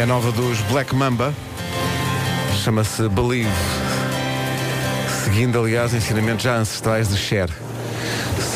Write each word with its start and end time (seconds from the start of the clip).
É 0.00 0.04
a 0.04 0.06
nova 0.06 0.32
dos 0.32 0.58
Black 0.62 0.94
Mamba. 0.94 1.34
Chama-se 2.64 3.06
Believe. 3.10 3.50
Seguindo, 5.22 5.60
aliás, 5.60 5.92
ensinamentos 5.92 6.42
já 6.42 6.56
ancestrais 6.56 7.10
de 7.10 7.18
Cher. 7.18 7.50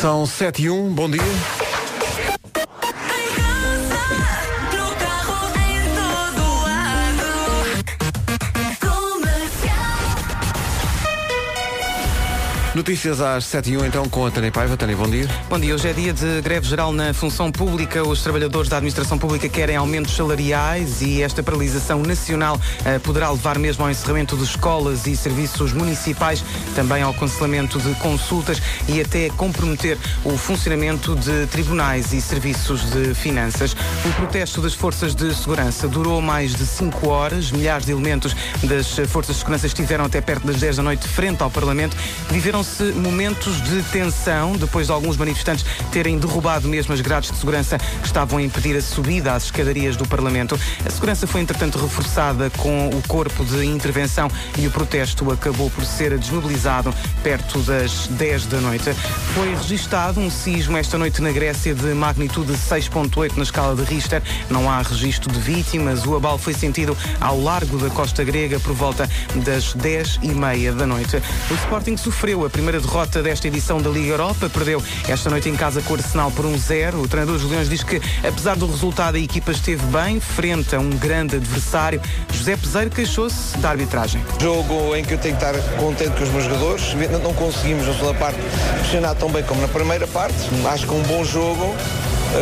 São 0.01 0.25
7 0.25 0.63
e 0.63 0.69
1, 0.71 0.89
bom 0.95 1.07
dia. 1.07 1.21
Notícias 12.75 13.21
às 13.21 13.45
7 13.45 13.71
e 13.71 13.77
1 13.77 13.85
então 13.85 14.09
com 14.09 14.25
a 14.25 14.29
Tânia 14.29 14.51
Paiva. 14.51 14.75
Tânia, 14.75 14.97
bom 14.97 15.09
dia. 15.09 15.29
Bom 15.49 15.57
dia, 15.57 15.73
hoje 15.73 15.87
é 15.87 15.93
dia 15.93 16.11
de 16.11 16.41
greve 16.41 16.67
geral 16.67 16.91
na 16.91 17.13
função 17.13 17.49
pública. 17.49 18.03
Os 18.05 18.21
trabalhadores 18.21 18.67
da 18.67 18.75
administração 18.75 19.17
pública 19.17 19.47
querem 19.47 19.77
aumentos 19.77 20.13
salariais 20.13 21.01
e 21.01 21.21
esta 21.21 21.41
paralisação 21.41 22.01
nacional 22.03 22.59
eh, 22.83 22.99
poderá 22.99 23.31
levar 23.31 23.57
mesmo 23.57 23.85
ao 23.85 23.89
encerramento 23.89 24.35
de 24.35 24.43
escolas 24.43 25.07
e 25.07 25.15
serviços 25.15 25.71
municipais, 25.71 26.43
também 26.75 27.01
ao 27.01 27.13
cancelamento 27.13 27.79
de 27.79 27.95
consultas 27.95 28.61
e 28.89 28.99
até 28.99 29.29
comprometer 29.29 29.97
o 30.25 30.37
funcionamento 30.37 31.15
de 31.15 31.47
tribunais 31.47 32.11
e 32.11 32.19
serviços 32.19 32.91
de 32.91 33.13
finanças. 33.13 33.73
O 34.03 34.13
protesto 34.17 34.59
das 34.59 34.73
forças 34.73 35.15
de 35.15 35.33
segurança 35.33 35.87
durou 35.87 36.21
mais 36.21 36.53
de 36.53 36.65
5 36.65 37.07
horas. 37.07 37.51
Milhares 37.51 37.85
de 37.85 37.93
elementos 37.93 38.35
das 38.63 38.99
forças 39.07 39.37
de 39.37 39.39
segurança 39.39 39.65
estiveram 39.65 40.03
até 40.03 40.19
perto 40.19 40.45
das 40.45 40.57
10 40.57 40.75
da 40.75 40.83
noite 40.83 41.07
frente 41.07 41.41
ao 41.41 41.49
Parlamento. 41.49 41.95
Viveram 42.29 42.64
se 42.65 42.83
momentos 42.93 43.61
de 43.61 43.81
tensão 43.83 44.53
depois 44.53 44.87
de 44.87 44.91
alguns 44.91 45.15
manifestantes 45.15 45.65
terem 45.91 46.17
derrubado 46.17 46.67
mesmo 46.67 46.93
as 46.93 47.01
grades 47.01 47.31
de 47.31 47.37
segurança 47.37 47.77
que 47.77 48.05
estavam 48.05 48.39
a 48.39 48.41
impedir 48.41 48.75
a 48.75 48.81
subida 48.81 49.33
às 49.33 49.45
escadarias 49.45 49.95
do 49.95 50.07
Parlamento. 50.07 50.59
A 50.85 50.89
segurança 50.89 51.27
foi, 51.27 51.41
entretanto, 51.41 51.77
reforçada 51.77 52.49
com 52.57 52.89
o 52.89 53.01
corpo 53.07 53.45
de 53.45 53.65
intervenção 53.65 54.29
e 54.57 54.67
o 54.67 54.71
protesto 54.71 55.31
acabou 55.31 55.69
por 55.69 55.85
ser 55.85 56.17
desmobilizado 56.17 56.93
perto 57.23 57.59
das 57.59 58.07
10 58.07 58.47
da 58.47 58.59
noite. 58.59 58.93
Foi 59.33 59.53
registado 59.55 60.19
um 60.19 60.29
sismo 60.29 60.77
esta 60.77 60.97
noite 60.97 61.21
na 61.21 61.31
Grécia 61.31 61.73
de 61.73 61.93
magnitude 61.93 62.53
6.8 62.53 63.37
na 63.37 63.43
escala 63.43 63.75
de 63.75 63.83
Richter. 63.83 64.21
Não 64.49 64.69
há 64.69 64.81
registro 64.81 65.31
de 65.31 65.39
vítimas. 65.39 66.05
O 66.05 66.15
abalo 66.15 66.37
foi 66.37 66.53
sentido 66.53 66.97
ao 67.21 67.39
largo 67.39 67.77
da 67.77 67.89
costa 67.89 68.23
grega 68.23 68.59
por 68.59 68.73
volta 68.73 69.09
das 69.43 69.73
10 69.73 70.19
e 70.23 70.29
meia 70.29 70.73
da 70.73 70.85
noite. 70.85 71.17
O 71.49 71.53
Sporting 71.53 71.97
sofreu 71.97 72.45
a 72.45 72.49
primeira 72.55 72.79
derrota 72.79 73.21
desta 73.21 73.49
edição 73.49 73.81
da 73.81 73.89
Liga 73.89 74.11
Europa. 74.11 74.49
Perdeu 74.49 74.81
esta 75.09 75.29
noite 75.29 75.49
em 75.49 75.57
casa 75.57 75.81
com 75.81 75.93
o 75.93 75.97
Arsenal 75.97 76.31
por 76.31 76.45
1-0. 76.45 77.03
O 77.03 77.05
treinador 77.05 77.37
dos 77.37 77.51
Leões 77.51 77.67
diz 77.67 77.83
que, 77.83 78.01
apesar 78.25 78.55
do 78.55 78.65
resultado, 78.65 79.15
a 79.15 79.19
equipa 79.19 79.51
esteve 79.51 79.85
bem, 79.87 80.21
frente 80.21 80.73
a 80.73 80.79
um 80.79 80.89
grande 80.91 81.35
adversário. 81.35 82.01
José 82.31 82.55
Peseiro 82.55 82.89
queixou-se 82.91 83.57
da 83.57 83.71
arbitragem. 83.71 84.23
Jogo 84.39 84.95
em 84.95 85.03
que 85.03 85.15
eu 85.15 85.17
tenho 85.17 85.35
que 85.35 85.45
estar 85.45 85.59
contente 85.77 86.11
com 86.11 86.23
os 86.23 86.29
meus 86.29 86.45
jogadores. 86.45 86.93
Não 87.21 87.33
conseguimos, 87.33 87.87
na 87.87 87.93
segunda 87.93 88.13
parte, 88.13 88.39
pressionar 88.79 89.15
tão 89.15 89.29
bem 89.29 89.43
como 89.43 89.59
na 89.59 89.67
primeira 89.67 90.07
parte. 90.07 90.37
Acho 90.71 90.87
que 90.87 90.93
um 90.93 91.03
bom 91.03 91.25
jogo 91.25 91.75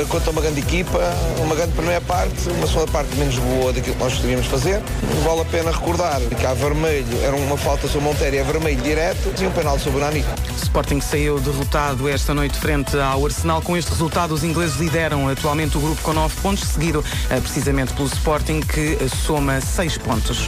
contra 0.09 0.31
uma 0.31 0.41
grande 0.41 0.59
equipa, 0.59 0.99
uma 1.39 1.55
grande 1.55 1.73
primeira 1.73 2.01
parte, 2.01 2.49
uma 2.49 2.67
segunda 2.67 2.87
parte 2.87 3.15
menos 3.15 3.37
boa 3.37 3.71
daquilo 3.71 3.95
que 3.95 4.03
nós 4.03 4.13
gostaríamos 4.13 4.47
fazer. 4.47 4.81
Vale 5.23 5.41
a 5.41 5.45
pena 5.45 5.71
recordar 5.71 6.19
que 6.21 6.45
há 6.45 6.53
vermelho, 6.53 7.21
era 7.23 7.35
uma 7.35 7.57
falta 7.57 7.87
sobre 7.87 8.07
Monteiro, 8.07 8.35
é 8.37 8.43
vermelho 8.43 8.81
direto 8.81 9.33
e 9.41 9.45
um 9.45 9.51
penal 9.51 9.77
sobre 9.79 9.99
o 9.99 10.01
Nani. 10.01 10.25
Sporting 10.61 11.01
saiu 11.01 11.39
derrotado 11.39 12.09
esta 12.09 12.33
noite 12.33 12.57
frente 12.57 12.97
ao 12.97 13.25
Arsenal. 13.25 13.61
Com 13.61 13.77
este 13.77 13.91
resultado, 13.91 14.33
os 14.33 14.43
ingleses 14.43 14.77
lideram 14.77 15.27
atualmente 15.29 15.77
o 15.77 15.79
grupo 15.79 16.01
com 16.01 16.13
9 16.13 16.41
pontos, 16.41 16.63
seguido 16.67 17.03
eh, 17.29 17.39
precisamente 17.39 17.93
pelo 17.93 18.07
Sporting, 18.07 18.61
que 18.61 18.97
eh, 18.99 19.07
soma 19.07 19.61
6 19.61 19.99
pontos. 19.99 20.47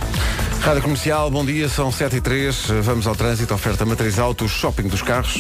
Rádio 0.62 0.82
Comercial, 0.82 1.30
bom 1.30 1.46
dia, 1.46 1.70
são 1.70 1.92
7 1.92 2.16
e 2.16 2.22
3. 2.22 2.68
Vamos 2.82 3.06
ao 3.06 3.16
trânsito, 3.16 3.54
oferta 3.54 3.86
matriz 3.86 4.18
auto, 4.18 4.48
shopping 4.50 4.88
dos 4.88 5.04
carros. 5.04 5.40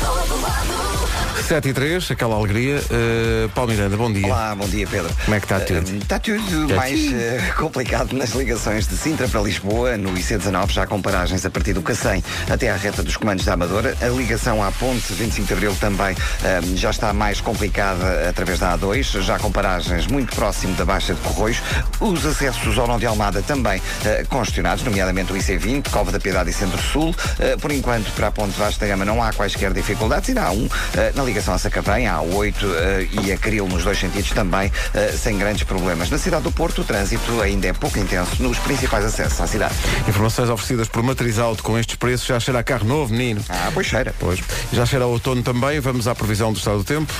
Todo 0.00 0.40
lado. 0.40 1.27
7 1.46 1.68
e 1.68 1.72
3, 1.72 2.10
aquela 2.10 2.34
alegria. 2.34 2.78
Uh, 2.78 3.48
Paulo 3.50 3.70
Miranda, 3.70 3.96
bom 3.96 4.12
dia. 4.12 4.26
Olá, 4.26 4.54
bom 4.54 4.66
dia, 4.66 4.86
Pedro. 4.86 5.10
Como 5.24 5.34
é 5.34 5.40
que 5.40 5.46
está 5.46 5.60
tudo? 5.60 5.90
Uh, 5.90 5.96
está 5.96 6.18
tudo 6.18 6.74
mais 6.74 7.00
uh, 7.00 7.54
complicado 7.56 8.12
nas 8.12 8.30
ligações 8.30 8.86
de 8.86 8.96
Sintra 8.96 9.28
para 9.28 9.40
Lisboa, 9.40 9.96
no 9.96 10.12
IC19, 10.12 10.70
já 10.70 10.86
com 10.86 11.00
paragens 11.00 11.44
a 11.46 11.50
partir 11.50 11.72
do 11.72 11.82
Cacém 11.82 12.22
até 12.50 12.70
à 12.70 12.76
reta 12.76 13.02
dos 13.02 13.16
comandos 13.16 13.44
da 13.44 13.54
Amadora. 13.54 13.96
A 14.00 14.08
ligação 14.08 14.62
à 14.62 14.72
ponte 14.72 15.12
25 15.12 15.46
de 15.46 15.52
Abril 15.54 15.76
também 15.80 16.16
já 16.74 16.90
está 16.90 17.12
mais 17.12 17.40
complicada 17.40 18.28
através 18.28 18.58
da 18.58 18.76
A2, 18.76 19.20
já 19.22 19.38
com 19.38 19.50
paragens 19.50 20.06
muito 20.06 20.34
próximo 20.34 20.74
da 20.74 20.84
Baixa 20.84 21.14
de 21.14 21.20
Corroios. 21.20 21.62
Os 22.00 22.24
acessos 22.26 22.78
ao 22.78 22.86
Nó 22.86 22.98
de 22.98 23.06
Almada 23.06 23.42
também 23.42 23.80
congestionados, 24.28 24.84
nomeadamente 24.84 25.32
o 25.32 25.36
IC20, 25.36 25.90
Cova 25.90 26.10
da 26.10 26.18
Piedade 26.18 26.50
e 26.50 26.52
Centro-Sul. 26.52 27.14
por 27.60 27.70
enquanto, 27.70 28.10
para 28.12 28.28
a 28.28 28.32
ponte 28.32 28.58
Vasta 28.58 28.86
Gama 28.86 29.04
não 29.04 29.22
há 29.22 29.32
quaisquer 29.32 29.72
dificuldades 29.72 30.28
e 30.28 30.38
há 30.38 30.50
um 30.50 30.68
na 31.14 31.27
ligação 31.28 31.54
a 31.54 31.58
Sacavém, 31.58 32.06
a 32.06 32.18
A8 32.18 32.62
uh, 32.62 33.22
e 33.22 33.32
a 33.32 33.36
Cril 33.36 33.68
nos 33.68 33.84
dois 33.84 33.98
sentidos 33.98 34.30
também 34.30 34.68
uh, 34.68 35.16
sem 35.16 35.36
grandes 35.38 35.62
problemas. 35.62 36.08
Na 36.08 36.16
cidade 36.16 36.42
do 36.42 36.50
Porto, 36.50 36.80
o 36.80 36.84
trânsito 36.84 37.40
ainda 37.42 37.68
é 37.68 37.72
pouco 37.72 37.98
intenso 37.98 38.42
nos 38.42 38.58
principais 38.58 39.04
acessos 39.04 39.40
à 39.40 39.46
cidade. 39.46 39.74
Informações 40.08 40.48
oferecidas 40.48 40.88
por 40.88 41.02
Matriz 41.02 41.38
Auto 41.38 41.62
com 41.62 41.78
estes 41.78 41.96
preços 41.96 42.26
já 42.26 42.40
cheira 42.40 42.60
a 42.60 42.62
carro 42.62 42.86
novo, 42.86 43.12
menino. 43.12 43.44
Ah, 43.48 43.70
pois 43.74 43.86
cheira. 43.86 44.14
Pois. 44.18 44.40
Já 44.72 44.86
cheira 44.86 45.04
a 45.04 45.08
outono 45.08 45.42
também. 45.42 45.78
Vamos 45.80 46.08
à 46.08 46.14
previsão 46.14 46.52
do 46.52 46.58
estado 46.58 46.78
do 46.78 46.84
tempo. 46.84 47.12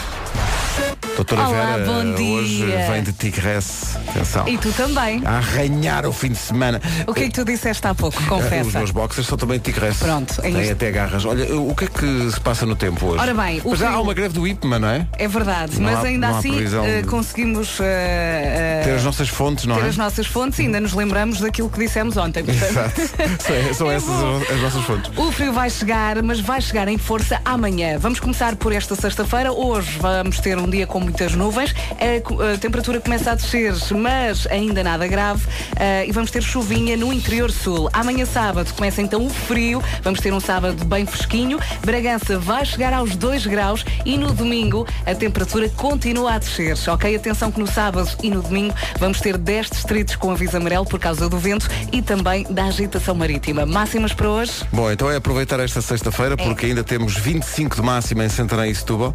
Doutora 1.19 1.49
Olá, 1.49 1.77
Vera, 1.79 1.85
bom 1.85 2.15
dia. 2.15 2.25
hoje 2.37 2.65
vem 2.93 3.03
de 3.03 3.13
Tigresse. 3.13 3.97
Atenção. 4.09 4.47
E 4.47 4.57
tu 4.57 4.73
também. 4.73 5.21
A 5.25 5.39
arranhar 5.39 6.07
o 6.07 6.13
fim 6.13 6.29
de 6.29 6.39
semana. 6.39 6.81
O 7.09 7.13
que 7.13 7.25
é 7.25 7.27
que 7.27 7.33
tu 7.33 7.45
disseste 7.45 7.85
há 7.89 7.93
pouco? 7.93 8.17
Os 8.21 8.29
Confessa. 8.29 8.79
meus 8.79 8.93
boxers 8.93 9.27
são 9.27 9.37
também 9.37 9.59
de 9.59 9.65
Tigresse. 9.65 9.99
Pronto, 10.05 10.35
é 10.39 10.43
Tem 10.43 10.61
isto. 10.61 10.73
até 10.75 10.93
garras. 10.93 11.25
Olha, 11.25 11.57
o 11.57 11.75
que 11.75 11.87
é 11.87 11.89
que 11.89 12.31
se 12.31 12.41
passa 12.41 12.65
no 12.65 12.77
tempo 12.77 13.05
hoje? 13.05 13.19
Ora 13.21 13.35
bem, 13.35 13.61
o 13.65 13.71
Mas 13.71 13.81
já 13.81 13.91
há 13.91 14.01
uma 14.01 14.15
greve 14.15 14.33
do 14.33 14.47
IPMA, 14.47 14.79
não 14.79 14.89
é? 14.89 15.09
É 15.19 15.27
verdade, 15.27 15.81
Não 15.81 15.91
mas 15.91 15.99
há- 15.99 16.03
ainda 16.07 16.29
não 16.29 16.37
há 16.37 16.39
assim 16.39 16.53
previsão 16.53 16.87
eh, 16.87 17.03
de- 17.03 17.09
conseguimos 17.09 17.81
eh, 17.81 17.85
eh, 17.85 18.85
Ter 18.85 18.95
as 18.95 19.03
nossas 19.03 19.29
fontes, 19.29 19.65
não 19.67 19.75
ter 19.75 19.87
é? 19.87 19.89
as 19.89 19.97
nossas 19.97 20.27
fontes 20.29 20.61
e 20.61 20.63
ainda 20.63 20.79
nos 20.79 20.93
lembramos 20.93 21.41
daquilo 21.41 21.69
que 21.69 21.81
dissemos 21.81 22.17
ontem. 22.17 22.45
portanto. 22.45 22.71
Exato. 22.71 23.01
São- 23.43 23.75
São 23.75 23.91
É 23.91 23.97
essas 23.97 24.09
bom. 24.09 24.41
as 24.55 24.61
nossas 24.61 24.85
fontes. 24.85 25.11
O 25.17 25.33
frio 25.33 25.53
vai 25.53 25.69
chegar, 25.69 26.23
mas 26.23 26.39
vai 26.39 26.61
chegar 26.61 26.87
em 26.87 26.97
força 26.97 27.41
amanhã. 27.45 27.99
Vamos 27.99 28.21
começar 28.21 28.55
por 28.55 28.73
esta 28.73 28.95
sexta-feira. 28.95 29.51
Hoje 29.53 29.99
vamos 29.99 30.39
ter 30.39 30.57
um 30.57 30.71
dia 30.71 30.87
com 30.87 31.08
muitas 31.09 31.35
nuvens. 31.35 31.75
A, 31.93 32.55
a 32.55 32.59
temperatura 32.59 33.01
começa 33.01 33.33
a 33.33 33.35
descer, 33.35 33.75
mas 33.97 34.47
ainda 34.47 34.85
nada 34.85 35.07
grave. 35.07 35.47
Ah, 35.77 36.05
e 36.05 36.13
vamos 36.13 36.31
ter 36.31 36.43
chuvinha 36.43 36.97
no 36.97 37.13
interior 37.13 37.51
sul. 37.51 37.89
Amanhã 37.93 38.27
sábado 38.27 38.73
começa 38.75 39.01
então 39.01 39.27
o 39.27 39.31
frio. 39.31 39.83
Vamos 40.03 40.21
ter 40.21 40.33
um 40.33 40.41
sábado 40.41 40.85
bem 40.85 41.07
fresquinho. 41.07 41.59
Bragança 41.85 42.39
vai 42.39 42.65
chegar 42.65 42.93
aos 42.93 43.17
2 43.17 43.47
graus 43.47 43.85
e 44.05 44.19
no 44.19 44.33
domingo 44.33 44.87
a 45.07 45.15
temperatura 45.15 45.69
continua 45.71 46.35
a 46.35 46.39
descer. 46.39 46.77
Ok? 46.89 47.17
Atenção 47.17 47.51
que 47.51 47.59
no 47.59 47.67
sábado 47.67 48.09
e 48.23 48.31
no 48.31 48.43
domingo 48.43 48.75
vamos 48.99 49.21
ter 49.21 49.39
10 49.39 49.71
distritos 49.71 50.17
com 50.17 50.31
aviso 50.31 50.57
amarelo 50.57 50.85
por 50.85 51.01
causa 51.01 51.29
do 51.29 51.39
vento 51.39 51.69
e 51.91 52.03
também 52.03 52.45
da 52.51 52.65
agitação 52.65 53.15
marítima. 53.15 53.65
Máximas 53.65 54.13
para 54.13 54.29
hoje? 54.29 54.53
Bom, 54.73 54.91
então 54.91 55.11
é 55.11 55.17
aproveitar 55.17 55.59
esta 55.61 55.81
sexta-feira 55.81 56.37
porque 56.37 56.67
ainda 56.67 56.85
temos 56.85 57.17
25 57.17 57.77
de 57.77 57.83
máxima 57.83 58.25
em 58.25 58.29
Santarém 58.29 58.71
e 58.71 58.75
Setúbal, 58.75 59.15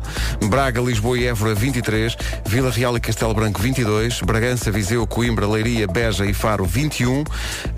Braga, 0.50 0.82
Lisboa 0.82 1.18
e 1.18 1.28
Évora 1.28 1.54
23, 1.54 1.83
Vila 2.46 2.72
Real 2.72 2.96
e 2.96 3.00
Castelo 3.00 3.34
Branco 3.34 3.62
22, 3.62 4.22
Bragança, 4.22 4.72
Viseu, 4.72 5.06
Coimbra, 5.06 5.48
Leiria, 5.48 5.88
Beja 5.88 6.26
e 6.26 6.34
Faro 6.34 6.66
21, 6.66 7.24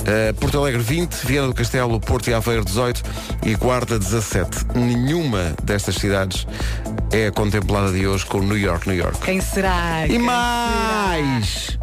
eh, 0.06 0.34
Porto 0.34 0.58
Alegre 0.60 0.82
20, 0.82 1.14
Viana 1.26 1.48
do 1.48 1.54
Castelo, 1.54 2.00
Porto 2.00 2.30
e 2.30 2.34
Aveiro 2.34 2.64
18 2.64 3.04
e 3.46 3.56
Guarda 3.56 3.98
17. 3.98 4.66
Nenhuma 4.76 5.54
destas 5.64 5.96
cidades 5.96 6.46
é 7.12 7.32
contemplada 7.32 7.92
de 7.92 8.06
hoje 8.08 8.26
com 8.26 8.40
New 8.40 8.58
York, 8.58 8.88
New 8.88 8.98
York. 8.98 9.20
Quem 9.20 9.42
será? 9.42 10.06
E 10.08 10.10
Quem 10.10 10.20
mais! 10.20 11.78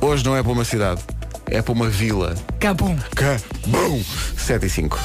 Hoje 0.00 0.24
não 0.24 0.36
é 0.36 0.42
para 0.42 0.52
uma 0.52 0.64
cidade, 0.64 1.00
é 1.46 1.62
para 1.62 1.72
uma 1.72 1.88
vila. 1.88 2.34
será? 2.58 2.96
Cabum. 3.14 3.42
Bum! 3.66 4.02
7 4.36 4.66
e 4.66 4.70
5. 4.70 4.98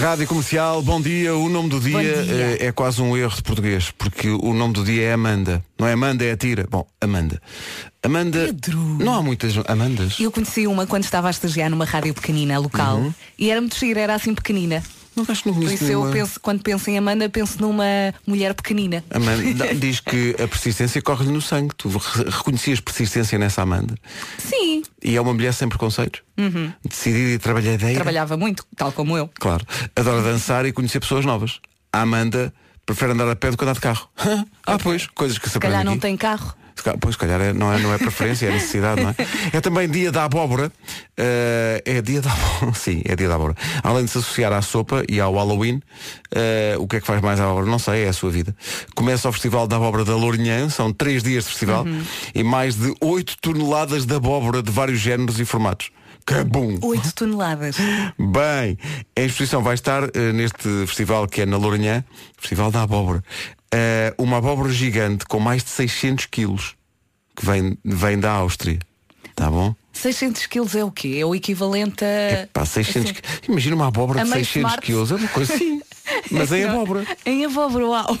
Rádio 0.00 0.26
Comercial, 0.26 0.80
bom 0.80 0.98
dia. 0.98 1.36
O 1.36 1.50
nome 1.50 1.68
do 1.68 1.78
dia, 1.78 2.00
dia. 2.00 2.56
eh, 2.58 2.66
é 2.68 2.72
quase 2.72 3.02
um 3.02 3.14
erro 3.14 3.36
de 3.36 3.42
português, 3.42 3.90
porque 3.98 4.30
o 4.30 4.54
nome 4.54 4.72
do 4.72 4.82
dia 4.82 5.02
é 5.08 5.12
Amanda. 5.12 5.62
Não 5.78 5.86
é 5.86 5.92
Amanda, 5.92 6.24
é 6.24 6.32
a 6.32 6.36
tira. 6.38 6.66
Bom, 6.70 6.86
Amanda. 6.98 7.38
Amanda. 8.02 8.46
Pedro. 8.46 8.78
Não 8.78 9.14
há 9.16 9.22
muitas 9.22 9.52
Amandas. 9.68 10.18
Eu 10.18 10.32
conheci 10.32 10.66
uma 10.66 10.86
quando 10.86 11.04
estava 11.04 11.28
a 11.28 11.30
estagiar 11.30 11.68
numa 11.68 11.84
rádio 11.84 12.14
pequenina 12.14 12.58
local 12.58 13.12
e 13.38 13.50
era 13.50 13.60
muito 13.60 13.76
gira, 13.78 14.00
era 14.00 14.14
assim 14.14 14.34
pequenina. 14.34 14.82
Não 15.26 15.32
acho 15.32 15.42
que 15.42 15.48
não 15.48 15.54
Por 15.54 15.64
conheço 15.64 15.84
isso 15.84 15.92
eu 15.92 15.98
nenhuma. 16.00 16.12
penso, 16.12 16.40
quando 16.40 16.62
penso 16.62 16.90
em 16.90 16.98
Amanda, 16.98 17.28
penso 17.28 17.60
numa 17.60 17.84
mulher 18.26 18.54
pequenina. 18.54 19.04
Amanda 19.10 19.74
diz 19.76 20.00
que 20.00 20.34
a 20.42 20.46
persistência 20.48 21.00
corre-lhe 21.02 21.30
no 21.32 21.40
sangue. 21.42 21.74
Tu 21.76 21.88
re- 21.88 22.24
reconhecias 22.30 22.80
persistência 22.80 23.38
nessa 23.38 23.62
Amanda. 23.62 23.94
Sim, 24.38 24.82
E 25.02 25.16
é 25.16 25.20
uma 25.20 25.32
mulher 25.32 25.52
sem 25.54 25.68
preconceitos. 25.68 26.22
Decidida 26.88 27.30
e 27.34 27.38
trabalhadeira. 27.38 27.94
trabalhava 27.94 28.36
muito, 28.36 28.64
tal 28.76 28.92
como 28.92 29.16
eu. 29.16 29.28
Claro. 29.38 29.64
Adora 29.94 30.22
dançar 30.22 30.64
e 30.66 30.72
conhecer 30.72 31.00
pessoas 31.00 31.24
novas. 31.24 31.60
A 31.92 32.00
Amanda 32.02 32.52
prefere 32.86 33.12
andar 33.12 33.28
a 33.30 33.36
pé 33.36 33.50
do 33.50 33.56
que 33.56 33.64
andar 33.64 33.74
de 33.74 33.80
carro. 33.80 34.08
ah, 34.66 34.78
pois, 34.82 35.06
coisas 35.08 35.38
que 35.38 35.46
se 35.46 35.52
Se 35.52 35.58
aprendem 35.58 35.72
calhar 35.78 35.84
não 35.84 35.92
aqui. 35.92 36.00
tem 36.02 36.16
carro. 36.16 36.54
Calhar- 36.84 36.98
Pois, 37.00 37.14
se 37.14 37.18
calhar 37.18 37.40
é- 37.40 37.52
não, 37.52 37.72
é, 37.72 37.78
não 37.78 37.92
é 37.94 37.98
preferência, 37.98 38.46
é 38.46 38.52
necessidade, 38.52 39.02
não 39.02 39.10
é? 39.10 39.14
É 39.56 39.60
também 39.60 39.88
dia 39.88 40.10
da 40.12 40.24
abóbora. 40.24 40.70
Eh, 41.16 41.82
é 41.84 42.02
dia 42.02 42.20
da 42.22 42.30
abóbora. 42.32 42.74
Sim, 42.78 43.02
é 43.04 43.14
dia 43.16 43.28
da 43.28 43.34
abóbora. 43.34 43.56
Além 43.82 44.04
de 44.04 44.10
se 44.10 44.18
associar 44.18 44.52
à 44.52 44.62
sopa 44.62 45.02
e 45.08 45.20
ao 45.20 45.34
Halloween, 45.34 45.82
eh, 46.34 46.74
o 46.78 46.86
que 46.86 46.96
é 46.96 47.00
que 47.00 47.06
faz 47.06 47.20
mais 47.20 47.38
à 47.40 47.44
abóbora? 47.44 47.66
Não 47.66 47.78
sei, 47.78 48.04
é 48.04 48.08
a 48.08 48.12
sua 48.12 48.30
vida. 48.30 48.54
Começa 48.94 49.28
o 49.28 49.32
Festival 49.32 49.66
da 49.66 49.76
Abóbora 49.76 50.04
da 50.04 50.14
Lourinhã, 50.16 50.68
são 50.68 50.92
três 50.92 51.22
dias 51.22 51.44
de 51.44 51.50
festival, 51.50 51.84
e 52.34 52.42
mais 52.42 52.74
de 52.76 52.94
8 53.00 53.36
toneladas 53.40 54.04
de 54.06 54.14
abóbora 54.14 54.62
de 54.62 54.70
vários 54.70 55.00
géneros 55.00 55.38
e 55.40 55.44
formatos. 55.44 55.90
Bom! 56.46 56.78
8 56.82 57.12
toneladas. 57.14 57.76
Bem, 58.18 58.78
a 59.16 59.20
exposição 59.22 59.62
vai 59.62 59.74
estar 59.74 60.04
eh, 60.14 60.32
neste 60.32 60.62
festival 60.86 61.26
que 61.26 61.40
é 61.42 61.46
na 61.46 61.56
Lourinhã, 61.56 62.04
Festival 62.38 62.70
da 62.70 62.82
Abóbora. 62.82 63.24
Eh, 63.72 64.14
uma 64.18 64.38
abóbora 64.38 64.70
gigante 64.72 65.24
com 65.26 65.38
mais 65.38 65.62
de 65.62 65.70
600 65.70 66.26
quilos 66.26 66.74
que 67.36 67.46
vem, 67.46 67.78
vem 67.84 68.18
da 68.18 68.32
Áustria. 68.32 68.78
Tá 69.34 69.50
bom? 69.50 69.74
600 69.92 70.46
quilos 70.46 70.74
é 70.74 70.84
o 70.84 70.90
quê? 70.90 71.18
É 71.20 71.24
o 71.26 71.34
equivalente 71.34 72.04
a... 72.04 72.48
Pá, 72.52 72.64
600 72.64 73.10
assim, 73.10 73.20
Imagina 73.48 73.76
uma 73.76 73.88
abóbora 73.88 74.24
de 74.24 74.30
meio 74.30 74.44
600 74.44 74.56
smart. 74.56 74.86
quilos. 74.86 75.10
É 75.12 75.14
uma 75.14 75.28
coisa 75.28 75.54
assim. 75.54 75.79
Mas 76.30 76.52
em 76.52 76.64
abóbora. 76.64 77.06
Em 77.26 77.44
abóbora, 77.44 77.86
uau. 77.86 78.18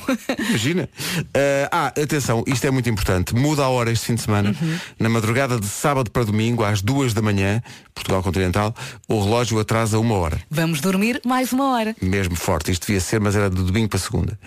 Imagina. 0.48 0.88
Eh, 1.34 1.68
ah, 1.70 1.86
atenção, 1.88 2.44
isto 2.46 2.66
é 2.66 2.70
muito 2.70 2.88
importante. 2.88 3.34
Muda 3.34 3.62
a 3.62 3.68
hora 3.68 3.90
este 3.90 4.06
fim 4.06 4.14
de 4.14 4.22
semana. 4.22 4.50
Uhum. 4.60 4.78
Na 4.98 5.08
madrugada 5.08 5.58
de 5.58 5.66
sábado 5.66 6.10
para 6.10 6.24
domingo, 6.24 6.64
às 6.64 6.82
duas 6.82 7.14
da 7.14 7.22
manhã, 7.22 7.62
Portugal 7.94 8.22
Continental, 8.22 8.74
o 9.08 9.22
relógio 9.22 9.58
atrasa 9.58 9.98
uma 9.98 10.14
hora. 10.14 10.40
Vamos 10.50 10.80
dormir 10.80 11.20
mais 11.24 11.52
uma 11.52 11.72
hora. 11.72 11.94
mesmo 12.00 12.36
forte. 12.36 12.70
Isto 12.70 12.86
devia 12.86 13.00
ser, 13.00 13.20
mas 13.20 13.36
era 13.36 13.50
de 13.50 13.62
domingo 13.62 13.88
para 13.88 13.98
segunda. 13.98 14.38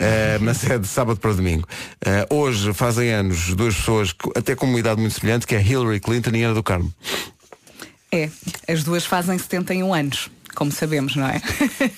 Uh, 0.00 0.40
mas 0.40 0.68
é 0.68 0.78
de 0.78 0.86
sábado 0.86 1.18
para 1.18 1.32
domingo. 1.32 1.66
Uh, 2.04 2.34
hoje 2.34 2.72
fazem 2.72 3.10
anos 3.12 3.54
duas 3.54 3.74
pessoas 3.74 4.14
até 4.34 4.54
com 4.54 4.66
uma 4.66 4.78
idade 4.78 5.00
muito 5.00 5.18
semelhante, 5.18 5.46
que 5.46 5.54
é 5.54 5.62
Hillary 5.62 6.00
Clinton 6.00 6.30
e 6.34 6.42
Ana 6.42 6.54
do 6.54 6.62
Carmo. 6.62 6.92
É, 8.10 8.28
as 8.68 8.84
duas 8.84 9.06
fazem 9.06 9.38
71 9.38 9.94
anos, 9.94 10.30
como 10.54 10.70
sabemos, 10.72 11.16
não 11.16 11.26
é? 11.26 11.40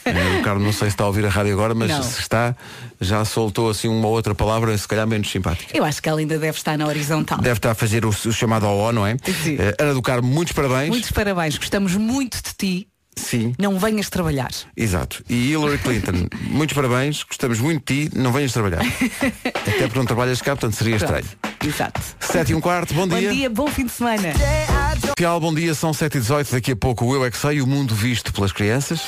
Ana 0.05 0.37
do 0.37 0.43
Carmo 0.43 0.65
não 0.65 0.73
sei 0.73 0.89
se 0.89 0.95
está 0.95 1.05
a 1.05 1.06
ouvir 1.06 1.25
a 1.27 1.29
rádio 1.29 1.53
agora, 1.53 1.75
mas 1.75 1.91
Não. 1.91 2.03
se 2.03 2.21
está, 2.21 2.55
já 3.01 3.25
soltou 3.25 3.69
assim 3.71 3.89
uma 3.89 4.09
outra 4.09 4.35
palavra, 4.35 4.77
se 4.77 4.87
calhar 4.87 5.06
menos 5.06 5.31
simpática. 5.31 5.77
Eu 5.77 5.85
acho 5.85 6.03
que 6.03 6.09
ela 6.09 6.21
ainda 6.21 6.39
deve 6.39 6.56
estar 6.56 6.77
na 6.79 6.87
horizontal. 6.87 7.39
Deve 7.39 7.59
estar 7.59 7.71
a 7.73 7.75
fazer 7.75 8.05
o, 8.05 8.09
o 8.09 8.33
chamado 8.33 8.67
OO, 8.67 8.93
não 8.93 9.06
é? 9.06 9.17
Sim. 9.43 9.56
Uh, 9.56 9.75
Ana 9.79 9.95
do 9.95 10.03
Carmo, 10.03 10.29
muitos 10.29 10.53
parabéns. 10.53 10.89
Muitos 10.89 11.11
parabéns, 11.11 11.56
gostamos 11.59 11.95
muito 11.97 12.37
de 12.43 12.55
ti. 12.56 12.89
Sim. 13.17 13.55
Não 13.59 13.79
venhas 13.79 14.09
trabalhar. 14.11 14.51
Exato. 14.77 15.23
E 15.29 15.51
Hillary 15.53 15.79
Clinton, 15.79 16.27
muitos 16.51 16.75
parabéns, 16.75 17.23
gostamos 17.23 17.59
muito 17.61 17.93
de 17.93 18.09
ti, 18.09 18.19
não 18.19 18.33
venhas 18.33 18.53
trabalhar. 18.53 18.81
Até 18.83 19.83
porque 19.87 19.99
não 19.99 20.07
trabalhas 20.07 20.41
cá, 20.43 20.53
portanto 20.57 20.75
seria 20.77 20.99
Pronto. 20.99 21.15
estranho. 21.15 21.39
Exato. 21.65 22.01
7 22.21 22.53
e 22.53 22.55
um 22.55 22.61
quarto, 22.61 22.93
bom 22.95 23.07
Bom 23.09 23.19
dia. 23.19 23.33
dia, 23.33 23.49
bom 23.51 23.67
fim 23.69 23.87
de 23.87 23.93
semana. 23.93 24.33
Comercial, 25.01 25.41
bom 25.41 25.55
dia, 25.55 25.75
são 25.75 25.93
7 25.93 26.17
e 26.17 26.21
18 26.21 26.53
daqui 26.53 26.73
a 26.73 26.77
pouco 26.77 27.05
o 27.07 27.15
Eu 27.15 27.25
é 27.25 27.31
que 27.31 27.37
sei, 27.39 27.61
o 27.63 27.67
mundo 27.67 27.95
visto 27.95 28.33
pelas 28.33 28.53
crianças. 28.53 29.01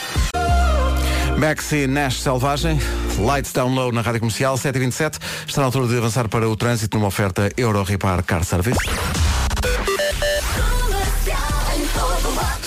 Maxi 1.38 1.86
Nash 1.86 2.20
Selvagem, 2.22 2.78
Lights 3.18 3.52
Down 3.52 3.74
Low 3.74 3.92
na 3.92 4.00
Rádio 4.00 4.20
Comercial, 4.20 4.56
7 4.56 4.74
e 4.76 4.78
27 4.80 5.18
está 5.46 5.60
na 5.60 5.66
altura 5.66 5.86
de 5.88 5.96
avançar 5.98 6.28
para 6.28 6.48
o 6.48 6.56
trânsito 6.56 6.96
numa 6.96 7.08
oferta 7.08 7.50
Euro 7.58 7.82
Repar 7.82 8.22
Car 8.22 8.42
Service. 8.42 8.78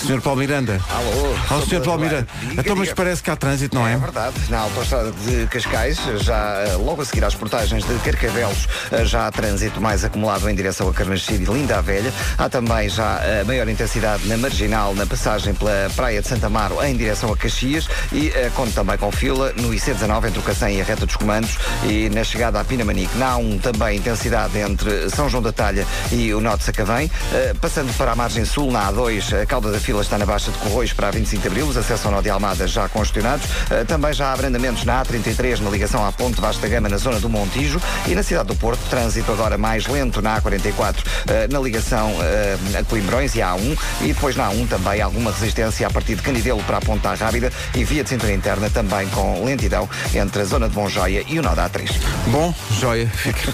Sr. 0.05 0.21
Paulo 0.21 0.39
Miranda. 0.39 0.79
Alô. 0.89 1.35
Ó, 1.51 1.61
Sr. 1.61 1.81
Paulo 1.81 2.01
Miranda. 2.01 2.27
Diga, 2.41 2.61
Então, 2.61 2.75
mas 2.75 2.93
parece 2.93 3.21
que 3.21 3.29
há 3.29 3.35
trânsito, 3.35 3.75
não 3.75 3.85
é? 3.87 3.93
É 3.93 3.97
verdade, 3.97 4.35
na 4.49 4.59
autoestrada 4.59 5.11
de 5.11 5.45
Cascais, 5.47 5.99
já 6.21 6.63
eh, 6.67 6.75
logo 6.77 7.01
a 7.01 7.05
seguir 7.05 7.23
às 7.25 7.35
portagens 7.35 7.83
de 7.85 7.93
Carcavelos, 7.99 8.67
eh, 8.91 9.03
já 9.05 9.27
há 9.27 9.31
trânsito 9.31 9.81
mais 9.81 10.03
acumulado 10.05 10.49
em 10.49 10.55
direção 10.55 10.87
a 10.89 10.93
Carnachide 10.93 11.43
e 11.43 11.45
Linda 11.45 11.77
a 11.77 11.81
Velha. 11.81 12.13
Há 12.37 12.47
também 12.49 12.87
já 12.89 13.19
a 13.41 13.43
maior 13.45 13.67
intensidade 13.67 14.27
na 14.27 14.37
Marginal, 14.37 14.95
na 14.95 15.05
passagem 15.05 15.53
pela 15.53 15.89
Praia 15.95 16.21
de 16.21 16.27
Santa 16.27 16.47
Amaro 16.47 16.81
em 16.83 16.95
direção 16.95 17.31
a 17.33 17.37
Caxias 17.37 17.87
e 18.13 18.29
eh, 18.29 18.49
conto 18.55 18.71
também 18.73 18.97
com 18.97 19.11
fila 19.11 19.51
no 19.57 19.69
IC19 19.69 20.27
entre 20.27 20.39
o 20.39 20.43
Cacém 20.43 20.77
e 20.77 20.81
a 20.81 20.83
Reta 20.83 21.05
dos 21.05 21.15
Comandos 21.17 21.57
e 21.83 22.09
na 22.09 22.23
chegada 22.23 22.59
à 22.59 22.63
Pinamanique. 22.63 23.17
Na 23.17 23.35
A1 23.35 23.59
também 23.61 23.97
intensidade 23.97 24.57
entre 24.57 25.09
São 25.09 25.29
João 25.29 25.43
da 25.43 25.51
Talha 25.51 25.85
e 26.11 26.33
o 26.33 26.39
de 26.57 26.63
Sacavém. 26.63 27.11
Eh, 27.33 27.53
Passando 27.59 27.93
para 27.97 28.13
a 28.13 28.15
margem 28.15 28.45
sul, 28.45 28.71
na 28.71 28.91
A2, 28.91 29.41
a 29.41 29.45
cauda 29.45 29.71
da 29.71 29.79
fila 29.79 29.88
está 29.97 30.17
na 30.17 30.25
Baixa 30.25 30.51
de 30.51 30.57
Corroios 30.59 30.93
para 30.93 31.07
a 31.07 31.11
25 31.11 31.41
de 31.41 31.47
Abril, 31.47 31.65
os 31.67 31.75
acessos 31.75 32.05
ao 32.05 32.11
Nó 32.11 32.21
de 32.21 32.29
Almada 32.29 32.67
já 32.67 32.87
congestionados. 32.87 33.45
Eh, 33.71 33.83
Também 33.85 34.13
já 34.13 34.27
há 34.27 34.33
abrandamentos 34.33 34.83
na 34.85 35.03
A33, 35.03 35.59
na 35.59 35.69
ligação 35.69 36.05
à 36.05 36.11
Ponte 36.11 36.39
Vasta 36.39 36.67
Gama, 36.67 36.87
na 36.89 36.97
zona 36.97 37.19
do 37.19 37.27
Montijo. 37.29 37.81
E 38.07 38.13
na 38.15 38.21
cidade 38.23 38.47
do 38.47 38.55
Porto, 38.55 38.79
trânsito 38.89 39.31
agora 39.31 39.57
mais 39.57 39.87
lento 39.87 40.21
na 40.21 40.39
A44, 40.39 40.95
eh, 41.27 41.47
na 41.51 41.59
ligação 41.59 42.13
eh, 42.21 42.57
a 42.79 42.83
Coimbrões 42.83 43.35
e 43.35 43.41
à 43.41 43.51
A1. 43.53 43.77
E 44.01 44.07
depois 44.13 44.35
na 44.35 44.49
A1 44.49 44.67
também 44.69 45.01
alguma 45.01 45.31
resistência 45.31 45.87
a 45.87 45.89
partir 45.89 46.15
de 46.15 46.21
Candidelo 46.21 46.61
para 46.63 46.77
a 46.77 46.81
Ponta 46.81 47.13
Rábida 47.15 47.51
e 47.75 47.83
via 47.83 48.03
de 48.03 48.09
cintura 48.09 48.31
interna 48.33 48.69
também 48.69 49.07
com 49.09 49.43
lentidão 49.43 49.89
entre 50.13 50.41
a 50.41 50.45
zona 50.45 50.69
de 50.69 50.75
Bonjoia 50.75 51.23
e 51.27 51.39
o 51.39 51.41
Nó 51.41 51.55
da 51.55 51.69
A3. 51.69 51.89
Bom, 52.27 52.53
joia. 52.79 53.07
Fica- 53.07 53.53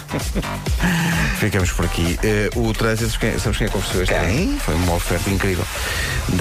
Ficamos 1.39 1.71
por 1.71 1.85
aqui. 1.85 2.17
Eh, 2.23 2.49
o 2.55 2.73
trânsito, 2.73 3.11
sabes 3.39 3.57
quem 3.57 3.67
é 3.67 3.69
que 3.69 3.77
ofereceu 3.77 4.03
este? 4.03 4.13
Quem? 4.15 4.57
Foi 4.59 4.73
uma 4.75 4.93
oferta 4.95 5.29
incrível. 5.29 5.65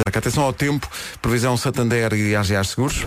Atenção 0.07 0.45
ao 0.45 0.53
tempo, 0.53 0.89
previsão 1.21 1.57
Santander 1.57 2.13
e 2.15 2.35
AGA 2.35 2.65
Seguros. 2.65 3.07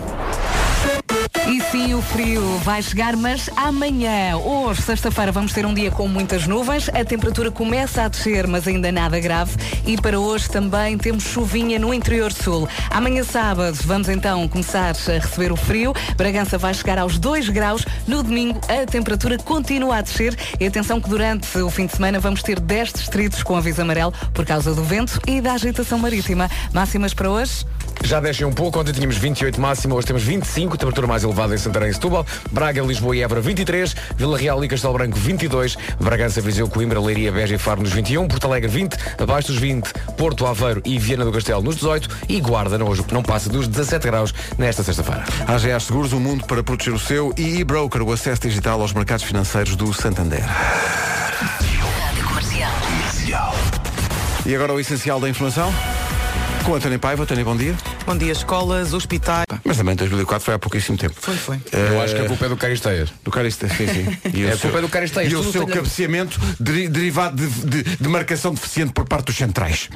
E 1.50 1.62
sim, 1.62 1.94
o 1.94 2.02
frio 2.02 2.42
vai 2.58 2.82
chegar, 2.82 3.16
mas 3.16 3.48
amanhã, 3.56 4.36
hoje, 4.36 4.82
sexta-feira, 4.82 5.32
vamos 5.32 5.50
ter 5.50 5.64
um 5.64 5.72
dia 5.72 5.90
com 5.90 6.06
muitas 6.06 6.46
nuvens. 6.46 6.90
A 6.90 7.02
temperatura 7.02 7.50
começa 7.50 8.02
a 8.02 8.08
descer, 8.08 8.46
mas 8.46 8.68
ainda 8.68 8.92
nada 8.92 9.18
grave. 9.18 9.56
E 9.86 9.96
para 9.96 10.20
hoje 10.20 10.46
também 10.50 10.98
temos 10.98 11.24
chuvinha 11.24 11.78
no 11.78 11.94
interior 11.94 12.30
sul. 12.34 12.68
Amanhã, 12.90 13.24
sábado, 13.24 13.78
vamos 13.86 14.10
então 14.10 14.46
começar 14.46 14.90
a 14.90 15.12
receber 15.18 15.50
o 15.50 15.56
frio. 15.56 15.94
Bragança 16.18 16.58
vai 16.58 16.74
chegar 16.74 16.98
aos 16.98 17.18
2 17.18 17.48
graus. 17.48 17.82
No 18.06 18.22
domingo, 18.22 18.60
a 18.68 18.84
temperatura 18.84 19.38
continua 19.38 19.96
a 19.96 20.00
descer. 20.02 20.36
E 20.60 20.66
atenção 20.66 21.00
que 21.00 21.08
durante 21.08 21.56
o 21.56 21.70
fim 21.70 21.86
de 21.86 21.96
semana 21.96 22.20
vamos 22.20 22.42
ter 22.42 22.60
10 22.60 22.92
distritos 22.92 23.42
com 23.42 23.56
aviso 23.56 23.80
amarelo 23.80 24.12
por 24.34 24.44
causa 24.44 24.74
do 24.74 24.84
vento 24.84 25.18
e 25.26 25.40
da 25.40 25.54
agitação 25.54 25.98
marítima. 25.98 26.50
Máximas 26.74 27.14
para 27.14 27.30
hoje? 27.30 27.64
Já 28.04 28.20
descem 28.20 28.46
um 28.46 28.52
pouco, 28.52 28.78
ontem 28.78 28.92
tínhamos 28.92 29.16
28 29.16 29.60
máxima, 29.60 29.94
hoje 29.94 30.06
temos 30.06 30.22
25, 30.22 30.76
temperatura 30.76 31.06
mais 31.06 31.24
elevada 31.24 31.37
em 31.38 31.58
Santarém 31.58 31.90
e 31.90 31.94
Setúbal, 31.94 32.26
Braga, 32.50 32.82
Lisboa 32.82 33.16
e 33.16 33.22
Évora 33.22 33.40
23, 33.40 33.94
Vila 34.16 34.36
Real 34.36 34.64
e 34.64 34.68
Castelo 34.68 34.94
Branco 34.94 35.16
22, 35.16 35.76
Bragança, 36.00 36.40
Viseu, 36.40 36.68
Coimbra, 36.68 37.00
Leiria, 37.00 37.30
Beja 37.30 37.54
e 37.54 37.58
Faro 37.58 37.80
nos 37.80 37.92
21, 37.92 38.26
Porto 38.26 38.46
Alegre 38.46 38.68
20, 38.68 38.96
abaixo 39.18 39.48
dos 39.48 39.58
20, 39.58 39.92
Porto, 40.16 40.46
Aveiro 40.46 40.82
e 40.84 40.98
Viana 40.98 41.24
do 41.24 41.32
Castelo 41.32 41.62
nos 41.62 41.76
18 41.76 42.08
e 42.28 42.40
Guarda 42.40 42.82
hoje 42.84 43.04
não 43.12 43.22
passa 43.22 43.48
dos 43.48 43.68
17 43.68 44.06
graus 44.06 44.34
nesta 44.58 44.82
sexta-feira. 44.82 45.24
AGA 45.46 45.78
Seguros, 45.80 46.12
o 46.12 46.20
mundo 46.20 46.44
para 46.44 46.62
proteger 46.62 46.94
o 46.94 46.98
seu 46.98 47.32
e 47.36 47.60
e-broker, 47.60 48.02
o 48.02 48.12
acesso 48.12 48.42
digital 48.42 48.80
aos 48.80 48.92
mercados 48.92 49.24
financeiros 49.24 49.76
do 49.76 49.92
Santander. 49.92 50.44
E 54.46 54.54
agora 54.54 54.72
o 54.72 54.80
essencial 54.80 55.20
da 55.20 55.28
informação. 55.28 55.72
Com 56.68 56.74
António 56.74 56.98
Paiva. 56.98 57.22
António, 57.22 57.46
bom 57.46 57.56
dia. 57.56 57.74
Bom 58.04 58.14
dia, 58.14 58.30
escolas, 58.30 58.92
hospitais. 58.92 59.46
Mas 59.64 59.78
também 59.78 59.96
2004 59.96 60.44
foi 60.44 60.52
há 60.52 60.58
pouquíssimo 60.58 60.98
tempo. 60.98 61.14
Foi, 61.18 61.34
foi. 61.34 61.58
Eu 61.72 61.98
acho 62.02 62.14
que 62.14 62.20
a 62.20 62.26
culpa 62.26 62.44
é 62.44 62.48
do 62.50 62.58
Caristeias. 62.58 63.10
Do 63.24 63.30
Carista, 63.30 63.66
sim, 63.70 63.86
sim. 63.86 64.18
E 64.34 64.44
É, 64.44 64.50
o 64.50 64.54
a 64.54 64.58
culpa 64.58 64.76
é 64.78 64.80
do 64.82 64.88
Caristeias. 64.90 65.32
E 65.32 65.34
o 65.36 65.50
seu 65.50 65.66
cabeceamento 65.66 66.38
deri- 66.60 66.88
derivado 66.88 67.36
de, 67.36 67.82
de- 67.82 67.96
de 67.96 68.08
marcação 68.08 68.52
deficiente 68.52 68.92
por 68.92 69.06
parte 69.06 69.26
dos 69.28 69.36
centrais. 69.36 69.88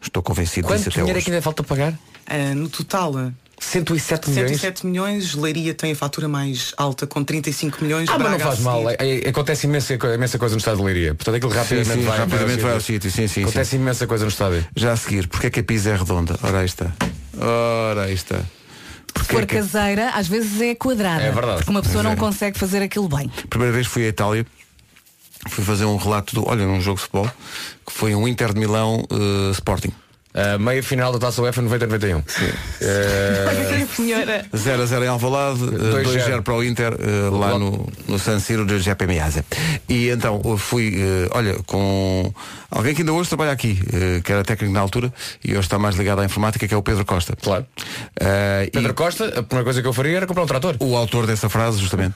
Estou 0.00 0.22
convencido 0.22 0.68
Quanto 0.68 0.78
disso 0.78 0.90
até 0.90 1.00
dinheiro 1.00 1.16
é 1.16 1.18
hoje. 1.18 1.24
que 1.24 1.30
ainda 1.32 1.42
falta 1.42 1.64
pagar? 1.64 1.92
Ah, 2.28 2.54
no 2.54 2.68
total, 2.68 3.14
107 3.60 4.30
milhões? 4.30 4.50
107 4.50 4.86
milhões. 4.86 5.34
Leiria 5.34 5.74
tem 5.74 5.92
a 5.92 5.96
fatura 5.96 6.28
mais 6.28 6.72
alta, 6.76 7.06
com 7.06 7.22
35 7.24 7.82
milhões. 7.82 8.08
Ah, 8.08 8.18
mas 8.18 8.30
não 8.32 8.38
faz 8.38 8.60
mal. 8.60 8.88
É- 8.90 8.96
é- 8.98 9.28
acontece 9.28 9.66
imensa, 9.66 9.94
imensa 10.14 10.38
coisa 10.38 10.54
no 10.54 10.58
estado 10.58 10.78
de 10.78 10.82
Leiria. 10.84 11.14
Portanto, 11.14 11.34
aquilo 11.36 11.52
rapidamente, 11.52 12.00
sim, 12.00 12.06
vai, 12.06 12.18
rapidamente 12.18 12.60
vai 12.62 12.72
ao 12.74 12.80
sítio. 12.80 13.10
sim, 13.10 13.26
sim, 13.26 13.42
Acontece 13.42 13.76
imensa 13.76 14.06
coisa 14.06 14.24
no 14.24 14.30
estádio. 14.30 14.66
Já 14.76 14.92
a 14.92 14.96
seguir, 14.96 15.26
porque 15.28 15.48
é 15.48 15.50
que 15.50 15.60
a 15.60 15.64
pizza 15.64 15.90
é 15.90 15.96
redonda? 15.96 16.38
Ora 16.42 16.60
aí 16.60 16.66
está. 16.66 16.86
Ora 17.40 18.04
aí 18.04 18.14
está. 18.14 18.38
Se 18.38 18.44
Porque 19.24 19.32
for 19.32 19.42
é 19.42 19.46
que... 19.46 19.56
caseira, 19.56 20.10
às 20.10 20.28
vezes 20.28 20.60
é 20.60 20.74
quadrada. 20.74 21.22
É 21.22 21.32
verdade. 21.32 21.56
Porque 21.58 21.70
uma 21.70 21.82
pessoa 21.82 22.02
não 22.04 22.12
É. 22.12 22.16
consegue 22.16 22.56
fazer 22.58 22.82
aquilo 22.82 23.08
bem. 23.08 23.28
Primeira 23.50 23.72
vez 23.74 23.86
fui 23.86 24.04
à 24.04 24.08
Itália, 24.08 24.46
fui 25.48 25.64
fazer 25.64 25.84
um 25.86 25.96
relato 25.96 26.34
do, 26.34 26.48
olha, 26.48 26.64
num 26.66 26.80
jogo 26.80 26.96
de 26.96 27.02
futebol, 27.02 27.28
que 27.86 27.92
foi 27.92 28.14
um 28.14 28.28
Inter 28.28 28.52
de 28.52 28.60
Milão 28.60 29.04
eh, 29.10 29.50
Sporting. 29.52 29.92
A 30.34 30.58
meia 30.58 30.82
final 30.82 31.12
da 31.12 31.18
Taça 31.18 31.40
UEFA 31.42 31.62
90-91. 31.62 32.22
Olha, 33.48 33.86
senhora. 33.86 34.44
0 34.54 34.82
a 34.82 34.86
0 34.86 35.04
em 35.04 35.08
Alvalade, 35.08 35.60
eh, 35.64 36.02
2-0 36.04 36.42
para 36.42 36.54
o 36.54 36.62
Inter, 36.62 36.92
eh, 36.98 37.30
lá 37.30 37.58
no, 37.58 37.88
no 38.06 38.18
San 38.18 38.38
Siro 38.38 38.64
de 38.64 38.74
Giuseppe 38.74 39.06
Meazza. 39.06 39.44
E 39.88 40.08
então 40.10 40.40
eu 40.44 40.56
fui, 40.58 40.94
eh, 40.96 41.28
olha, 41.32 41.54
com 41.66 42.32
alguém 42.70 42.94
que 42.94 43.02
ainda 43.02 43.12
hoje 43.12 43.28
trabalha 43.30 43.52
aqui, 43.52 43.80
eh, 43.92 44.20
que 44.22 44.30
era 44.32 44.44
técnico 44.44 44.72
na 44.72 44.80
altura, 44.80 45.12
e 45.44 45.52
hoje 45.52 45.60
está 45.60 45.78
mais 45.78 45.96
ligado 45.96 46.20
à 46.20 46.24
informática, 46.24 46.68
que 46.68 46.74
é 46.74 46.76
o 46.76 46.82
Pedro 46.82 47.04
Costa. 47.04 47.34
Claro. 47.42 47.66
Eh, 48.20 48.70
Pedro 48.72 48.90
e 48.92 48.94
Costa, 48.94 49.24
a 49.26 49.42
primeira 49.42 49.64
coisa 49.64 49.80
que 49.82 49.88
eu 49.88 49.92
faria 49.92 50.18
era 50.18 50.26
comprar 50.26 50.44
um 50.44 50.46
trator. 50.46 50.76
o 50.78 50.96
autor 50.96 51.26
dessa 51.26 51.48
frase, 51.48 51.78
justamente, 51.78 52.14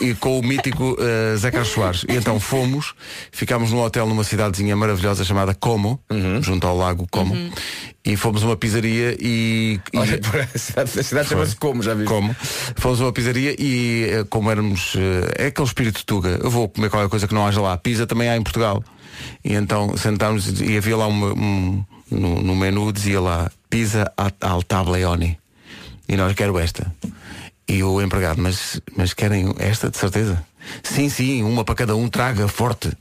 e, 0.00 0.06
e 0.10 0.14
com 0.14 0.38
o 0.38 0.42
mítico 0.42 0.96
eh, 0.98 1.36
Zé 1.36 1.50
Carlos 1.50 1.70
Soares. 1.70 2.04
E 2.08 2.16
então 2.16 2.40
fomos, 2.40 2.94
ficámos 3.30 3.70
num 3.70 3.80
hotel 3.82 4.06
numa 4.06 4.24
cidadezinha 4.24 4.74
maravilhosa 4.74 5.22
chamada 5.24 5.54
Como, 5.54 6.00
Uhum. 6.10 6.42
junto 6.42 6.66
ao 6.66 6.76
lago 6.76 7.06
Como, 7.10 7.25
e 8.04 8.16
fomos 8.16 8.42
a 8.42 8.46
uma 8.46 8.56
pizzaria 8.56 9.16
e, 9.20 9.80
e- 9.92 9.98
Olha, 9.98 10.20
a 10.52 10.58
cidade, 10.86 11.28
chama-se 11.28 11.56
como, 11.56 11.82
já 11.82 11.94
vi. 11.94 12.04
como? 12.04 12.34
Fomos 12.76 13.00
a 13.00 13.04
uma 13.04 13.12
pizzaria 13.12 13.54
e 13.58 14.04
eh, 14.10 14.24
como 14.28 14.50
éramos. 14.50 14.94
eh, 14.96 15.44
É 15.44 15.46
aquele 15.46 15.66
espírito 15.68 16.04
tuga. 16.04 16.38
Eu 16.42 16.50
vou 16.50 16.68
comer 16.68 16.90
qualquer 16.90 17.08
coisa 17.08 17.26
que 17.26 17.34
não 17.34 17.46
haja 17.46 17.60
lá. 17.60 17.76
Pizza 17.76 18.06
também 18.06 18.28
há 18.28 18.36
em 18.36 18.42
Portugal. 18.42 18.82
E 19.44 19.54
então 19.54 19.96
sentámos 19.96 20.60
e 20.60 20.76
havia 20.76 20.96
lá 20.96 21.06
uma, 21.06 21.32
um. 21.32 21.84
No, 22.08 22.40
no 22.40 22.54
menu 22.54 22.92
dizia 22.92 23.20
lá 23.20 23.50
pizza 23.68 24.12
al 24.40 24.62
tableone. 24.62 25.38
E 26.08 26.16
nós 26.16 26.32
quero 26.34 26.56
esta. 26.58 26.94
E 27.68 27.82
o 27.82 28.00
empregado, 28.00 28.40
mas, 28.40 28.80
mas 28.96 29.12
querem 29.12 29.52
esta 29.58 29.90
de 29.90 29.96
certeza? 29.96 30.44
Sim, 30.84 31.08
sim, 31.08 31.42
uma 31.42 31.64
para 31.64 31.74
cada 31.74 31.96
um, 31.96 32.08
traga 32.08 32.46
forte. 32.46 32.92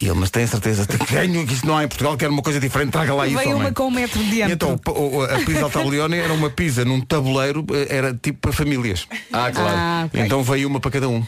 E 0.00 0.06
ele, 0.06 0.14
mas 0.18 0.30
tem 0.30 0.46
certeza, 0.46 0.86
tenho 0.88 1.46
que 1.46 1.52
isto 1.52 1.66
não 1.66 1.76
há 1.76 1.84
em 1.84 1.88
Portugal, 1.88 2.16
quero 2.16 2.32
uma 2.32 2.40
coisa 2.42 2.58
diferente, 2.58 2.90
traga 2.90 3.12
lá 3.14 3.26
isso. 3.26 3.36
Veio 3.36 3.50
uma 3.50 3.56
homem." 3.60 3.72
com 3.74 3.86
um 3.86 3.90
metro 3.90 4.18
de 4.18 4.24
E 4.26 4.30
diâmetro. 4.30 4.68
então 4.80 5.24
a 5.24 5.38
pizza 5.44 5.64
al 6.02 6.12
era 6.14 6.32
uma 6.32 6.48
pizza 6.48 6.84
num 6.86 7.00
tabuleiro, 7.02 7.64
eh, 7.72 7.86
era 7.96 8.14
tipo 8.14 8.38
para 8.40 8.52
famílias. 8.52 9.06
Ah, 9.32 9.50
claro. 9.52 9.76
Ah, 9.76 10.02
ok. 10.06 10.20
Então 10.22 10.42
veio 10.42 10.68
uma 10.68 10.80
para 10.80 10.90
cada 10.90 11.08
um. 11.08 11.22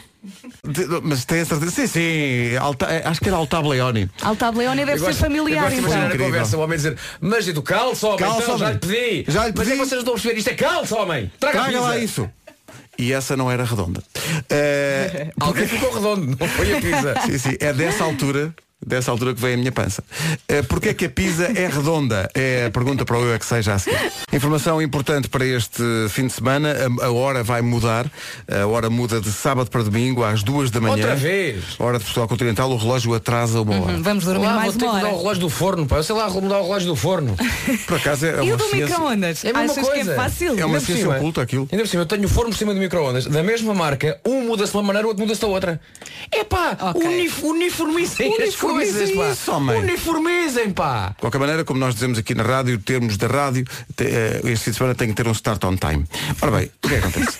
De- 0.65 0.87
Mas 1.03 1.25
tem 1.25 1.41
a 1.41 1.45
certeza? 1.45 1.71
Sim, 1.71 1.85
sim, 1.87 2.55
alta- 2.57 2.87
eh, 2.89 3.03
acho 3.05 3.19
que 3.21 3.27
era 3.27 3.37
al 3.37 3.45
taglione. 3.45 4.09
Altableone 4.21 4.77
deve 4.85 4.93
Eu 4.93 4.97
ser 4.99 5.05
gosto- 5.05 5.19
familiar, 5.19 5.55
eu 5.55 5.61
gosto 5.63 5.73
de 5.73 5.79
então. 5.79 5.91
imaginar 5.91 6.15
a 6.15 6.17
conversa, 6.25 6.57
o 6.57 6.61
homem 6.61 6.77
dizer, 6.77 6.97
mas 7.21 7.47
e 7.47 7.51
do 7.53 7.61
calço, 7.61 8.07
homem, 8.07 8.19
Calça, 8.19 8.41
então, 8.43 8.57
já 8.57 8.65
homem. 8.65 8.73
lhe 8.73 8.79
pedi. 8.79 9.31
Já 9.31 9.45
lhe 9.47 9.53
Mas 9.55 9.67
é 9.67 9.71
pedi. 9.71 9.71
que 9.71 9.77
vocês 9.77 9.91
não 9.91 9.99
estão 9.99 10.13
a 10.13 10.15
perceber, 10.15 10.37
isto 10.39 10.49
é 10.49 10.53
calço, 10.55 10.95
homem. 10.95 11.31
Traga, 11.39 11.59
a 11.59 11.61
Traga 11.63 11.77
pizza. 11.77 11.89
lá 11.89 11.97
isso. 11.99 12.29
E 12.97 13.11
essa 13.11 13.35
não 13.35 13.49
era 13.49 13.63
redonda. 13.63 14.03
Eh, 14.49 15.31
Alguém 15.39 15.67
ficou 15.67 15.91
redondo, 15.93 16.37
não 16.39 16.47
foi 16.47 16.73
a 16.77 16.81
pizza. 16.81 17.15
sim, 17.25 17.37
sim, 17.37 17.57
é 17.59 17.73
dessa 17.73 18.03
altura. 18.03 18.53
Dessa 18.85 19.11
altura 19.11 19.33
que 19.33 19.41
vem 19.41 19.53
a 19.53 19.57
minha 19.57 19.71
pança. 19.71 20.03
Uh, 20.51 20.63
Porquê 20.67 20.89
é 20.89 20.93
que 20.93 21.05
a 21.05 21.09
pizza 21.09 21.45
é 21.55 21.67
redonda? 21.67 22.29
É 22.33 22.65
a 22.67 22.71
pergunta 22.71 23.05
para 23.05 23.17
o 23.17 23.23
eu 23.25 23.33
é 23.33 23.39
que 23.39 23.45
seja 23.45 23.73
a 23.73 23.79
seguir. 23.79 24.11
Informação 24.31 24.81
importante 24.81 25.27
para 25.29 25.45
este 25.45 25.81
fim 26.09 26.27
de 26.27 26.33
semana. 26.33 26.75
A, 27.01 27.05
a 27.05 27.11
hora 27.11 27.43
vai 27.43 27.61
mudar. 27.61 28.05
A 28.51 28.65
hora 28.67 28.89
muda 28.89 29.21
de 29.21 29.31
sábado 29.31 29.69
para 29.69 29.83
domingo 29.83 30.23
às 30.23 30.43
duas 30.43 30.69
da 30.71 30.79
manhã. 30.81 30.93
Outra 30.95 31.15
vez. 31.15 31.63
Hora 31.79 31.97
de 31.97 32.03
Portugal 32.03 32.27
Continental. 32.27 32.71
O 32.71 32.77
relógio 32.77 33.13
atrasa 33.13 33.61
uma 33.61 33.79
hora. 33.81 33.93
Hum, 33.93 34.01
Vamos 34.03 34.25
dormir 34.25 34.45
Lá, 34.45 34.53
mais 34.55 34.73
vou 34.73 34.79
ter 34.79 34.85
uma 34.85 34.91
que 34.93 34.97
mudar 34.99 35.07
o 35.07 35.11
hora. 35.13 35.21
relógio 35.23 35.41
do 35.41 35.49
forno, 35.49 35.85
pá. 35.87 35.97
Eu 35.97 36.03
sei 36.03 36.15
lá 36.15 36.29
mudar 36.29 36.59
o 36.59 36.63
relógio 36.63 36.87
do 36.89 36.95
forno. 36.95 37.35
Por 37.87 37.97
acaso 37.97 38.25
é 38.25 38.29
E 38.29 38.41
uma 38.41 38.53
o 38.53 38.57
do 38.57 38.63
ciência- 38.65 38.85
micro-ondas? 38.87 39.45
É 39.45 39.49
a 39.49 39.53
mesma 39.53 39.71
Achas 39.73 39.87
que 39.87 39.93
coisa. 39.95 40.11
é 40.11 40.15
fácil? 40.15 40.47
É 40.59 40.65
uma 40.65 40.77
Ainda 40.77 40.79
ciência 40.81 41.09
oculta 41.09 41.41
aquilo. 41.41 41.67
Ainda 41.71 41.83
por 41.83 41.89
cima, 41.89 42.01
eu 42.03 42.07
tenho 42.07 42.25
o 42.25 42.29
forno 42.29 42.51
por 42.51 42.57
cima 42.57 42.73
do 42.73 42.79
micro-ondas 42.79 43.25
da 43.25 43.43
mesma 43.43 43.73
marca, 43.73 44.19
um 44.25 44.41
muda-se 44.47 44.71
de 44.71 44.77
uma 44.77 44.83
maneira, 44.83 45.07
o 45.07 45.09
outro 45.09 45.23
muda-se 45.23 45.41
da 45.41 45.47
outra. 45.47 45.79
É 46.31 46.43
pá, 46.43 46.77
Ok. 46.81 47.05
unif 47.07 47.43
Uniformizem 47.43 48.31
coisas, 48.73 49.11
pá. 49.11 49.29
isso, 49.29 49.51
homem. 49.51 49.77
Uniformizem, 49.79 50.71
pá. 50.71 51.09
De 51.09 51.15
qualquer 51.21 51.39
maneira, 51.39 51.63
como 51.63 51.79
nós 51.79 51.93
dizemos 51.93 52.17
aqui 52.17 52.33
na 52.35 52.43
rádio, 52.43 52.77
termos 52.79 53.17
da 53.17 53.27
rádio, 53.27 53.65
te- 53.95 54.03
eh, 54.05 54.41
este 54.45 54.65
fim 54.65 54.71
de 54.71 54.77
semana 54.77 54.95
tem 54.95 55.07
que 55.09 55.13
ter 55.15 55.27
um 55.27 55.31
start 55.31 55.63
on 55.63 55.75
time. 55.77 56.05
Ora 56.41 56.51
bem, 56.51 56.69
o 56.83 56.87
que 56.87 56.93
é 56.95 56.99
que 56.99 57.07
acontece? 57.07 57.37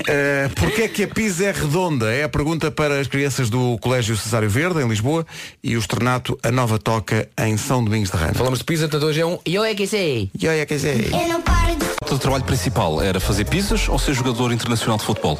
Uh, 0.00 0.48
Porquê 0.56 0.82
é 0.82 0.88
que 0.88 1.02
a 1.04 1.08
pizza 1.08 1.44
é 1.44 1.52
redonda? 1.52 2.12
É 2.12 2.24
a 2.24 2.28
pergunta 2.28 2.70
para 2.70 2.98
as 3.00 3.06
crianças 3.06 3.50
do 3.50 3.78
Colégio 3.80 4.16
Cesário 4.16 4.48
Verde, 4.48 4.80
em 4.80 4.88
Lisboa, 4.88 5.26
e 5.62 5.76
o 5.76 5.78
Externato 5.78 6.38
A 6.42 6.50
Nova 6.50 6.78
Toca, 6.78 7.28
em 7.38 7.56
São 7.56 7.84
Domingos 7.84 8.10
de 8.10 8.16
Rana. 8.16 8.34
Falamos 8.34 8.58
de 8.60 8.64
pizza, 8.64 8.88
portanto 8.88 9.08
hoje 9.08 9.20
é 9.20 9.26
um 9.26 9.38
eu 9.44 9.62
é 9.64 9.74
que 9.74 9.86
sei. 9.86 10.30
E 10.40 10.48
olha, 10.48 10.64
quer 10.66 10.74
dizer, 10.76 11.12
Eu 11.12 11.28
não 11.28 11.42
paro 11.42 11.76
de 11.76 11.84
O 12.02 12.04
teu 12.06 12.18
trabalho 12.18 12.44
principal 12.44 13.00
era 13.02 13.20
fazer 13.20 13.44
pizzas 13.44 13.88
ou 13.88 13.98
ser 13.98 14.14
jogador 14.14 14.52
internacional 14.52 14.96
de 14.98 15.04
futebol? 15.04 15.36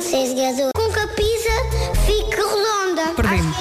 ser 0.00 0.26
jogador. 0.26 0.70
Com 0.74 0.92
que 0.92 0.98
a 1.00 1.08
pizza 1.08 2.02
fique 2.06 2.36
redonda. 2.36 3.14
Perdi-me. 3.16 3.52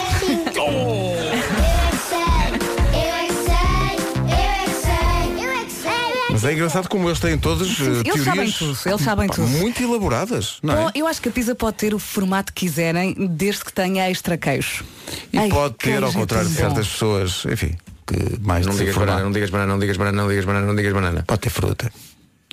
Mas 6.41 6.49
é 6.51 6.53
engraçado 6.53 6.87
como 6.89 7.07
eles 7.07 7.19
têm 7.19 7.37
todas 7.37 7.67
uh, 7.79 7.83
Eles 7.83 8.03
teorias 8.03 8.23
sabem 8.25 8.51
tudo, 8.51 8.79
eles 8.85 9.01
sabem 9.01 9.27
pá, 9.27 9.33
tudo. 9.35 9.47
muito 9.47 9.81
elaboradas, 9.83 10.57
não 10.63 10.73
é? 10.73 10.77
Bom, 10.77 10.91
eu 10.95 11.07
acho 11.07 11.21
que 11.21 11.29
a 11.29 11.31
pizza 11.31 11.53
pode 11.55 11.77
ter 11.77 11.93
o 11.93 11.99
formato 11.99 12.51
que 12.53 12.65
quiserem, 12.65 13.13
desde 13.29 13.63
que 13.65 13.71
tenha 13.73 14.09
extra 14.09 14.37
queijo. 14.37 14.83
E 15.31 15.37
Ai, 15.37 15.49
pode 15.49 15.75
ter, 15.75 16.03
ao 16.03 16.11
contrário 16.11 16.49
de 16.49 16.55
certas 16.55 16.87
pessoas, 16.87 17.43
enfim, 17.45 17.75
que 18.07 18.39
mais 18.41 18.65
Não 18.65 18.75
digas 18.75 18.95
banana, 18.95 19.23
não 19.23 19.31
digas 19.31 19.49
banana, 19.49 19.71
não 19.73 19.79
digas 19.79 19.97
banana, 19.97 20.17
não 20.21 20.27
digas 20.29 20.45
banana, 20.45 20.67
não 20.67 20.75
digas 20.75 20.93
banana. 20.93 21.23
Pode 21.27 21.41
ter 21.41 21.49
fruta. 21.49 21.91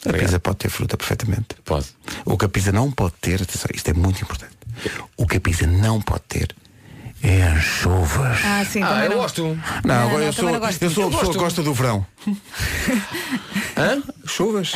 A 0.04 0.08
Obrigado. 0.10 0.26
pizza 0.26 0.40
pode 0.40 0.56
ter 0.58 0.68
fruta 0.68 0.96
perfeitamente. 0.96 1.46
Pode. 1.64 1.86
O 2.24 2.36
que 2.38 2.44
a 2.44 2.48
pizza 2.48 2.70
não 2.70 2.90
pode 2.90 3.14
ter, 3.20 3.42
atenção, 3.42 3.68
isto 3.74 3.88
é 3.88 3.94
muito 3.94 4.22
importante. 4.22 4.52
O 5.16 5.26
que 5.26 5.38
a 5.38 5.40
pizza 5.40 5.66
não 5.66 6.00
pode 6.00 6.22
ter 6.28 6.54
é 7.20 7.42
anchovas. 7.42 8.38
Ah, 8.44 8.64
sim, 8.64 8.80
Ah, 8.80 9.04
eu 9.06 9.10
não. 9.10 9.16
gosto. 9.16 9.42
Não, 9.42 9.56
não, 9.84 10.08
agora 10.08 10.24
eu, 10.26 10.32
sou, 10.32 10.52
não 10.52 10.60
gosto 10.60 10.80
eu 10.80 10.90
sou 10.90 11.06
a 11.08 11.10
pessoa 11.10 11.30
que 11.32 11.36
Eu 11.36 11.42
gosta 11.42 11.62
do 11.64 11.74
verão. 11.74 12.06
Hã? 13.78 14.02
Chuvas. 14.26 14.72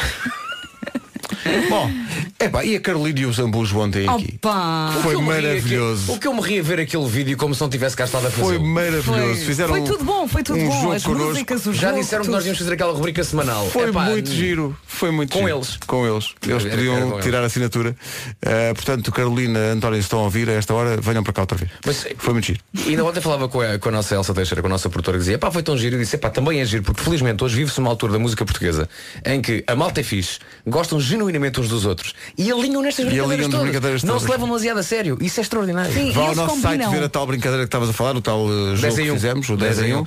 Bom, 1.69 1.91
epá, 2.39 2.65
e 2.65 2.77
a 2.77 2.81
Carolina 2.81 3.21
e 3.21 3.27
os 3.27 3.39
ambus 3.39 3.73
ontem 3.73 4.09
aqui? 4.09 4.35
Opa! 4.37 4.93
Foi 5.03 5.15
O 5.17 5.21
ri 5.21 5.25
maravilhoso. 5.27 6.13
O 6.13 6.19
que 6.19 6.27
eu 6.29 6.35
me 6.35 6.41
ri 6.41 6.59
a 6.61 6.63
ver 6.63 6.81
aquele 6.81 7.07
vídeo 7.09 7.37
como 7.37 7.55
se 7.55 7.61
não 7.61 7.69
tivesse 7.69 7.97
cá 7.97 8.05
estado 8.05 8.27
a 8.27 8.31
fazer. 8.31 8.43
Foi 8.43 8.59
maravilhoso. 8.59 9.05
Foi, 9.05 9.37
Fizeram 9.37 9.71
foi 9.75 9.83
tudo 9.83 10.05
bom, 10.05 10.29
foi 10.29 10.43
tudo 10.43 10.59
um 10.59 10.69
bom. 10.69 10.81
jogo 10.81 10.93
As 10.93 11.03
connosco. 11.03 11.29
músicas, 11.29 11.67
o 11.67 11.73
Já 11.73 11.93
disseram 11.93 12.25
que 12.25 12.31
nós 12.31 12.45
íamos 12.45 12.59
fazer 12.59 12.73
aquela 12.75 12.93
rubrica 12.93 13.25
semanal. 13.25 13.69
Foi 13.71 13.89
Epá, 13.89 14.05
muito 14.05 14.31
giro. 14.31 14.77
Foi 14.87 15.11
muito 15.11 15.33
Com 15.33 15.41
giro. 15.41 15.57
eles. 15.57 15.79
Com 15.87 16.07
eles. 16.07 16.35
Eles 16.47 16.65
Era- 16.65 16.77
podiam 16.77 17.21
tirar 17.21 17.43
a 17.43 17.47
assinatura. 17.47 17.97
Uh, 18.45 18.75
portanto, 18.75 19.11
Carolina, 19.13 19.59
António, 19.73 19.97
se 19.99 20.03
estão 20.07 20.21
a 20.21 20.23
ouvir 20.23 20.49
a 20.49 20.53
esta 20.53 20.73
hora, 20.75 20.97
venham 21.01 21.23
para 21.23 21.33
cá 21.33 21.43
outra 21.43 21.57
vez. 21.59 21.71
Mas- 21.85 22.07
Foi 22.19 22.33
muito 22.33 22.47
giro. 22.47 22.61
E 22.75 22.91
ainda 22.91 23.05
ontem 23.05 23.21
falava 23.21 23.49
com 23.49 23.61
a, 23.61 23.79
com 23.79 23.89
a 23.89 23.93
nossa 23.93 24.15
Elsa 24.15 24.33
Teixeira, 24.35 24.61
com 24.63 24.69
a 24.69 24.71
nossa 24.71 24.89
produtora, 24.89 25.17
que 25.19 25.25
dizia, 25.25 25.39
pá, 25.39 25.51
foi 25.51 25.63
tão 25.63 25.77
giro. 25.77 25.97
Eu 25.97 26.01
disse, 26.01 26.17
pá, 26.19 26.31
também 26.31 26.61
é 26.61 26.65
giro, 26.65 26.83
porque 26.83 27.03
felizmente 27.03 27.43
hoje 27.43 27.57
vive-se 27.57 27.79
uma 27.81 27.91
altura 27.91 28.13
da 28.13 28.19
música 28.19 28.45
portuguesa 28.45 28.89
em 29.25 29.41
que 29.41 29.65
a 29.67 29.75
malta 29.75 30.01
é 30.01 30.05
fixe, 30.05 30.39
gostam 30.67 31.01
genuinamente 31.33 31.61
uns 31.61 31.69
dos 31.69 31.85
outros 31.87 32.15
e 32.37 32.53
alinham 32.53 32.83
nestas 32.83 33.07
brincadeiras, 33.07 33.33
alinham 33.33 33.51
todas. 33.51 33.65
brincadeiras 33.65 34.03
Não 34.03 34.09
todas. 34.15 34.23
se 34.25 34.31
levam 34.31 34.47
demasiado 34.47 34.79
a 34.79 34.83
sério. 34.83 35.17
Isso 35.21 35.41
é 35.41 35.43
extraordinário. 35.43 35.93
Sim, 35.93 36.13
Vá 36.13 36.21
ao 36.21 36.27
eles 36.29 36.37
nosso 36.37 36.51
combinam. 36.61 36.91
site 36.91 36.99
ver 37.01 37.05
a 37.05 37.09
tal 37.09 37.27
brincadeira 37.27 37.63
que 37.65 37.69
estavas 37.69 37.89
a 37.89 37.93
falar, 37.93 38.17
o 38.17 38.21
tal 38.21 38.45
uh, 38.47 38.77
10 38.77 38.81
jogo 38.81 39.01
em 39.01 39.05
que 39.05 39.11
um. 39.11 39.15
fizemos, 39.15 39.49
o 39.49 39.57
10 39.57 39.79
em 39.81 39.95
1. 39.95 40.05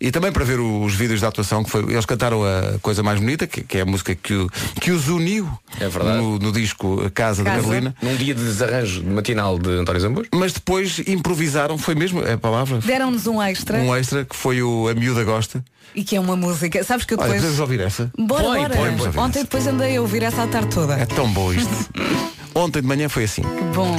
E 0.00 0.10
também 0.10 0.32
para 0.32 0.44
ver 0.44 0.58
os 0.58 0.94
vídeos 0.94 1.20
da 1.20 1.28
atuação, 1.28 1.62
que 1.62 1.70
foi, 1.70 1.82
eles 1.82 2.06
cantaram 2.06 2.42
a 2.44 2.78
coisa 2.80 3.02
mais 3.02 3.20
bonita, 3.20 3.46
que, 3.46 3.62
que 3.62 3.78
é 3.78 3.82
a 3.82 3.86
música 3.86 4.14
que, 4.14 4.34
o- 4.34 4.48
que 4.80 4.90
os 4.90 5.08
uniu 5.08 5.48
É 5.78 5.88
verdade. 5.88 6.18
no, 6.18 6.38
no 6.38 6.52
disco 6.52 7.10
Casa, 7.10 7.44
da 7.44 7.50
Casa. 7.50 7.62
Carolina. 7.62 7.94
Num 8.02 8.16
dia 8.16 8.34
de 8.34 8.42
desarranjo 8.42 9.04
matinal 9.04 9.58
de 9.58 9.70
António 9.70 10.00
Zambus. 10.00 10.28
Mas 10.34 10.52
depois 10.52 11.00
improvisaram, 11.06 11.76
foi 11.78 11.94
mesmo 11.94 12.22
a 12.26 12.36
palavra, 12.38 12.78
Deram-nos 12.78 13.26
um 13.26 13.40
extra 13.42 13.78
um 13.78 13.94
extra, 13.94 14.24
que 14.24 14.34
foi 14.34 14.62
o 14.62 14.88
A 14.88 14.94
Miúda 14.94 15.22
Gosta. 15.24 15.62
E 15.94 16.02
que 16.04 16.16
é 16.16 16.20
uma 16.20 16.36
música. 16.36 16.82
Sabes 16.84 17.04
que 17.04 17.14
eu 17.14 17.18
Olha, 17.18 17.26
depois. 17.28 17.42
podemos 17.42 17.60
ouvir 17.60 17.80
essa? 17.80 18.10
Bora, 18.18 18.42
Põe, 18.44 18.60
bora. 18.60 18.74
põe, 18.76 19.10
põe. 19.12 19.24
Ontem 19.24 19.42
depois 19.42 19.66
andei 19.66 19.96
a 19.96 20.00
ouvir 20.00 20.22
essa 20.22 20.42
a 20.42 20.46
tarde 20.46 20.68
toda. 20.74 20.94
É 20.94 21.06
tão 21.06 21.28
bom 21.32 21.52
isto. 21.52 21.70
Ontem 22.54 22.82
de 22.82 22.88
manhã 22.88 23.08
foi 23.08 23.24
assim. 23.24 23.42
Que 23.42 23.64
bom. 23.74 23.96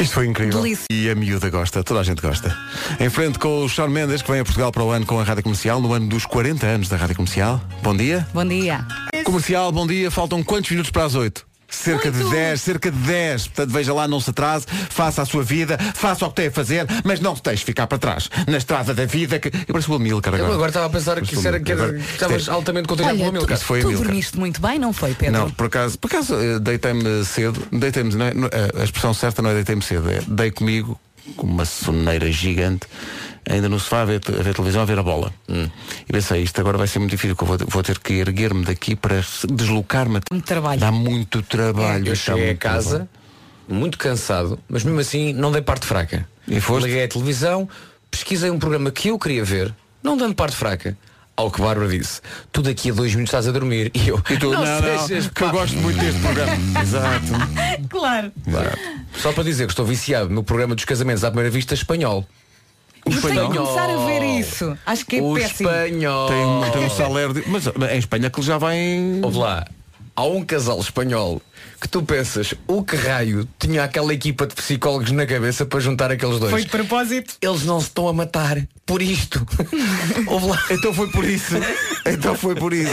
Isto 0.00 0.14
foi 0.14 0.26
incrível. 0.26 0.60
Delícia. 0.60 0.86
E 0.90 1.08
a 1.08 1.14
miúda 1.14 1.48
gosta, 1.50 1.84
toda 1.84 2.00
a 2.00 2.02
gente 2.02 2.20
gosta. 2.20 2.56
Em 2.98 3.08
frente 3.08 3.38
com 3.38 3.64
o 3.64 3.68
Sean 3.68 3.88
Mendes, 3.88 4.20
que 4.22 4.30
vem 4.32 4.40
a 4.40 4.44
Portugal 4.44 4.72
para 4.72 4.82
o 4.82 4.90
ano 4.90 5.06
com 5.06 5.20
a 5.20 5.22
Rádio 5.22 5.44
Comercial, 5.44 5.80
no 5.80 5.92
ano 5.92 6.08
dos 6.08 6.26
40 6.26 6.66
anos 6.66 6.88
da 6.88 6.96
Rádio 6.96 7.14
Comercial. 7.14 7.60
Bom 7.82 7.96
dia. 7.96 8.26
Bom 8.34 8.44
dia. 8.44 8.84
Comercial, 9.24 9.70
bom 9.70 9.86
dia. 9.86 10.10
Faltam 10.10 10.42
quantos 10.42 10.70
minutos 10.72 10.90
para 10.90 11.04
as 11.04 11.14
8? 11.14 11.46
Cerca 11.74 12.10
de 12.10 12.18
Oito. 12.18 12.30
10, 12.30 12.60
cerca 12.60 12.90
de 12.90 12.98
10. 12.98 13.46
Portanto, 13.48 13.70
veja 13.72 13.92
lá, 13.94 14.06
não 14.06 14.20
se 14.20 14.30
atrase, 14.30 14.66
faça 14.90 15.22
a 15.22 15.24
sua 15.26 15.42
vida, 15.42 15.76
faça 15.94 16.24
o 16.26 16.28
que 16.28 16.36
tem 16.36 16.46
a 16.48 16.50
fazer, 16.52 16.86
mas 17.04 17.18
não 17.20 17.34
se 17.34 17.42
deixe 17.42 17.64
ficar 17.64 17.86
para 17.86 17.98
trás. 17.98 18.28
Na 18.46 18.58
estrada 18.58 18.92
da 18.94 19.04
vida 19.06 19.38
que. 19.38 19.48
Eu 19.48 19.72
pareço 19.72 19.90
o 19.92 19.96
Amilcar 19.96 20.32
Eu 20.34 20.38
agora. 20.40 20.54
agora 20.54 20.68
estava 20.70 20.86
a 20.86 20.90
pensar 20.90 21.20
que, 21.20 21.34
isso 21.34 21.46
era, 21.48 21.58
que, 21.58 21.72
era, 21.72 21.82
Agora- 21.84 21.98
que 21.98 22.12
estavas 22.12 22.48
altamente 22.48 22.88
contagiado 22.88 23.18
pelo 23.18 23.32
Milcar. 23.32 23.56
Isso 23.56 23.64
foi 23.64 23.80
tu 23.80 23.86
Amilcar. 23.86 24.06
dormiste 24.06 24.38
muito 24.38 24.60
bem, 24.60 24.78
não 24.78 24.92
foi, 24.92 25.14
Pedro? 25.14 25.40
Não, 25.40 25.50
por 25.50 25.66
acaso, 25.66 25.98
por 25.98 26.08
acaso 26.08 26.34
eh, 26.34 26.58
deitei-me 26.58 27.24
cedo, 27.24 27.66
deitei-me, 27.72 28.14
não 28.14 28.26
é- 28.26 28.34
não- 28.34 28.50
a 28.80 28.84
expressão 28.84 29.14
certa 29.14 29.40
não 29.42 29.50
é 29.50 29.54
deitei-me 29.54 29.82
cedo, 29.82 30.10
é 30.10 30.20
dei 30.28 30.50
comigo 30.50 31.00
com 31.36 31.46
uma 31.46 31.64
soneira 31.64 32.30
gigante, 32.30 32.86
ainda 33.48 33.68
no 33.68 33.78
sofá 33.78 34.02
a 34.02 34.04
ver, 34.04 34.20
a 34.28 34.42
ver 34.42 34.54
televisão, 34.54 34.82
a 34.82 34.84
ver 34.84 34.98
a 34.98 35.02
bola. 35.02 35.32
Hum. 35.48 35.68
E 36.08 36.12
pensei, 36.12 36.42
isto 36.42 36.60
agora 36.60 36.78
vai 36.78 36.86
ser 36.86 36.98
muito 36.98 37.10
difícil, 37.12 37.36
que 37.36 37.42
eu 37.42 37.48
vou, 37.48 37.58
vou 37.66 37.82
ter 37.82 37.98
que 37.98 38.14
erguer-me 38.14 38.64
daqui 38.64 38.96
para 38.96 39.22
deslocar-me. 39.50 40.20
Muito 40.30 40.44
trabalho. 40.44 40.80
Dá 40.80 40.90
muito 40.90 41.42
trabalho. 41.42 42.06
Eu 42.06 42.12
dá 42.12 42.14
cheguei 42.14 42.42
a 42.42 42.46
muito 42.46 42.58
casa 42.58 42.88
trabalho. 42.88 43.08
muito 43.68 43.98
cansado, 43.98 44.58
mas 44.68 44.84
mesmo 44.84 45.00
assim 45.00 45.32
não 45.32 45.52
dei 45.52 45.62
parte 45.62 45.86
fraca. 45.86 46.28
E 46.46 46.60
foste? 46.60 46.86
Liguei 46.86 47.04
a 47.04 47.08
televisão, 47.08 47.68
pesquisei 48.10 48.50
um 48.50 48.58
programa 48.58 48.90
que 48.90 49.08
eu 49.08 49.18
queria 49.18 49.44
ver 49.44 49.74
não 50.02 50.16
dando 50.16 50.34
parte 50.34 50.56
fraca. 50.56 50.96
Ao 51.42 51.50
que 51.50 51.60
Bárbara 51.60 51.88
disse, 51.88 52.20
tu 52.52 52.62
daqui 52.62 52.90
a 52.90 52.94
dois 52.94 53.10
minutos 53.14 53.30
estás 53.34 53.48
a 53.48 53.50
dormir. 53.52 53.90
E 53.94 54.08
eu, 54.08 54.22
E 54.30 54.36
tu, 54.36 54.50
não, 54.52 54.64
não, 54.64 55.06
sejas 55.06 55.26
que 55.28 55.42
eu 55.42 55.46
pá." 55.48 55.52
gosto 55.52 55.76
muito 55.78 55.98
deste 55.98 56.20
programa. 56.20 56.52
Exato. 56.80 57.88
Claro. 57.90 58.32
Só 59.16 59.32
para 59.32 59.42
dizer 59.42 59.66
que 59.66 59.72
estou 59.72 59.84
viciado 59.84 60.30
no 60.30 60.44
programa 60.44 60.74
dos 60.76 60.84
casamentos 60.84 61.24
à 61.24 61.28
primeira 61.30 61.50
vista 61.50 61.74
espanhol. 61.74 62.24
Eu 63.04 63.10
tenho 63.10 63.20
que 63.20 63.28
espanhol? 63.28 63.66
começar 63.66 63.90
a 63.90 63.96
ver 64.06 64.22
isso. 64.38 64.78
Acho 64.86 65.04
que 65.04 65.16
é 65.16 65.22
o 65.22 65.34
péssimo. 65.34 65.68
espanhol. 65.68 66.28
Tem, 66.28 66.36
um- 66.44 66.70
tem 66.70 66.84
um 66.86 66.90
salário. 66.90 67.34
de- 67.34 67.42
Mas 67.48 67.66
em 67.66 67.98
Espanha 67.98 68.30
que 68.30 68.38
ele 68.38 68.46
já 68.46 68.58
vai 68.58 68.76
em. 68.78 69.20
Ouve 69.24 69.38
lá, 69.38 69.66
há 70.16 70.24
um 70.24 70.44
casal 70.44 70.80
espanhol 70.80 71.40
que 71.80 71.88
tu 71.88 72.02
pensas, 72.02 72.54
o 72.68 72.82
que 72.84 72.94
raio 72.96 73.48
tinha 73.58 73.82
aquela 73.82 74.14
equipa 74.14 74.46
de 74.46 74.54
psicólogos 74.54 75.10
na 75.10 75.26
cabeça 75.26 75.66
para 75.66 75.80
juntar 75.80 76.10
aqueles 76.12 76.38
dois. 76.38 76.50
Foi 76.52 76.62
de 76.62 76.68
propósito. 76.68 77.34
Eles 77.40 77.64
não 77.64 77.80
se 77.80 77.86
estão 77.88 78.06
a 78.06 78.12
matar 78.12 78.58
por 78.86 79.02
isto. 79.02 79.44
Então 80.70 80.92
foi 80.94 81.10
por 81.10 81.24
isso. 81.24 81.54
Então 82.06 82.34
foi 82.36 82.54
por 82.54 82.72
isso. 82.72 82.90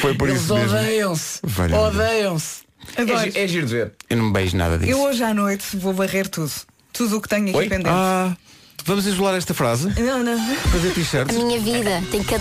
Foi 0.00 0.14
por 0.14 0.28
Eles 0.28 0.42
isso 0.42 0.54
mesmo. 0.54 0.76
odeiam-se. 0.76 1.40
Odeiam-se. 1.74 2.66
É, 2.96 3.02
Adoro. 3.02 3.30
é 3.34 3.48
giro 3.48 3.66
de 3.66 3.72
ver. 3.74 3.92
Eu 4.08 4.16
não 4.16 4.26
me 4.26 4.32
beijo 4.32 4.56
nada 4.56 4.78
disso. 4.78 4.90
Eu 4.90 5.00
hoje 5.02 5.22
à 5.22 5.34
noite 5.34 5.76
vou 5.76 5.92
varrer 5.92 6.28
tudo. 6.28 6.50
Tudo 6.92 7.16
o 7.18 7.20
que 7.20 7.28
tenho 7.28 7.48
aqui 7.48 7.56
Oi? 7.58 7.68
pendente. 7.68 7.88
Ah, 7.90 8.36
vamos 8.84 9.06
isolar 9.06 9.34
esta 9.34 9.52
frase. 9.54 9.88
Não, 10.00 10.22
não. 10.22 10.56
Fazer 10.56 10.90
A 10.90 10.94
t-shirts. 10.94 11.36
minha 11.36 11.60
vida 11.60 12.02
tem 12.10 12.22
que. 12.22 12.34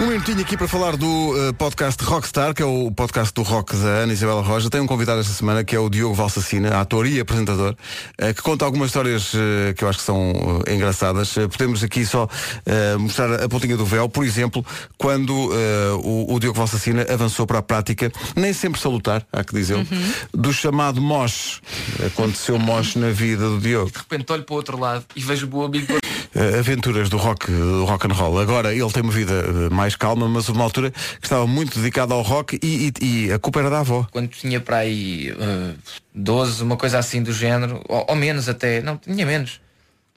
Um 0.00 0.06
minutinho 0.06 0.40
aqui 0.40 0.56
para 0.56 0.68
falar 0.68 0.96
do 0.96 1.34
eh, 1.36 1.52
podcast 1.54 2.04
Rockstar, 2.04 2.54
que 2.54 2.62
é 2.62 2.64
o 2.64 2.88
podcast 2.88 3.34
do 3.34 3.42
rock 3.42 3.74
da 3.74 3.88
Ana 3.88 4.12
Isabela 4.12 4.40
Roja. 4.40 4.70
Tem 4.70 4.80
um 4.80 4.86
convidado 4.86 5.20
esta 5.20 5.32
semana 5.32 5.64
que 5.64 5.74
é 5.74 5.80
o 5.80 5.90
Diogo 5.90 6.14
Valsacina, 6.14 6.80
ator 6.80 7.04
e 7.04 7.18
apresentador, 7.18 7.74
eh, 8.16 8.32
que 8.32 8.40
conta 8.40 8.64
algumas 8.64 8.90
histórias 8.90 9.32
eh, 9.34 9.74
que 9.74 9.82
eu 9.82 9.88
acho 9.88 9.98
que 9.98 10.04
são 10.04 10.62
engraçadas. 10.68 11.34
Podemos 11.50 11.82
aqui 11.82 12.06
só 12.06 12.28
mostrar 13.00 13.42
a 13.42 13.48
pontinha 13.48 13.76
do 13.76 13.84
véu, 13.84 14.08
por 14.08 14.24
exemplo, 14.24 14.64
quando 14.96 15.34
o, 16.02 16.34
o 16.34 16.38
Diogo 16.38 16.56
Valsacina 16.56 17.04
avançou 17.10 17.44
para 17.46 17.58
a 17.58 17.62
prática, 17.62 18.12
nem 18.36 18.52
sempre 18.52 18.80
salutar, 18.80 19.26
há 19.32 19.42
que 19.42 19.52
dizer, 19.52 19.84
do 20.32 20.52
chamado 20.52 21.00
MOSH. 21.00 21.60
Aconteceu 22.06 22.58
MOSH 22.58 22.96
na 22.96 23.10
vida 23.10 23.48
do 23.48 23.58
Diogo. 23.58 23.90
De 23.90 23.98
repente 23.98 24.32
olho 24.32 24.44
para 24.44 24.52
o 24.52 24.56
outro 24.56 24.78
lado 24.78 25.04
e 25.16 25.20
vejo 25.20 25.46
o 25.46 25.50
meu 25.50 25.62
amigo 25.64 25.86
aventuras 26.58 27.08
do 27.08 27.16
rock, 27.16 27.50
do 27.50 27.84
rock 27.84 28.06
and 28.06 28.12
roll. 28.14 28.38
Agora 28.38 28.72
ele 28.74 28.90
tem 28.92 29.02
uma 29.02 29.12
vida 29.12 29.32
eh, 29.32 29.74
mais 29.74 29.96
calma, 29.96 30.28
mas 30.28 30.48
uma 30.48 30.64
altura 30.64 30.90
que 30.90 30.98
estava 31.26 31.46
muito 31.46 31.78
dedicado 31.78 32.14
ao 32.14 32.22
rock 32.22 32.58
e, 32.62 32.92
e- 33.00 33.26
e 33.26 33.32
a 33.32 33.38
culpa 33.38 33.60
era 33.60 33.70
da 33.70 33.80
avó. 33.80 34.06
quando 34.10 34.28
tinha 34.28 34.60
para 34.60 34.78
aí 34.78 35.30
eh, 35.38 35.74
12, 36.14 36.62
uma 36.62 36.76
coisa 36.76 36.98
assim 36.98 37.22
do 37.22 37.32
género, 37.32 37.82
ou, 37.88 38.06
ou 38.08 38.16
menos 38.16 38.48
até, 38.48 38.80
não, 38.82 38.96
tinha 38.96 39.24
menos. 39.26 39.60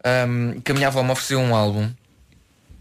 Um, 0.04 0.60
que 0.62 0.72
a 0.72 0.76
minha 0.76 0.88
avó 0.88 1.04
me 1.04 1.12
ofereceu 1.12 1.40
um 1.40 1.54
álbum. 1.56 1.88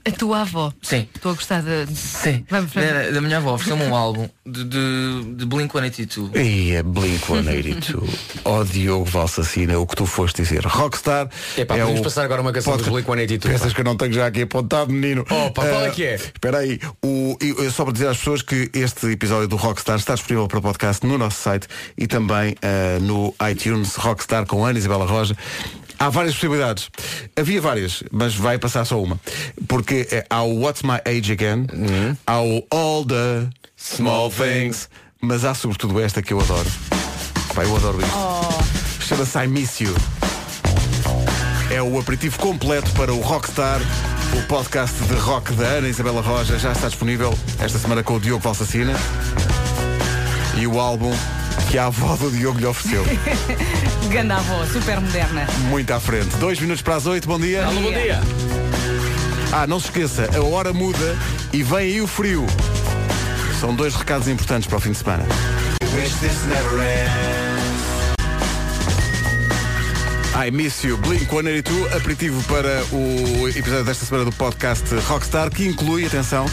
A 0.05 0.11
tua 0.13 0.41
avó. 0.41 0.73
Sim. 0.81 1.07
Estou 1.15 1.33
a 1.33 1.35
gostar 1.35 1.63
de. 1.63 1.87
Sim. 1.95 2.45
Vamos. 2.49 2.73
Da, 2.73 3.11
da 3.11 3.21
minha 3.21 3.37
avó 3.37 3.55
ofereceu-me 3.55 3.85
um 3.85 3.95
álbum 3.95 4.29
de, 4.47 4.65
de, 4.65 5.35
de 5.37 5.45
Blink 5.45 5.73
182. 5.73 6.31
E 6.35 6.73
é 6.73 6.83
Blink 6.83 7.19
182. 7.27 8.11
Ó 8.45 8.65
Diogo 8.65 9.05
Valsacina, 9.05 9.79
o 9.79 9.87
que 9.87 9.95
tu 9.97 10.07
foste 10.07 10.41
dizer. 10.43 10.65
Rockstar. 10.65 11.29
Epá, 11.57 11.75
podemos 11.77 12.01
o 12.01 12.03
passar 12.03 12.25
agora 12.25 12.41
uma 12.41 12.53
canção 12.53 12.77
dos 12.77 12.89
podcast- 12.89 13.11
Blink-182, 13.29 13.43
pá. 13.43 13.49
Pensas 13.51 13.73
que 13.75 13.81
eu 13.81 13.85
não 13.85 13.97
tenho 13.97 14.13
já 14.15 14.27
aqui 14.27 14.43
apontado, 14.43 14.91
menino. 14.93 15.21
Opa, 15.23 15.53
qual 15.67 15.83
é 15.83 15.89
Ah, 15.89 15.91
que 15.91 16.05
é? 16.05 16.15
Espera 16.15 16.59
aí. 16.59 16.81
O, 17.05 17.37
eh, 17.41 17.71
só 17.71 17.85
para 17.85 17.93
dizer 17.93 18.09
às 18.09 18.17
pessoas 18.17 18.41
que 18.43 18.71
este 18.73 19.07
episódio 19.09 19.49
do 19.49 19.57
Rockstar 19.57 19.97
está 19.99 20.15
disponível 20.15 20.49
para 20.49 20.61
podcast 20.63 21.07
no 21.07 21.19
nosso 21.19 21.43
site 21.43 21.67
e 21.99 22.07
também 22.07 22.55
ah, 22.63 22.99
no 23.01 23.35
iTunes 23.51 23.97
Rockstar 23.97 24.47
com 24.47 24.65
Ana 24.65 24.79
Isabela 24.79 25.05
Roja. 25.05 25.37
Há 26.03 26.09
várias 26.09 26.35
possibilidades. 26.35 26.89
Havia 27.39 27.61
várias, 27.61 28.03
mas 28.11 28.35
vai 28.35 28.59
passar 28.59 28.87
só 28.87 29.03
uma. 29.03 29.21
Porque 29.69 30.09
eh, 30.11 30.25
há 30.31 30.43
o 30.43 30.61
What's 30.61 30.83
My 30.83 30.99
Age 31.05 31.33
Again, 31.33 31.67
Uhum. 31.73 32.17
há 32.27 32.41
o 32.41 32.65
All 32.71 33.05
the 33.05 33.47
Small 33.77 34.31
Things, 34.31 34.89
mas 35.21 35.45
há 35.45 35.53
sobretudo 35.55 36.01
esta 36.01 36.23
que 36.23 36.33
eu 36.33 36.41
adoro. 36.41 36.69
Pá, 37.55 37.65
eu 37.65 37.77
adoro 37.77 37.99
isto. 38.01 39.05
Chama-se 39.07 39.39
I 39.39 39.47
Miss 39.47 39.79
You. 39.81 39.95
É 41.71 41.83
o 41.83 41.99
aperitivo 42.01 42.39
completo 42.39 42.91
para 42.93 43.13
o 43.13 43.21
Rockstar. 43.21 43.81
O 44.39 44.43
podcast 44.47 44.97
de 45.05 45.15
rock 45.17 45.53
da 45.53 45.65
Ana 45.67 45.89
Isabela 45.89 46.21
Roja 46.23 46.59
já 46.59 46.73
está 46.73 46.87
disponível 46.89 47.37
esta 47.59 47.79
semana 47.79 48.03
com 48.03 48.15
o 48.15 48.21
Diogo 48.21 48.43
Valsacina. 48.43 48.95
E 50.57 50.67
o 50.67 50.79
álbum 50.81 51.13
que 51.71 51.79
a 51.79 51.87
avó 51.87 52.17
do 52.17 52.31
Diogo 52.31 52.59
lhe 52.59 52.67
ofereceu. 52.67 53.05
Ganda 54.11 54.37
avó, 54.37 54.65
super 54.67 55.01
moderna. 55.01 55.47
Muito 55.69 55.93
à 55.93 56.01
frente. 56.01 56.37
Dois 56.37 56.59
minutos 56.59 56.83
para 56.83 56.97
as 56.97 57.07
oito, 57.07 57.29
bom 57.29 57.39
dia. 57.39 57.65
Alô, 57.65 57.81
bom 57.81 57.93
dia. 57.93 58.21
Ah, 59.53 59.67
não 59.67 59.79
se 59.81 59.87
esqueça, 59.87 60.29
a 60.35 60.43
hora 60.43 60.73
muda 60.73 61.17
e 61.53 61.63
vem 61.63 61.79
aí 61.79 62.01
o 62.01 62.07
frio. 62.07 62.47
São 63.61 63.75
dois 63.75 63.95
recados 63.95 64.27
importantes 64.29 64.69
para 64.69 64.79
o 64.79 64.81
fim 64.81 64.93
de 64.93 64.99
semana. 64.99 65.25
I 70.43 70.51
Miss 70.51 70.83
You, 70.85 70.97
Blink-182, 70.99 71.97
aperitivo 71.97 72.43
para 72.45 72.83
o 72.93 73.49
episódio 73.49 73.85
desta 73.85 74.07
semana 74.07 74.25
do 74.25 74.33
podcast 74.33 74.95
Rockstar, 75.07 75.51
que 75.51 75.67
inclui, 75.67 76.07
atenção, 76.07 76.47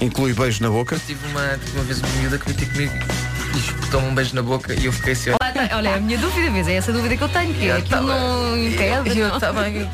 inclui 0.00 0.32
beijo 0.32 0.62
na 0.62 0.70
boca. 0.70 1.00
Tive 1.04 1.26
uma, 1.28 1.58
tive 1.58 1.78
uma 1.78 1.84
vez 1.84 1.98
uma 1.98 2.08
miúda 2.20 2.38
que 2.38 2.44
veio 2.44 2.58
ter 2.58 2.66
comigo 2.72 3.29
espetou-me 3.58 4.08
um 4.08 4.14
beijo 4.14 4.34
na 4.34 4.42
boca 4.42 4.74
e 4.74 4.86
eu 4.86 4.92
fiquei 4.92 5.12
assim. 5.12 5.30
Olha, 5.72 5.94
a 5.94 6.00
minha 6.00 6.18
dúvida, 6.18 6.50
mas 6.50 6.66
é 6.68 6.74
essa 6.74 6.92
dúvida 6.92 7.16
que 7.16 7.22
eu 7.22 7.28
tenho, 7.28 7.52
que 7.54 7.66
é 7.68 7.72
tá 7.72 7.78
aquilo 7.78 8.02
não 8.02 8.52
bem. 8.54 8.66
impede. 8.72 9.18
Eu, 9.18 9.28
não? 9.28 9.34
está 9.36 9.52
bem, 9.52 9.88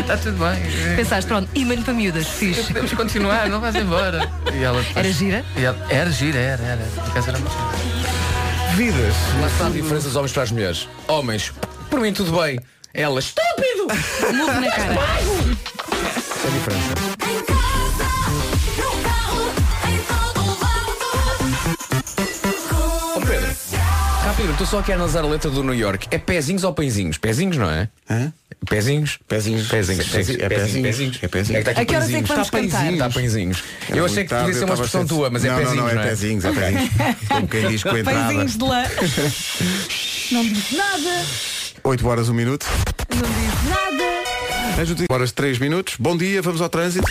está 0.00 0.16
tudo 0.16 0.38
bem. 0.38 0.96
Pensaste, 0.96 1.28
pronto, 1.28 1.48
imã 1.54 1.80
para 1.82 1.94
miúdas, 1.94 2.26
fixe. 2.26 2.64
Podemos 2.64 2.92
continuar, 2.92 3.48
não 3.48 3.60
vais 3.60 3.74
embora. 3.76 4.30
E 4.52 4.62
ela, 4.62 4.84
Era 4.94 5.10
gira? 5.12 5.44
E 5.56 5.64
ela, 5.64 5.86
era 5.88 6.10
gira, 6.10 6.38
era, 6.38 6.62
era. 6.62 6.84
Por 6.94 7.04
acaso 7.10 7.28
era 7.30 7.38
muito 7.38 7.52
gira. 7.52 8.76
Vidas. 8.76 9.14
Lá 9.40 9.46
está 9.48 9.66
a 9.66 9.70
diferença 9.70 10.06
dos 10.08 10.16
homens 10.16 10.32
para 10.32 10.42
as 10.42 10.50
mulheres. 10.52 10.88
Homens, 11.08 11.52
por 11.90 12.00
mim 12.00 12.12
tudo 12.12 12.32
bem. 12.40 12.60
Elas, 12.94 13.24
estúpido! 13.26 13.86
Na 14.32 14.70
cara. 14.70 14.94
É 14.94 16.46
a 16.46 16.50
diferença. 16.50 17.17
Estou 24.58 24.66
só 24.66 24.78
aqui 24.80 24.90
a 24.90 24.96
analisar 24.96 25.22
a 25.22 25.26
letra 25.28 25.48
do 25.48 25.62
New 25.62 25.74
York. 25.74 26.08
É 26.10 26.18
pezinhos 26.18 26.64
ou 26.64 26.72
pãezinhos? 26.74 27.16
Pezinhos, 27.16 27.56
não 27.56 27.70
é? 27.70 27.88
Hã? 28.10 28.32
Pezinhos? 28.68 29.18
Pezinhos. 29.28 29.68
Pezinhos. 29.68 30.06
Sim, 30.06 30.24
sim, 30.24 30.36
é 30.40 30.48
pezinhos. 30.48 31.18
É 31.22 31.28
pezinhos. 31.28 31.60
É 31.60 31.62
que 31.62 31.70
está 31.70 31.70
aqui 31.70 31.80
A 31.80 31.84
que 31.84 31.94
horas 31.94 32.12
é 32.12 32.22
que 32.22 32.28
pãezinhos. 32.28 32.30
Está 32.30 32.50
pãezinhos. 32.50 32.92
Está 32.92 33.10
pãezinhos. 33.10 33.64
Eu 33.90 34.04
achei 34.04 34.24
que 34.24 34.34
podia 34.34 34.54
ser 34.54 34.64
uma 34.64 34.74
expressão 34.74 35.06
tua, 35.06 35.30
mas 35.30 35.44
é 35.44 35.48
pezinhos, 35.48 35.76
não, 35.76 35.86
não, 35.86 35.94
não, 35.94 36.02
é 36.02 36.04
é? 36.04 36.08
pezinhos, 36.08 36.44
é 36.44 36.52
pezinhos. 36.52 36.90
Como 37.28 37.48
quem 37.48 37.68
diz 37.68 37.82
com 37.84 37.88
a 37.90 38.00
entrada. 38.00 38.20
Pãezinhos 38.20 38.56
de 38.56 38.64
lã. 38.64 38.84
Não 40.32 40.44
diz 40.44 40.72
nada. 40.72 41.26
8 41.84 42.08
horas, 42.08 42.28
1 42.28 42.34
minuto. 42.34 42.66
Não 43.10 43.16
diz 43.16 43.70
nada. 43.70 45.04
Horas 45.08 45.30
3 45.30 45.58
minutos. 45.60 45.94
Bom 46.00 46.16
dia, 46.16 46.42
vamos 46.42 46.60
ao 46.60 46.68
trânsito. 46.68 47.06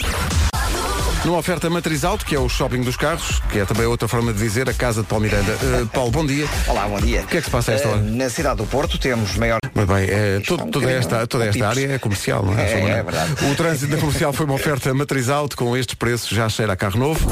Numa 1.28 1.40
oferta 1.40 1.70
Matriz 1.70 2.06
Alto, 2.06 2.26
que 2.26 2.34
é 2.34 2.40
o 2.40 2.48
shopping 2.48 2.80
dos 2.84 2.96
carros, 2.96 3.42
que 3.52 3.60
é 3.60 3.66
também 3.66 3.86
outra 3.86 4.08
forma 4.08 4.32
de 4.32 4.40
dizer 4.40 4.70
a 4.70 4.74
casa 4.74 5.02
de 5.02 5.10
Paulo 5.10 5.26
Miranda. 5.26 5.58
Uh, 5.62 5.86
Paulo, 5.88 6.10
bom 6.10 6.26
dia. 6.26 6.48
Olá, 6.70 6.88
bom 6.88 7.02
dia. 7.02 7.20
O 7.24 7.28
que 7.28 7.36
é 7.36 7.40
que 7.42 7.46
se 7.48 7.52
passa 7.52 7.72
a 7.72 7.76
esta 7.76 7.90
Eh, 7.90 7.92
hora? 7.92 8.02
Na 8.02 8.30
cidade 8.30 8.56
do 8.56 8.66
Porto 8.66 8.98
temos 8.98 9.36
maior. 9.36 9.60
Muito 9.76 9.94
bem, 9.94 10.06
é, 10.10 10.38
Isto 10.40 10.54
é 10.54 10.58
todo- 10.58 10.68
um 10.68 10.72
toda, 10.72 10.90
esta, 10.90 11.28
toda 11.28 11.46
esta 11.46 11.68
área 11.68 11.92
é 11.96 12.00
comercial, 12.00 12.46
não 12.46 12.58
é? 12.58 12.72
É, 12.72 12.80
é 12.92 13.04
verdade. 13.04 13.34
O 13.52 13.56
trânsito 13.56 13.92
da 13.94 13.98
comercial 13.98 14.32
foi 14.32 14.46
uma 14.46 14.56
oferta 14.56 14.94
Matriz 14.94 15.28
Alto, 15.28 15.58
com 15.58 15.76
estes 15.76 15.96
preços 15.96 16.30
já 16.30 16.48
cheira 16.48 16.72
a 16.72 16.78
carro 16.78 16.98
novo. 16.98 17.30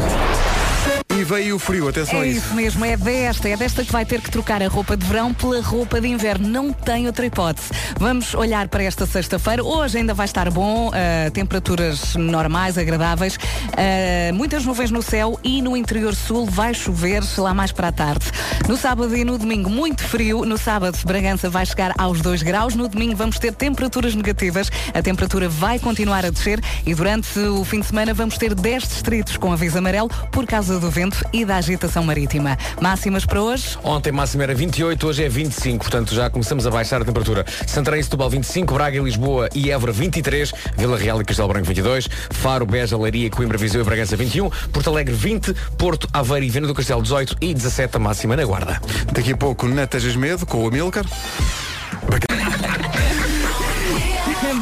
Veio 1.26 1.56
o 1.56 1.60
frio, 1.60 1.88
atenção 1.88 2.20
a 2.20 2.26
É 2.26 2.30
isso. 2.30 2.46
isso 2.46 2.56
mesmo, 2.56 2.86
é 2.86 2.96
desta, 2.96 3.50
é 3.50 3.58
desta 3.58 3.84
que 3.84 3.92
vai 3.92 4.06
ter 4.06 4.22
que 4.22 4.30
trocar 4.30 4.62
a 4.62 4.68
roupa 4.68 4.96
de 4.96 5.08
verão 5.08 5.34
pela 5.34 5.60
roupa 5.60 6.00
de 6.00 6.08
inverno. 6.08 6.48
Não 6.48 6.72
tem 6.72 7.08
outra 7.08 7.26
hipótese. 7.26 7.70
Vamos 8.00 8.36
olhar 8.36 8.68
para 8.68 8.84
esta 8.84 9.08
sexta-feira. 9.08 9.64
Hoje 9.64 9.98
ainda 9.98 10.14
vai 10.14 10.26
estar 10.26 10.52
bom, 10.52 10.92
ah, 10.94 11.32
temperaturas 11.32 12.14
normais, 12.16 12.78
agradáveis, 12.78 13.40
ah, 13.72 14.32
muitas 14.36 14.66
nuvens 14.66 14.92
no 14.92 15.02
céu 15.02 15.40
e 15.44 15.64
no 15.64 15.76
interior 15.76 16.14
sul 16.14 16.46
vai 16.46 16.76
chover 16.76 17.24
lá 17.40 17.56
mais 17.56 17.72
para 17.72 17.88
a 17.88 17.92
tarde. 17.92 18.28
No 18.68 18.78
sábado 18.78 19.18
e 19.18 19.26
no 19.26 19.40
domingo, 19.40 19.68
muito 19.68 20.04
frio. 20.04 20.46
No 20.46 20.60
sábado, 20.60 20.96
Bragança 21.06 21.50
vai 21.50 21.66
chegar 21.66 21.92
aos 21.98 22.22
2 22.22 22.44
graus. 22.44 22.76
No 22.76 22.88
domingo, 22.88 23.16
vamos 23.16 23.40
ter 23.40 23.52
temperaturas 23.52 24.14
negativas. 24.14 24.70
A 24.94 25.02
temperatura 25.02 25.50
vai 25.50 25.80
continuar 25.80 26.24
a 26.24 26.30
descer 26.30 26.62
e 26.86 26.94
durante 26.94 27.40
o 27.40 27.64
fim 27.64 27.80
de 27.80 27.88
semana 27.88 28.14
vamos 28.14 28.38
ter 28.38 28.54
10 28.54 28.84
distritos 28.84 29.38
com 29.38 29.52
aviso 29.52 29.80
amarelo 29.80 30.10
por 30.32 30.46
causa 30.46 30.80
do 30.80 30.92
vento 30.92 31.15
e 31.32 31.46
da 31.46 31.58
agitação 31.58 32.04
marítima. 32.04 32.58
Máximas 32.82 33.26
para 33.26 33.42
hoje? 33.42 33.78
Ontem 33.84 34.12
máximo 34.12 34.44
era 34.44 34.54
28, 34.54 35.08
hoje 35.08 35.24
é 35.24 35.30
25, 35.30 35.84
portanto 35.84 36.14
já 36.14 36.30
começamos 36.30 36.66
a 36.66 36.72
baixar 36.72 37.02
a 37.02 37.06
temperatura. 37.06 37.46
Santarém, 37.68 38.02
Setúbal 38.02 38.30
25, 38.30 38.74
Braga, 38.74 39.00
Lisboa 39.00 39.50
e 39.54 39.72
Évora 39.72 39.92
23, 39.92 40.54
Vila 40.78 40.98
Real 40.98 41.22
e 41.22 41.26
Castelo 41.26 41.48
Branco 41.48 41.68
22, 41.68 42.08
Faro, 42.32 42.66
Beja, 42.66 42.98
Leiria, 42.98 43.30
Coimbra, 43.30 43.58
Viseu 43.58 43.82
e 43.82 43.84
Bragança 43.84 44.16
21, 44.16 44.50
Porto 44.72 44.90
Alegre 44.90 45.14
20, 45.14 45.54
Porto, 45.78 46.08
Aveiro 46.14 46.46
e 46.46 46.50
Viana 46.50 46.68
do 46.68 46.74
Castelo 46.74 47.02
18 47.02 47.38
e 47.42 47.54
17 47.54 47.98
a 47.98 48.00
máxima 48.00 48.36
na 48.36 48.46
Guarda. 48.46 48.82
Daqui 49.12 49.34
a 49.34 49.38
pouco, 49.38 49.68
Natas 49.68 50.16
Medo, 50.16 50.46
com 50.46 50.64
o 50.64 50.68
Amilcar. 50.68 51.06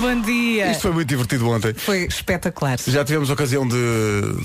Bom 0.03 0.19
dia. 0.19 0.69
Isto 0.69 0.81
foi 0.81 0.91
muito 0.91 1.07
divertido 1.07 1.47
ontem. 1.49 1.73
Foi 1.73 1.99
espetacular. 2.03 2.77
Já 2.85 3.05
tivemos 3.05 3.29
a 3.29 3.33
ocasião 3.33 3.65
de, 3.65 3.77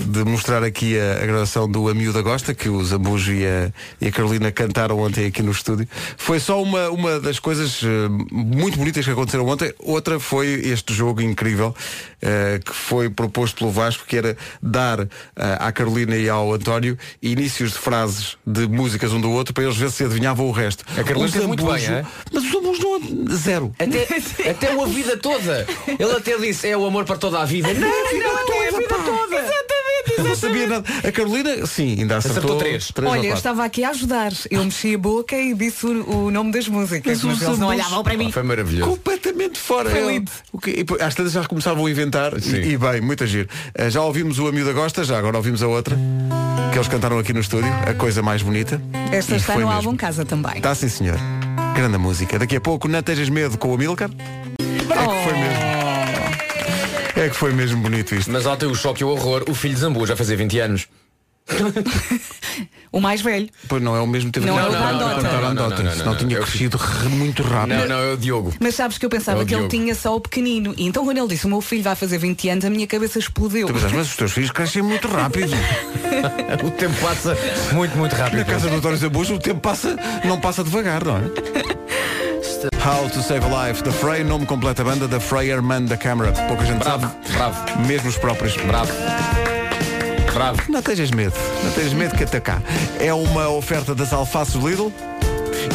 de 0.07 0.23
mostrar 0.23 0.63
aqui 0.63 0.97
a, 0.97 1.15
a 1.21 1.27
gravação 1.27 1.69
do 1.69 1.89
A 1.89 1.95
Miúda 1.95 2.23
Gosta, 2.23 2.55
que 2.55 2.69
o 2.69 2.85
Zambujo 2.85 3.33
e 3.33 3.45
a, 3.45 3.73
e 4.01 4.07
a 4.07 4.13
Carolina 4.13 4.53
cantaram 4.53 5.01
ontem 5.01 5.27
aqui 5.27 5.43
no 5.43 5.51
estúdio. 5.51 5.89
Foi 6.17 6.39
só 6.39 6.63
uma, 6.63 6.89
uma 6.91 7.19
das 7.19 7.41
coisas 7.41 7.81
eh, 7.83 8.09
muito 8.31 8.79
bonitas 8.79 9.05
que 9.05 9.11
aconteceram 9.11 9.49
ontem. 9.49 9.75
Outra 9.81 10.21
foi 10.21 10.47
este 10.47 10.95
jogo 10.95 11.21
incrível 11.21 11.75
eh, 12.23 12.61
que 12.65 12.73
foi 12.73 13.11
proposto 13.11 13.57
pelo 13.59 13.73
Vasco, 13.73 14.05
que 14.07 14.17
era 14.17 14.37
dar 14.63 15.01
eh, 15.01 15.09
à 15.59 15.73
Carolina 15.73 16.15
e 16.17 16.29
ao 16.29 16.53
António 16.55 16.97
inícios 17.21 17.73
de 17.73 17.79
frases 17.79 18.37
de 18.47 18.69
músicas 18.69 19.13
um 19.13 19.21
do 19.21 19.33
outro 19.33 19.53
para 19.53 19.65
eles 19.65 19.77
ver 19.77 19.91
se 19.91 20.05
adivinhavam 20.05 20.47
o 20.47 20.53
resto. 20.53 20.85
A 20.93 21.03
Carolina 21.03 21.23
O 21.23 21.27
esteve 21.27 21.47
muito 21.49 21.67
bem, 21.67 21.81
Zambujo- 21.81 21.93
é? 21.93 22.07
Mas 22.33 22.45
o 22.45 22.53
Zambujo 22.53 22.83
não 22.83 23.37
zero. 23.37 23.75
Até, 23.77 24.51
até 24.51 24.81
a 24.81 24.87
vida 24.87 25.17
toda. 25.17 25.48
Ele 25.99 26.13
até 26.13 26.37
disse, 26.39 26.69
é 26.69 26.77
o 26.77 26.85
amor 26.87 27.05
para 27.05 27.17
toda 27.17 27.41
a 27.41 27.45
vida. 27.45 27.69
Não, 27.75 27.81
não, 27.81 27.89
é 28.63 28.69
a 28.69 28.71
vida 28.73 28.89
toda. 28.89 29.69
Eu 30.17 30.25
não 30.25 30.35
sabia 30.37 30.67
nada. 30.67 30.85
A 31.07 31.13
Carolina, 31.13 31.67
sim, 31.67 31.97
ainda 32.01 32.17
acertou, 32.17 32.39
Acertou 32.39 32.59
três. 32.59 32.93
ou 32.97 33.05
Olha, 33.05 33.19
eu 33.19 33.23
quatro. 33.25 33.37
estava 33.37 33.65
aqui 33.65 33.85
a 33.85 33.91
ajudar. 33.91 34.33
Eu 34.51 34.65
mexi 34.65 34.95
a 34.95 34.99
boca 34.99 35.37
e 35.37 35.55
disse 35.55 35.87
o, 35.87 36.25
o 36.27 36.31
nome 36.31 36.51
das 36.51 36.67
músicas, 36.67 37.23
Mas 37.23 37.35
mas, 37.39 37.43
eles 37.47 37.59
não 37.59 37.69
olhavam 37.69 38.03
para 38.03 38.17
mim. 38.17 38.33
Foi 38.33 38.43
maravilhoso. 38.43 38.91
completamente 38.91 39.59
fora. 39.59 39.91
Foi 39.91 40.01
lindo. 40.15 40.31
o 40.53 40.59
que- 40.59 40.71
e 40.71 41.03
às 41.03 41.15
tantas 41.15 41.33
já 41.33 41.45
começavam 41.45 41.87
a 41.87 41.91
inventar 41.91 42.37
e, 42.37 42.41
Sim. 42.41 42.57
e 42.63 42.77
bem, 42.77 43.01
muito 43.01 43.25
giro. 43.27 43.49
Eh, 43.75 43.91
já 43.91 44.01
ouvimos 44.03 44.39
o 44.39 44.49
A 44.49 44.53
Miúda 44.53 44.73
Gosta, 44.73 45.05
já 45.05 45.19
agora 45.19 45.37
ouvimos 45.37 45.63
a 45.63 45.69
outra, 45.69 45.97
que 46.73 46.79
eles 46.79 46.89
cantaram 46.89 47.19
aqui 47.19 47.33
no 47.33 47.41
estúdio, 47.41 47.71
a 47.87 47.95
coisa 47.95 48.21
mais 48.23 48.43
bonita. 48.43 48.81
Esta 49.13 49.35
E 49.35 49.37
está 49.37 49.53
foi 49.53 49.63
no 49.63 49.69
mesmo. 49.69 49.87
álbum 49.89 49.97
Casa 49.97 50.25
também. 50.25 50.57
Está 50.57 50.75
sim, 50.75 50.89
senhor. 50.89 51.19
Grande 51.77 51.99
música. 51.99 52.39
Daqui 52.39 52.57
a 52.57 52.61
pouco, 52.61 52.89
não 52.89 53.01
tejas 53.03 53.29
medo 53.29 53.57
com 53.57 53.69
o 53.69 53.75
Amilcar. 53.75 54.11
É 54.91 55.07
que 55.07 55.25
foi 55.25 55.33
mesmo. 55.39 55.65
É 57.17 57.29
que 57.29 57.37
foi 57.37 57.53
mesmo 57.53 57.83
bonito 57.83 58.15
isto. 58.15 58.31
Mas 58.31 58.47
ontem 58.47 58.67
o 58.67 58.75
choque 58.75 59.03
e 59.03 59.05
o 59.05 59.09
horror, 59.09 59.45
o 59.49 59.55
filho 59.55 59.75
de 59.75 59.81
Zambu 59.81 60.07
já 60.07 60.15
fazia 60.17 60.37
20 60.37 60.59
anos. 60.61 60.87
O 62.91 63.01
mais 63.03 63.21
velho. 63.21 63.51
Pois 63.69 63.83
não 63.83 63.95
é 63.95 64.01
o 64.01 64.07
mesmo 64.07 64.33
tempo 64.33 64.47
Não 64.47 64.59
é 64.59 64.63
o 64.63 64.67
eu 64.67 64.73
da 64.73 64.79
estava 64.79 64.93
a 64.93 64.97
Andota. 64.97 65.15
contar 65.17 65.29
a 65.29 65.33
Não, 65.33 65.41
não, 65.43 65.49
Andota, 65.67 65.83
não, 65.83 65.91
não, 65.91 65.99
senão 65.99 66.13
não, 66.13 66.19
tinha 66.19 66.41
crescido 66.41 66.77
re- 66.79 67.09
muito 67.11 67.43
rápido. 67.43 67.77
Não, 67.81 67.87
não, 67.87 67.99
é 67.99 68.13
o 68.15 68.17
Diogo. 68.17 68.55
Mas 68.59 68.75
sabes 68.77 68.97
que 68.97 69.05
eu 69.05 69.11
pensava 69.11 69.43
É 69.43 69.45
que 69.45 69.55
ele 69.55 69.69
tinha 69.69 69.95
só 69.95 70.17
o 70.17 70.21
pequenino. 70.23 70.75
E 70.75 70.87
então 70.87 71.05
quando 71.05 71.19
ele 71.19 71.29
disse 71.29 71.45
o 71.45 71.51
meu 71.51 71.61
filho 71.61 71.83
vai 71.83 71.95
fazer 71.95 72.17
20 72.17 72.49
anos, 72.49 72.65
a 72.65 72.71
minha 72.71 72.87
cabeça 72.87 73.19
explodiu. 73.19 73.69
Mas 73.93 74.09
os 74.09 74.17
teus 74.17 74.33
filhos 74.33 74.51
crescem 74.51 74.81
muito 74.83 75.07
rápido. 75.07 75.53
O 76.65 76.71
tempo 76.73 76.95
passa 77.01 77.37
muito, 77.73 77.97
muito 77.97 78.17
rápido. 78.17 78.39
Na 78.39 78.45
casa 78.47 78.69
do 78.71 78.77
António 78.77 78.97
Zambujo 78.97 79.35
o 79.35 79.39
tempo 79.39 79.61
passa, 79.61 79.95
não 80.25 80.41
passa 80.41 80.65
devagar, 80.65 81.05
não 81.05 81.19
é? 81.19 81.21
How 82.85 83.09
to 83.11 83.23
Save 83.23 83.45
a 83.45 83.69
Life, 83.69 83.83
The 83.85 83.93
Frey, 83.93 84.25
nome 84.25 84.45
completa 84.47 84.83
banda, 84.83 85.07
The 85.07 85.21
Freyer 85.21 85.63
Man 85.63 85.85
da 85.85 85.97
Câmara. 85.97 86.33
Pouca 86.49 86.65
gente 86.65 86.79
Bravo, 86.83 87.03
sabe, 87.07 87.33
bravo, 87.33 87.87
mesmo 87.87 88.09
os 88.09 88.17
próprios. 88.19 88.57
bravo. 88.57 88.93
Bravo. 90.33 90.63
Não 90.69 90.83
tejas 90.83 91.11
medo, 91.11 91.35
não 91.65 91.71
tejas 91.73 91.93
medo 91.93 92.17
que 92.17 92.25
até 92.25 92.41
cá. 92.41 92.61
É 92.99 93.13
uma 93.15 93.49
oferta 93.49 93.95
das 93.95 94.13
alfaces 94.13 94.55
Lidl. 94.55 94.93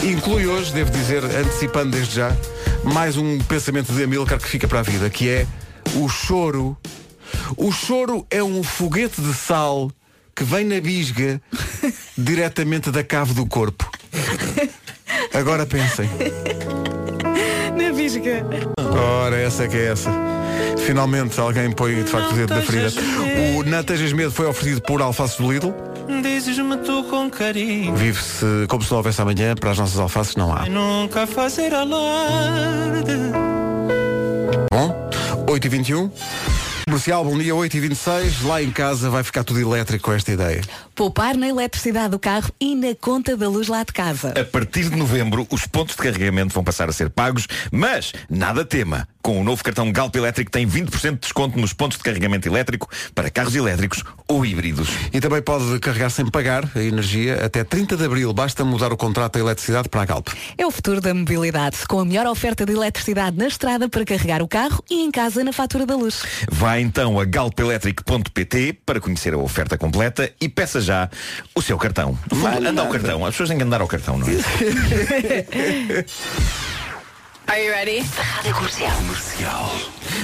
Inclui 0.04 0.46
hoje, 0.48 0.74
devo 0.74 0.92
dizer, 0.92 1.24
antecipando 1.24 1.92
desde 1.92 2.16
já, 2.16 2.36
mais 2.84 3.16
um 3.18 3.40
pensamento 3.40 3.92
de 3.94 4.04
Amilcar 4.04 4.40
que 4.40 4.48
fica 4.48 4.68
para 4.68 4.80
a 4.80 4.84
vida, 4.84 5.10
que 5.10 5.30
é 5.30 5.48
o 5.96 6.08
choro. 6.10 6.78
O 7.58 7.72
choro 7.72 8.26
é 8.30 8.44
um 8.44 8.62
foguete 8.64 9.22
de 9.22 9.34
sal 9.34 9.92
que 10.36 10.44
vem 10.44 10.66
na 10.66 10.80
bisga 10.82 11.42
diretamente 12.18 12.92
da 12.92 13.04
cave 13.04 13.34
do 13.34 13.46
corpo. 13.46 13.90
Agora 15.34 15.66
pensem. 15.66 16.10
Na 17.76 17.92
visga. 17.92 18.46
Ora, 19.24 19.38
essa 19.38 19.64
é 19.64 19.68
que 19.68 19.78
é 19.78 19.92
essa. 19.92 20.12
Finalmente 20.86 21.40
alguém 21.40 21.72
põe 21.72 21.96
de 22.04 22.10
facto 22.10 22.32
o 22.32 22.36
dedo 22.36 22.54
na 22.54 22.62
ferida. 22.62 22.92
O 23.58 23.64
Não 23.64 23.84
Tejas 23.84 24.14
Medo 24.14 24.32
foi 24.32 24.46
oferecido 24.46 24.82
por 24.82 25.02
Alfaces 25.02 25.38
do 25.38 25.52
Lidl. 25.52 25.74
Dizes-me 26.22 26.76
tu 26.78 27.06
com 27.06 27.30
carinho 27.30 27.96
Vive-se 27.96 28.46
como 28.68 28.84
se 28.84 28.92
não 28.92 28.98
houvesse 28.98 29.22
amanhã, 29.22 29.56
para 29.56 29.72
as 29.72 29.78
nossas 29.80 29.98
alfaces 29.98 30.36
não 30.36 30.54
há. 30.54 30.66
Nunca 30.66 31.26
fazer 31.26 31.74
alarde 31.74 33.14
Bom, 34.72 35.10
8h21. 35.48 36.10
Comercial, 36.94 37.26
bom 37.26 37.36
dia, 37.40 37.54
8h26. 37.54 38.46
Lá 38.46 38.62
em 38.62 38.70
casa 38.70 39.10
vai 39.10 39.24
ficar 39.24 39.44
tudo 39.44 39.60
elétrico 39.60 40.06
com 40.06 40.14
esta 40.14 40.32
ideia. 40.32 40.62
Poupar 40.94 41.36
na 41.36 41.48
eletricidade 41.48 42.10
do 42.10 42.20
carro 42.20 42.52
e 42.60 42.76
na 42.76 42.94
conta 42.94 43.36
da 43.36 43.50
luz 43.50 43.68
lá 43.68 43.84
de 43.84 43.92
casa. 43.92 44.32
A 44.40 44.44
partir 44.44 44.92
de 44.92 44.96
novembro, 44.96 45.48
os 45.50 45.66
pontos 45.66 45.96
de 45.96 46.04
carregamento 46.04 46.54
vão 46.54 46.64
passar 46.64 46.88
a 46.88 46.92
ser 46.92 47.10
pagos, 47.10 47.48
mas 47.72 48.14
nada 48.30 48.64
tema. 48.64 49.08
Com 49.24 49.40
o 49.40 49.44
novo 49.44 49.64
cartão 49.64 49.90
Galp 49.92 50.14
Elétrico 50.16 50.52
tem 50.52 50.68
20% 50.68 51.14
de 51.14 51.20
desconto 51.20 51.58
nos 51.58 51.72
pontos 51.72 51.98
de 51.98 52.04
carregamento 52.04 52.48
elétrico 52.48 52.90
para 53.16 53.30
carros 53.30 53.56
elétricos 53.56 54.04
ou 54.28 54.46
híbridos. 54.46 54.90
E 55.14 55.20
também 55.22 55.42
pode 55.42 55.80
carregar 55.80 56.10
sem 56.10 56.30
pagar 56.30 56.70
a 56.76 56.84
energia 56.84 57.44
até 57.44 57.64
30 57.64 57.96
de 57.96 58.04
abril. 58.04 58.34
Basta 58.34 58.66
mudar 58.66 58.92
o 58.92 58.98
contrato 58.98 59.34
da 59.34 59.40
eletricidade 59.40 59.88
para 59.88 60.02
a 60.02 60.06
Galp. 60.06 60.28
É 60.58 60.66
o 60.66 60.72
futuro 60.72 61.00
da 61.00 61.14
mobilidade, 61.14 61.78
com 61.88 62.02
a 62.02 62.06
melhor 62.06 62.28
oferta 62.28 62.66
de 62.66 62.74
eletricidade 62.74 63.38
na 63.38 63.48
estrada 63.48 63.88
para 63.88 64.04
carregar 64.04 64.42
o 64.42 64.48
carro 64.48 64.84
e 64.92 65.02
em 65.02 65.10
casa 65.10 65.42
na 65.42 65.54
fatura 65.54 65.86
da 65.86 65.96
luz. 65.96 66.24
Vá 66.52 66.83
então 66.84 67.20
a 67.20 67.26
galpelétrico.pt 67.26 68.80
para 68.86 69.00
conhecer 69.00 69.34
a 69.34 69.38
oferta 69.38 69.78
completa 69.78 70.32
e 70.40 70.48
peça 70.50 70.82
já 70.82 71.10
o 71.56 71.62
seu 71.62 71.78
cartão. 71.78 72.18
Vai 72.30 72.64
anda 72.66 72.82
ao 72.82 72.90
cartão. 72.90 73.26
As 73.26 73.34
pessoas 73.34 73.50
têm 73.50 73.58
que 73.58 73.64
andar 73.64 73.82
ao 73.82 73.88
cartão, 73.88 74.18
não 74.18 74.28
é? 74.28 74.32
Are 77.48 77.62
you 77.62 77.72
ready? 77.72 78.00
Rádio 78.16 78.54
Comercial. 78.54 78.94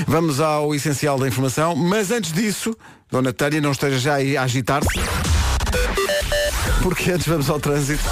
Vamos 0.07 0.39
ao 0.39 0.73
essencial 0.73 1.19
da 1.19 1.27
informação, 1.27 1.75
mas 1.75 2.11
antes 2.11 2.31
disso, 2.31 2.75
Dona 3.11 3.33
Tânia, 3.33 3.59
não 3.59 3.71
esteja 3.71 3.99
já 3.99 4.15
aí 4.15 4.37
a 4.37 4.43
agitar-se. 4.43 4.99
Porque 6.81 7.11
antes 7.11 7.27
vamos 7.27 7.49
ao 7.49 7.59
trânsito. 7.59 8.03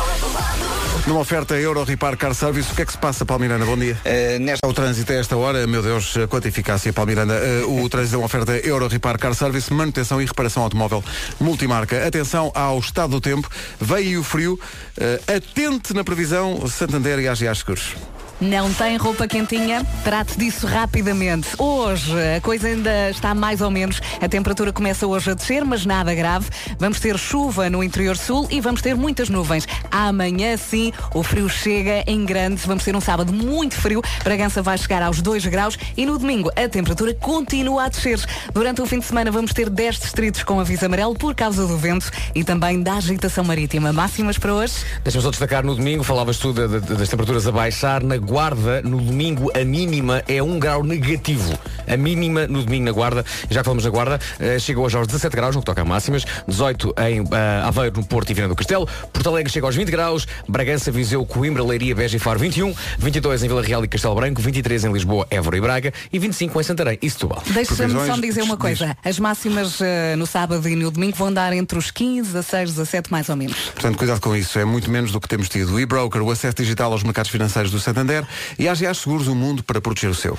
Numa 1.07 1.21
oferta 1.21 1.55
Euro 1.55 1.85
Repar 1.85 2.17
Car 2.17 2.33
Service, 2.33 2.69
o 2.69 2.75
que 2.75 2.81
é 2.81 2.85
que 2.85 2.91
se 2.91 2.97
passa, 2.97 3.25
Palmiranda? 3.25 3.65
Bom 3.65 3.77
dia. 3.77 3.97
Eh, 4.03 4.37
nesta 4.39 4.67
O 4.67 4.73
trânsito 4.73 5.13
a 5.13 5.15
esta 5.15 5.37
hora, 5.37 5.65
meu 5.65 5.81
Deus, 5.81 6.15
quanta 6.27 6.49
eficácia, 6.49 6.91
Palmiranda. 6.91 7.33
Eh, 7.33 7.63
o 7.65 7.87
trânsito 7.87 8.15
é 8.15 8.17
uma 8.17 8.25
oferta 8.25 8.51
Euro 8.57 8.89
Repar 8.89 9.17
Car 9.17 9.33
Service, 9.33 9.71
manutenção 9.71 10.21
e 10.21 10.25
reparação 10.25 10.63
automóvel 10.63 11.01
multimarca. 11.39 12.05
Atenção 12.05 12.51
ao 12.53 12.77
estado 12.79 13.11
do 13.11 13.21
tempo, 13.21 13.49
veio 13.79 14.19
o 14.19 14.23
frio, 14.23 14.59
eh, 14.99 15.21
atente 15.37 15.93
na 15.93 16.03
previsão 16.03 16.67
Santander 16.67 17.19
e 17.19 17.27
AGA 17.29 17.55
Seguros. 17.55 17.95
Não 18.39 18.71
tem 18.71 18.97
roupa 18.97 19.27
quentinha? 19.27 19.83
Trate 20.03 20.37
disso 20.37 20.67
rapidamente. 20.67 21.47
Hoje 21.57 22.13
a 22.37 22.39
coisa 22.39 22.67
ainda 22.67 23.09
está 23.09 23.33
mais 23.33 23.61
ou 23.61 23.71
menos. 23.71 23.99
A 24.21 24.29
temperatura 24.29 24.71
começa 24.71 25.07
hoje 25.07 25.31
a 25.31 25.33
descer, 25.33 25.65
mas 25.65 25.87
nada 25.87 26.13
grave. 26.13 26.47
Vamos 26.77 26.99
ter 26.99 27.17
chuva 27.17 27.67
no 27.67 27.83
interior 27.83 28.15
sul 28.15 28.47
e 28.51 28.61
vamos 28.61 28.79
ter 28.83 28.95
muitas 28.95 29.27
nuvens. 29.27 29.67
Amanhã 29.89 30.55
sim, 30.55 30.93
o 31.15 31.23
frio 31.23 31.49
chega 31.49 32.03
em 32.05 32.25
grande. 32.25 32.61
Vamos 32.67 32.83
ter 32.83 32.95
um 32.95 33.01
sábado 33.01 33.33
muito 33.33 33.73
frio. 33.75 34.03
Bragança 34.23 34.61
vai 34.61 34.77
chegar 34.77 35.01
aos 35.01 35.19
2 35.19 35.47
graus 35.47 35.75
e 35.97 36.05
no 36.05 36.19
domingo 36.19 36.51
a 36.55 36.69
temperatura 36.69 37.15
continua 37.15 37.85
a 37.85 37.89
descer. 37.89 38.19
Durante 38.53 38.79
o 38.83 38.85
fim 38.85 38.99
de 38.99 39.05
semana 39.05 39.31
vamos 39.31 39.51
ter 39.51 39.67
10 39.67 39.99
distritos 39.99 40.43
com 40.43 40.59
aviso 40.59 40.85
amarelo 40.85 41.15
por 41.15 41.33
causa 41.33 41.65
do 41.65 41.75
vento 41.75 42.11
e 42.35 42.43
também 42.43 42.83
da 42.83 42.93
agitação 42.93 43.43
marítima. 43.43 43.91
Máximas 43.91 44.37
para 44.37 44.53
hoje? 44.53 44.75
Deixa-me 45.03 45.23
só 45.23 45.31
destacar 45.31 45.65
no 45.65 45.73
domingo, 45.73 46.03
falavas 46.03 46.37
tu 46.37 46.53
da- 46.53 46.67
da- 46.67 46.77
das 46.77 47.09
temperaturas 47.09 47.47
a 47.47 47.51
baixar. 47.51 48.03
Na 48.03 48.26
Guarda, 48.27 48.81
no 48.81 48.99
domingo, 48.99 49.49
a 49.57 49.63
mínima 49.63 50.21
é 50.27 50.43
1 50.43 50.59
grau 50.59 50.83
negativo. 50.83 51.57
A 51.87 51.95
mínima 51.95 52.45
no 52.45 52.61
domingo 52.61 52.83
na 52.83 52.91
Guarda, 52.91 53.23
já 53.49 53.61
que 53.61 53.63
falamos 53.63 53.85
da 53.85 53.89
Guarda, 53.89 54.19
eh, 54.37 54.59
chega 54.59 54.81
hoje 54.81 54.97
aos 54.97 55.07
17 55.07 55.33
graus, 55.33 55.55
no 55.55 55.61
que 55.61 55.65
toca 55.65 55.81
a 55.81 55.85
máximas, 55.85 56.25
18 56.45 56.93
em 56.97 57.21
eh, 57.21 57.61
Aveiro, 57.63 57.95
no 57.95 58.05
Porto 58.05 58.29
e 58.29 58.33
Viana 58.33 58.49
do 58.49 58.55
Castelo, 58.55 58.85
Porto 59.13 59.29
Alegre 59.29 59.49
chega 59.49 59.65
aos 59.65 59.73
20 59.73 59.89
graus, 59.89 60.27
Bragança, 60.45 60.91
Viseu, 60.91 61.25
Coimbra, 61.25 61.63
Leiria, 61.63 61.95
Beja 61.95 62.17
e 62.17 62.19
Faro 62.19 62.37
21, 62.37 62.75
22 62.99 63.43
em 63.43 63.47
Vila 63.47 63.61
Real 63.61 63.85
e 63.85 63.87
Castelo 63.87 64.15
Branco, 64.15 64.41
23 64.41 64.83
em 64.83 64.91
Lisboa, 64.91 65.25
Évora 65.31 65.57
e 65.57 65.61
Braga 65.61 65.93
e 66.11 66.19
25 66.19 66.59
em 66.59 66.63
Santarém 66.63 66.99
e 67.01 67.09
Setúbal. 67.09 67.41
Deixa-me 67.47 67.77
só 67.77 67.85
Previsões, 67.85 68.21
dizer 68.21 68.41
uma 68.41 68.57
coisa. 68.57 68.97
As 69.05 69.17
máximas 69.17 69.79
eh, 69.79 70.17
no 70.17 70.25
sábado 70.27 70.67
e 70.67 70.75
no 70.75 70.91
domingo 70.91 71.15
vão 71.15 71.31
dar 71.31 71.53
entre 71.53 71.79
os 71.79 71.89
15, 71.89 72.33
16, 72.33 72.71
17 72.71 73.09
mais 73.09 73.29
ou 73.29 73.37
menos. 73.37 73.55
Portanto, 73.69 73.97
cuidado 73.97 74.19
com 74.19 74.35
isso, 74.35 74.59
é 74.59 74.65
muito 74.65 74.91
menos 74.91 75.13
do 75.13 75.21
que 75.21 75.29
temos 75.29 75.47
tido. 75.47 75.73
O 75.73 75.79
e-broker, 75.79 76.21
o 76.21 76.29
acesso 76.29 76.57
digital 76.57 76.91
aos 76.91 77.03
mercados 77.03 77.31
financeiros 77.31 77.71
do 77.71 77.79
Santander 77.79 78.16
e 78.57 78.67
a 78.67 78.71
AGA 78.71 78.93
Seguros, 78.93 79.27
o 79.27 79.35
mundo 79.35 79.63
para 79.63 79.81
proteger 79.81 80.09
o 80.09 80.15
seu. 80.15 80.37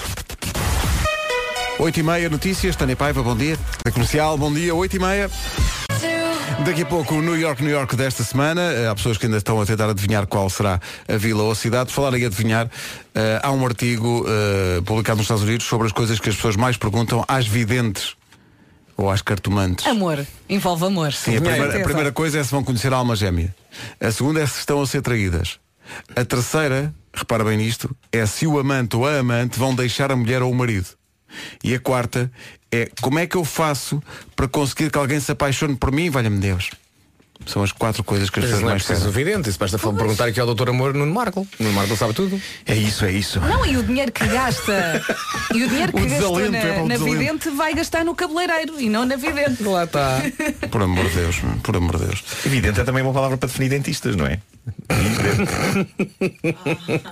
8 1.79 2.01
e 2.01 2.03
meia, 2.03 2.29
notícias. 2.29 2.75
Tânia 2.75 2.97
Paiva, 2.97 3.23
bom 3.23 3.37
dia. 3.37 3.57
Da 3.85 3.91
comercial, 3.93 4.37
bom 4.37 4.53
dia, 4.53 4.75
8 4.75 4.97
e 4.97 4.99
meia. 4.99 5.31
Daqui 6.65 6.83
a 6.83 6.87
pouco 6.87 7.15
o 7.15 7.23
New 7.23 7.37
York, 7.39 7.63
New 7.63 7.71
York 7.73 7.95
desta 7.95 8.25
semana. 8.25 8.61
Eh, 8.73 8.89
Há 8.89 8.95
pessoas 8.95 9.17
que 9.17 9.27
ainda 9.27 9.39
estão 9.39 9.61
a 9.61 9.65
tentar 9.65 9.89
adivinhar 9.89 10.27
qual 10.27 10.51
será 10.51 10.81
a 11.07 11.17
vila 11.17 11.45
ou 11.45 11.53
a 11.53 11.55
cidade. 11.55 11.93
Falar 11.93 12.19
em 12.19 12.27
adivinhar, 12.27 12.69
eh, 13.15 13.41
há 13.41 13.53
um 13.53 13.65
artigo 13.65 14.25
eh, 14.27 14.81
publicado 14.85 15.19
nos 15.19 15.27
Estados 15.27 15.45
Unidos 15.45 15.67
sobre 15.67 15.87
as 15.87 15.93
coisas 15.93 16.19
que 16.19 16.29
as 16.29 16.35
pessoas 16.35 16.57
mais 16.57 16.77
perguntam 16.77 17.25
às 17.29 17.47
videntes 17.47 18.17
ou 18.97 19.09
às 19.09 19.23
cartomantes. 19.23 19.87
Amor. 19.87 20.27
Envolve 20.49 20.85
amor. 20.85 21.13
Sim, 21.13 21.37
a 21.37 21.41
primeira, 21.41 21.81
a 21.81 21.85
primeira 21.85 22.13
coisa 22.13 22.41
é 22.41 22.43
se 22.43 22.51
vão 22.51 22.65
conhecer 22.65 22.93
a 22.93 22.97
alma 22.97 23.15
gêmea. 23.15 23.55
A 24.01 24.11
segunda 24.11 24.41
é 24.41 24.47
se 24.47 24.59
estão 24.59 24.83
a 24.83 24.87
ser 24.87 25.01
traídas. 25.01 25.61
A 26.15 26.25
terceira, 26.25 26.95
repara 27.13 27.45
bem 27.45 27.59
nisto, 27.59 27.95
é 28.13 28.25
se 28.27 28.47
o 28.47 28.59
amante 28.59 28.97
ou 28.97 29.07
a 29.07 29.19
amante 29.19 29.59
vão 29.59 29.75
deixar 29.75 30.11
a 30.13 30.17
mulher 30.17 30.43
ou 30.43 30.51
o 30.51 30.55
marido. 30.55 30.89
E 31.63 31.75
a 31.75 31.81
quarta 31.81 32.31
é 32.73 32.89
como 33.01 33.19
é 33.19 33.27
que 33.27 33.37
eu 33.37 33.45
faço 33.45 34.03
para 34.35 34.49
conseguir 34.49 34.91
que 34.91 34.99
alguém 34.99 35.21
se 35.21 35.31
apaixone 35.33 35.77
por 35.77 35.93
mim, 35.93 36.11
valha-me 36.11 36.39
Deus. 36.39 36.71
São 37.47 37.63
as 37.63 37.71
quatro 37.71 38.03
coisas 38.03 38.29
que 38.29 38.41
as 38.41 38.47
pessoas 38.47 38.63
não 38.63 38.69
é 38.69 38.73
mais 38.73 38.85
preciso 38.85 39.07
pedem. 39.07 39.23
evidente, 39.23 39.49
isso 39.49 39.59
basta 39.59 39.79
perguntar 39.79 40.27
aqui 40.27 40.41
ao 40.41 40.55
Dr. 40.55 40.71
Amor 40.71 40.93
Nuno 40.93 41.15
Marco. 41.15 41.47
Nuno 41.59 41.73
Marco 41.73 41.97
sabe 41.97 42.13
tudo. 42.13 42.41
É 42.67 42.75
isso, 42.75 43.05
é 43.05 43.13
isso. 43.13 43.41
Não, 43.41 43.65
e 43.65 43.77
o 43.77 43.83
dinheiro 43.83 44.11
que 44.11 44.27
gasta 44.27 45.01
e 45.55 45.63
o 45.63 45.69
dinheiro 45.69 45.93
que 45.93 46.03
O 46.03 46.07
desalento, 46.07 46.51
na, 46.51 46.59
é 46.59 46.83
na 46.83 46.97
vidente 46.97 47.49
vai 47.51 47.75
gastar 47.75 48.05
no 48.05 48.15
cabeleireiro 48.15 48.81
e 48.81 48.89
não 48.89 49.07
na 49.07 49.17
vidente. 49.17 49.63
Lá 49.63 49.85
está. 49.85 50.21
Por 50.71 50.83
amor 50.83 51.09
de 51.09 51.15
Deus, 51.15 51.37
por 51.63 51.77
amor 51.77 51.97
de 51.99 52.07
Deus. 52.07 52.25
Evidente 52.45 52.81
é 52.81 52.85
também 52.85 53.03
uma 53.03 53.13
palavra 53.13 53.39
para 53.39 53.47
definir 53.47 53.69
dentistas, 53.69 54.17
não 54.17 54.27
é? 54.27 54.41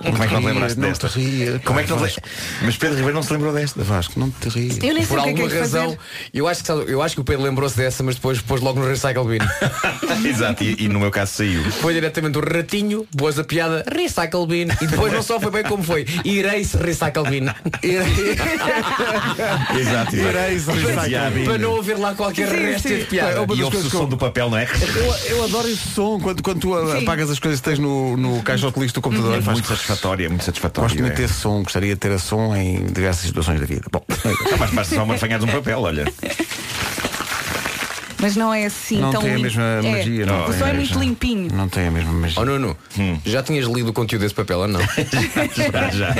Como 0.03 0.23
é 0.23 0.27
que 0.27 0.33
não 0.33 0.41
te 0.41 0.45
lembraste 0.47 0.79
Não 0.79 0.89
desta? 0.89 1.09
te 1.09 1.19
ria, 1.19 1.61
Como 1.63 1.79
é 1.79 1.83
que 1.83 1.89
não 1.89 2.07
te... 2.07 2.21
Mas 2.63 2.77
Pedro 2.77 2.95
Ribeiro 2.95 3.15
não 3.15 3.23
se 3.23 3.33
lembrou 3.33 3.53
desta. 3.53 3.83
Vasco, 3.83 4.19
não 4.19 4.29
te 4.31 4.49
ri. 4.49 4.69
Eu 4.81 4.93
nem 4.93 5.05
sei 5.05 5.07
Por 5.07 5.19
é 5.19 5.23
que 5.23 5.29
alguma 5.29 5.51
é 5.51 5.59
razão, 5.59 5.83
fazer. 5.85 5.99
eu 6.33 6.47
acho, 6.47 6.63
que, 6.63 6.71
eu 6.71 7.01
acho 7.01 7.15
que 7.15 7.21
o 7.21 7.23
Pedro 7.23 7.43
lembrou-se 7.43 7.77
dessa, 7.77 8.03
mas 8.03 8.15
depois 8.15 8.39
pôs 8.41 8.61
logo 8.61 8.79
no 8.79 8.87
Recycle 8.87 9.23
Bin. 9.25 9.37
Exato, 10.27 10.63
e, 10.63 10.85
e 10.85 10.87
no 10.87 10.99
meu 10.99 11.11
caso 11.11 11.33
saiu. 11.33 11.63
Foi 11.71 11.93
diretamente 11.93 12.37
o 12.37 12.41
ratinho, 12.41 13.07
pôs 13.17 13.37
a 13.39 13.43
piada 13.43 13.83
Recycle 13.91 14.45
Bin. 14.47 14.67
E 14.81 14.87
depois 14.87 15.11
não 15.13 15.23
só 15.23 15.39
foi 15.39 15.51
bem 15.51 15.63
como 15.63 15.83
foi. 15.83 16.05
Irei-se 16.25 16.77
Recycle 16.77 17.23
Bin. 17.29 17.47
Exato, 19.79 20.15
Ireis 20.15 20.63
Baseado 20.65 21.37
em- 21.37 21.45
Para 21.45 21.57
não 21.57 21.77
haver 21.79 21.97
lá 21.97 22.13
qualquer 22.15 22.49
Sim, 22.49 22.55
resto 22.55 22.87
sim. 22.87 22.97
de 22.97 23.05
piada. 23.05 23.39
É 23.39 23.55
E 23.55 23.63
ouve 23.63 23.77
o 23.77 23.89
som 23.89 24.05
do 24.07 24.17
papel, 24.17 24.49
não 24.49 24.57
é? 24.57 24.67
Eu, 24.95 25.37
eu 25.37 25.43
adoro 25.43 25.67
esse 25.67 25.87
som 25.93 26.19
quando, 26.19 26.41
quando 26.41 26.59
tu 26.59 26.91
Sim. 26.91 27.03
apagas 27.03 27.29
as 27.29 27.39
coisas 27.39 27.46
que 27.55 27.61
tens 27.61 27.79
no, 27.79 28.15
no 28.17 28.41
caixote 28.43 28.79
lixo 28.79 28.93
do 28.95 29.01
computador. 29.01 29.37
É 29.37 29.41
Faz- 29.41 29.57
muito 29.57 29.67
satisfatório, 29.67 30.25
é 30.25 30.29
muito 30.29 30.43
satisfatório. 30.43 30.89
Gosto 30.89 31.01
muito 31.01 31.13
é. 31.13 31.21
desse 31.21 31.33
som, 31.35 31.63
gostaria 31.63 31.93
de 31.93 31.99
ter 31.99 32.11
esse 32.11 32.25
som 32.25 32.55
em 32.55 32.85
diversas 32.85 33.25
situações 33.25 33.59
da 33.59 33.65
vida. 33.65 33.83
Bom, 33.91 34.03
Ah, 34.09 34.57
mas 34.59 34.71
basta 34.71 34.95
só 34.95 35.03
uma 35.03 35.17
de 35.17 35.45
um 35.45 35.47
papel, 35.47 35.81
olha. 35.81 36.05
Mas 38.19 38.35
não 38.35 38.51
é 38.51 38.65
assim 38.65 38.99
não 38.99 39.11
tão 39.11 39.21
tem 39.21 39.31
a 39.33 39.35
lim- 39.35 39.43
mesma 39.43 39.61
é. 39.63 39.81
magia. 39.91 40.25
Não 40.25 40.49
O 40.49 40.53
som 40.53 40.65
a 40.65 40.69
é 40.69 40.73
muito 40.73 40.97
limpinho. 40.99 41.53
Não 41.53 41.69
tem 41.69 41.87
a 41.87 41.91
mesma 41.91 42.11
magia. 42.13 42.41
Oh 42.41 42.45
Nuno, 42.45 42.75
já 43.23 43.43
tinhas 43.43 43.67
lido 43.67 43.89
o 43.91 43.93
conteúdo 43.93 44.23
desse 44.23 44.33
papel 44.33 44.57
ou 44.57 44.67
não? 44.67 44.79
Já, 45.55 45.91
já, 45.91 46.13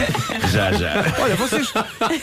já, 0.47 0.71
já. 0.73 1.15
Olha, 1.19 1.35
vocês 1.35 1.67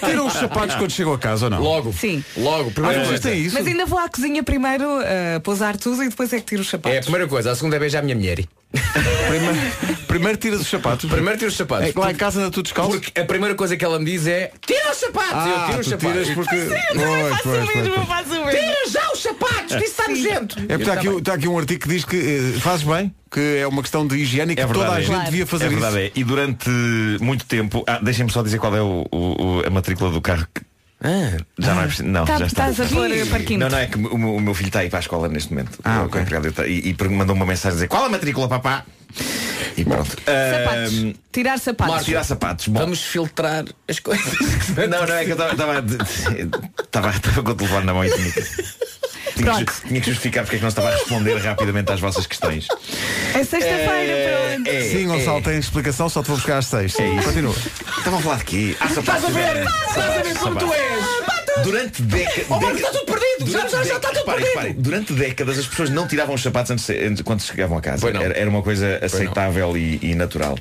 tiram 0.04 0.26
os 0.28 0.32
sapatos 0.34 0.76
quando 0.76 0.90
chegam 0.92 1.12
a 1.12 1.18
casa 1.18 1.46
ou 1.46 1.50
não? 1.50 1.60
Logo. 1.60 1.92
Sim. 1.92 2.22
Logo. 2.36 2.70
Primeira 2.70 3.02
Ah, 3.02 3.04
vocês 3.04 3.20
têm 3.20 3.40
isso? 3.46 3.54
Mas 3.56 3.66
ainda 3.66 3.84
vou 3.84 3.98
à 3.98 4.08
cozinha 4.08 4.42
primeiro 4.44 4.84
uh, 4.84 5.40
pousar 5.42 5.76
tudo 5.76 6.04
e 6.04 6.08
depois 6.08 6.32
é 6.32 6.38
que 6.38 6.44
tiro 6.46 6.62
os 6.62 6.68
É 6.68 6.70
a 6.70 6.70
sapatos. 6.78 7.00
primeira 7.00 7.26
coisa. 7.26 7.50
A 7.50 7.56
segunda 7.56 7.74
é 7.74 7.78
beijar 7.80 7.98
a 7.98 8.02
minha 8.02 8.14
mulher. 8.16 8.44
Primeiro, 9.28 10.04
primeiro 10.06 10.38
tiras 10.38 10.60
os 10.60 10.68
sapatos. 10.68 11.08
Primeiro 11.10 11.38
tiro 11.38 11.50
os 11.50 11.56
sapatos. 11.56 11.88
É 11.88 11.92
que 11.92 11.98
lá 11.98 12.10
em 12.10 12.14
casa 12.14 12.40
anda 12.40 12.50
tudo 12.50 12.64
descalço. 12.64 12.98
Porque 13.00 13.20
a 13.20 13.24
primeira 13.24 13.54
coisa 13.54 13.76
que 13.76 13.84
ela 13.84 13.98
me 13.98 14.04
diz 14.04 14.26
é 14.26 14.52
Tira 14.66 14.90
os 14.90 14.96
sapatos! 14.98 15.32
Ah, 15.32 15.48
eu 15.48 15.66
tiro 15.66 15.80
os 15.80 15.86
sapatos. 15.88 16.12
tiras 16.12 16.30
porque... 16.34 16.56
Pois, 16.56 17.42
pois, 17.42 17.70
pois, 17.70 17.88
pois. 17.94 18.06
faço 18.08 18.28
o 18.28 18.44
mesmo. 18.46 18.50
Tira 18.60 18.76
já 18.90 19.10
os 19.12 19.22
sapatos! 19.22 19.76
Que 19.76 19.84
isso 19.84 20.00
está 20.00 20.08
nojento! 20.08 20.58
É 20.60 20.62
porque 20.66 20.82
está 20.82 20.92
aqui, 20.94 21.08
está 21.08 21.34
aqui 21.34 21.48
um 21.48 21.58
artigo 21.58 21.80
que 21.80 21.88
diz 21.88 22.04
que 22.04 22.16
eh, 22.56 22.58
fazes 22.60 22.84
bem, 22.86 23.14
que 23.30 23.40
é 23.58 23.66
uma 23.66 23.82
questão 23.82 24.06
de 24.06 24.16
higiene 24.16 24.52
e 24.52 24.56
que 24.56 24.62
É 24.62 24.66
toda 24.66 24.80
a 24.86 24.90
verdade, 24.90 25.02
gente 25.02 25.10
é. 25.12 25.14
Claro. 25.16 25.30
devia 25.30 25.46
fazer 25.46 25.64
é 25.64 25.68
verdade, 25.68 25.96
isso. 25.98 26.06
é. 26.16 26.20
E 26.20 26.24
durante 26.24 26.68
muito 27.20 27.44
tempo. 27.46 27.84
Ah, 27.86 27.98
deixem-me 28.02 28.30
só 28.30 28.42
dizer 28.42 28.58
qual 28.58 28.74
é 28.76 28.82
o, 28.82 29.06
o- 29.10 29.16
o- 29.60 29.62
a 29.66 29.70
matrícula 29.70 30.10
do 30.10 30.20
carro. 30.20 30.46
que- 30.54 30.62
Ah, 31.00 31.36
Já 31.58 31.74
não 31.74 31.82
é 31.82 31.86
preciso. 31.86 32.08
Não, 32.08 32.24
Tá- 32.24 32.38
já 32.38 32.46
está. 32.46 32.70
Estás 32.70 32.92
a 32.92 32.94
pôr 32.94 33.10
uh, 33.10 33.26
parquinho. 33.26 33.60
Não, 33.60 33.68
não, 33.68 33.78
é 33.78 33.86
que 33.86 33.96
o 33.98 34.18
meu, 34.18 34.36
o 34.36 34.40
meu 34.40 34.54
filho 34.54 34.68
está 34.68 34.80
aí 34.80 34.88
para 34.88 34.98
a 34.98 35.00
escola 35.00 35.28
neste 35.28 35.50
momento. 35.50 35.78
Ah, 35.84 36.02
O 36.02 36.06
ok. 36.06 36.22
E, 36.66 36.90
e 36.90 37.08
mandou 37.08 37.36
uma 37.36 37.44
mensagem 37.46 37.70
a 37.70 37.74
dizer 37.74 37.88
qual 37.88 38.04
a 38.04 38.08
matrícula, 38.08 38.48
papá? 38.48 38.84
E 39.76 39.84
pronto. 39.84 40.10
Sapatos. 40.10 40.98
Ahm, 40.98 41.12
Tirar 41.32 41.58
sapatos. 41.58 41.92
Marco, 41.94 42.04
tirar 42.06 42.24
sapatos. 42.24 42.68
Bom, 42.68 42.80
Vamos 42.80 43.02
filtrar 43.02 43.64
as 43.88 43.98
coisas. 43.98 44.24
Não, 44.88 45.06
não, 45.06 45.14
é 45.14 45.24
que 45.24 45.30
eu 45.32 45.34
estava 45.34 45.52
estava 45.52 47.10
estava 47.10 47.12
com 47.42 47.50
o 47.50 47.54
telefone 47.54 47.86
na 47.86 47.94
mão 47.94 48.04
e 48.04 48.10
tinha 49.34 49.64
que, 49.64 49.88
tinha 49.88 50.00
que, 50.00 50.06
justificar 50.10 50.44
porque 50.44 50.56
é 50.56 50.58
que 50.58 50.62
não 50.62 50.68
estava 50.68 50.88
a 50.88 50.92
responder 50.92 51.36
rapidamente 51.38 51.92
às 51.92 52.00
vossas 52.00 52.26
questões. 52.26 52.66
É 53.34 53.44
sexta-feira, 53.44 54.14
pelo 54.14 54.60
menos. 54.60 54.90
Sim, 54.90 55.06
Gonçalo, 55.06 55.42
tem 55.42 55.58
explicação, 55.58 56.08
só 56.08 56.22
te 56.22 56.28
vou 56.28 56.36
buscar 56.36 56.58
às 56.58 56.66
seis. 56.66 56.98
É 56.98 57.08
isso. 57.08 57.24
Continua. 57.24 57.54
Estavam 57.98 58.18
a 58.18 58.22
falar 58.22 58.36
de 58.38 58.44
quê? 58.44 58.76
Ah. 58.80 58.86
Estás 58.86 59.24
a 59.24 59.28
ver? 59.28 59.64
Estás 59.88 60.18
a 60.18 60.22
ver 60.22 60.34
como 60.38 60.56
tu 60.56 60.72
és? 60.72 61.04
Durante 61.62 62.02
décadas. 62.02 62.46
Oh, 62.50 62.60
Marco, 62.60 62.76
está 62.76 62.90
tudo 62.90 63.04
perdido! 63.04 63.50
Já, 63.50 63.68
já, 63.68 63.84
já 63.84 63.96
está 63.96 64.10
tudo 64.10 64.24
perdido! 64.24 64.82
durante 64.82 65.12
décadas 65.12 65.58
as 65.58 65.66
pessoas 65.66 65.88
não 65.88 66.06
tiravam 66.06 66.34
os 66.34 66.42
sapatos 66.42 66.70
antes, 66.72 66.90
antes- 66.90 67.22
quando 67.22 67.42
chegavam 67.42 67.78
a 67.78 67.80
casa. 67.80 68.08
Era, 68.08 68.36
era 68.36 68.50
uma 68.50 68.60
coisa 68.62 68.98
aceitável 69.02 69.76
e, 69.76 69.98
e 70.02 70.14
natural. 70.14 70.58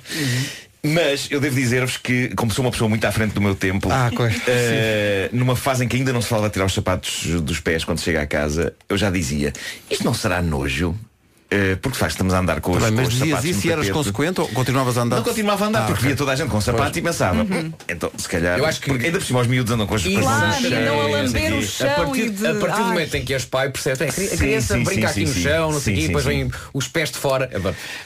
Mas 0.86 1.28
eu 1.32 1.40
devo 1.40 1.56
dizer-vos 1.56 1.96
que, 1.96 2.30
como 2.36 2.52
sou 2.52 2.66
uma 2.66 2.72
pessoa 2.72 2.90
muito 2.90 3.06
à 3.06 3.12
frente 3.12 3.32
do 3.34 3.40
meu 3.42 3.56
tempo, 3.56 3.88
Ah, 3.90 4.10
eh, 4.48 5.30
numa 5.32 5.56
fase 5.56 5.86
em 5.86 5.88
que 5.88 5.96
ainda 5.96 6.12
não 6.12 6.22
se 6.22 6.28
fala 6.28 6.48
de 6.48 6.54
tirar 6.54 6.66
os 6.66 6.74
sapatos 6.74 7.26
dos 7.42 7.60
pés 7.62 7.86
quando 7.86 8.02
chega 8.02 8.22
a 8.22 8.28
casa, 8.28 8.74
eu 8.90 8.98
já 8.98 9.10
dizia, 9.10 9.54
isto 9.90 10.04
não 10.04 10.14
será 10.14 10.42
nojo? 10.42 10.94
Eh, 11.56 11.76
porque 11.80 11.96
facto 12.00 12.14
estamos 12.14 12.34
a 12.34 12.40
andar 12.40 12.60
com 12.62 12.72
os, 12.72 12.80
Tá 12.80 12.86
bem, 12.86 12.96
com 12.96 13.02
mas 13.04 13.08
os 13.10 13.14
dizias 13.14 13.30
sapatos 13.30 13.50
isso 13.58 13.68
e 13.68 13.72
eras 13.72 13.90
consequente 13.92 14.42
ou 14.42 14.48
continuavas 14.48 14.98
a 14.98 15.02
andar? 15.04 15.18
Não 15.18 15.24
continuava 15.24 15.66
a 15.66 15.68
andar 15.68 15.80
Ah, 15.80 15.86
porque 15.86 16.00
ok. 16.00 16.08
via 16.08 16.16
toda 16.18 16.32
a 16.32 16.36
gente 16.36 16.50
com 16.50 16.60
sapatos 16.60 16.98
e 16.98 17.02
pensava, 17.04 17.46
então 17.88 18.12
se 18.18 18.28
calhar. 18.28 18.58
Eu 18.58 18.66
acho 18.66 18.82
que- 18.82 18.90
ainda 18.90 19.20
por 19.20 19.24
cima 19.24 19.40
os 19.42 19.48
miúdos 19.48 19.72
andam 19.72 19.86
com 19.86 19.94
as 19.94 20.02
com 20.04 20.10
Claro, 20.20 20.46
e 20.64 20.76
a 20.76 21.50
não 21.52 21.60
A 21.60 21.62
chão 21.62 21.88
partir, 21.96 22.22
e 22.22 22.30
de... 22.32 22.48
a 22.48 22.56
partir 22.56 22.78
do 22.82 22.88
momento 22.88 23.16
em 23.16 23.24
que 23.26 23.34
és 23.34 23.46
pai, 23.46 23.70
percebes? 23.70 24.02
É, 24.02 24.06
a 24.06 24.34
a 24.34 24.38
criança 24.38 24.74
sim, 24.78 24.84
brinca 24.84 25.08
sim, 25.10 25.22
aqui 25.24 25.28
sim, 25.32 25.40
no 25.40 25.44
chão, 25.50 25.72
não 25.74 25.80
sei 25.80 25.94
o 25.94 25.98
quê, 25.98 26.08
depois 26.08 26.24
sim. 26.24 26.30
vêm 26.32 26.52
os 26.74 26.88
pés 26.88 27.12
de 27.12 27.18
fora. 27.20 27.50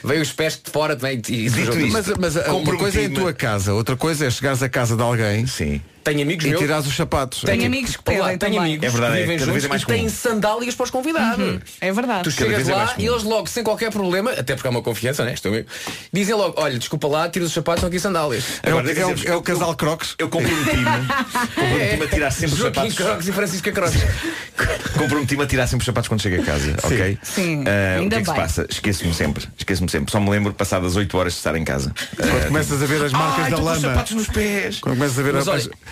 Vêm 0.04 0.20
os 0.20 0.32
pés 0.32 0.60
de 0.62 0.70
fora 0.70 0.94
também 0.94 1.22
e, 1.28 1.32
e 1.46 1.48
Dito 1.48 1.70
depois- 1.72 2.04
isto, 2.06 2.20
Mas, 2.20 2.34
mas 2.34 2.46
uma 2.48 2.76
coisa 2.76 3.00
é 3.00 3.06
a 3.06 3.10
tua 3.10 3.32
casa, 3.32 3.72
outra 3.72 3.96
coisa 3.96 4.26
é 4.26 4.30
chegares 4.30 4.62
a 4.62 4.68
casa 4.68 4.94
de 4.94 5.02
alguém 5.02 5.46
Sim. 5.46 5.80
Tenho 6.08 6.22
amigos 6.22 6.44
e 6.44 6.48
meus. 6.48 6.60
tirares 6.60 6.86
os 6.86 6.96
sapatos. 6.96 7.40
Tenho 7.40 7.52
É 7.52 7.56
tipo, 7.56 7.66
amigos 7.66 7.96
que 7.96 8.02
Olá, 8.10 8.24
pedem 8.24 8.38
tenho 8.38 8.52
também. 8.54 8.58
amigos 8.74 8.86
É 8.86 8.90
verdade, 8.90 9.12
que 9.12 9.18
é, 9.18 9.20
vivem 9.22 9.36
vez 9.38 9.46
juntos 9.48 9.64
é 9.64 9.68
mais 9.68 9.82
e 9.82 9.86
têm 9.86 10.08
sandálias 10.08 10.74
para 10.74 10.84
os 10.84 10.90
convidados. 10.90 11.60
É 11.80 11.92
verdade. 11.92 12.24
Tu 12.24 12.30
chegas 12.30 12.68
é 12.68 12.72
mais 12.74 12.88
lá 12.88 12.94
e 12.98 13.06
eles 13.06 13.22
logo, 13.22 13.46
sem 13.48 13.62
qualquer 13.62 13.90
problema, 13.90 14.30
até 14.32 14.54
porque 14.54 14.66
há 14.66 14.70
uma 14.70 14.82
confiança, 14.82 15.24
né? 15.24 15.34
Estou 15.34 15.52
amigo, 15.52 15.68
dizem 16.12 16.34
logo, 16.34 16.54
olha, 16.60 16.78
desculpa 16.78 17.06
lá, 17.08 17.28
tira 17.28 17.44
os 17.44 17.52
sapatos, 17.52 17.78
estão 17.80 17.88
aqui 17.88 18.00
sandálias. 18.00 18.44
É, 18.62 18.72
o, 18.72 18.78
Agora, 18.78 18.92
é 18.92 19.06
o- 19.06 19.28
é 19.28 19.36
o 19.36 19.42
casal 19.42 19.74
Crocs. 19.74 20.14
Eu 20.18 20.28
comprometi-me 20.28 20.84
comprometi-me 21.54 22.04
a 22.04 22.08
tirar 22.08 22.30
sempre 22.30 22.54
os 22.56 22.62
sapatos. 22.62 22.94
Crocs 22.94 23.28
e 23.28 23.32
Francisca 23.32 23.72
Crocs. 23.72 23.98
Comprometi-me 24.98 25.42
a 25.42 25.46
tirar 25.46 25.66
sempre 25.66 25.82
os 25.82 25.86
sapatos 25.86 26.08
quando 26.08 26.22
chego 26.22 26.42
a 26.42 26.44
casa, 26.44 26.74
ok? 26.82 27.18
Sim, 27.22 27.64
Ah, 27.66 27.98
o 27.98 28.02
ainda 28.02 28.16
que 28.16 28.20
é 28.20 28.24
que 28.24 28.26
se 28.26 28.32
bem. 28.32 28.40
passa? 28.42 28.66
Esqueço-me 28.68 29.14
sempre, 29.14 29.46
esqueço-me 29.56 29.88
sempre. 29.90 30.10
Só 30.10 30.20
me 30.20 30.30
lembro 30.30 30.52
passadas 30.52 30.96
8 30.96 31.16
horas 31.16 31.32
de 31.34 31.38
estar 31.38 31.54
em 31.54 31.64
casa. 31.64 31.92
Quando 32.16 32.46
começas 32.46 32.82
a 32.82 32.86
ver 32.86 33.04
as 33.04 33.12
marcas 33.12 33.44
Ai, 33.44 33.50
da 33.50 33.56
com 33.56 33.62
os 33.62 33.68
lama. 33.68 33.80
sapatos 33.80 34.12
nos 34.12 34.26
pés. 34.28 34.78
Quando 34.80 34.96
começas 34.96 35.18
a 35.18 35.22
ver 35.22 35.34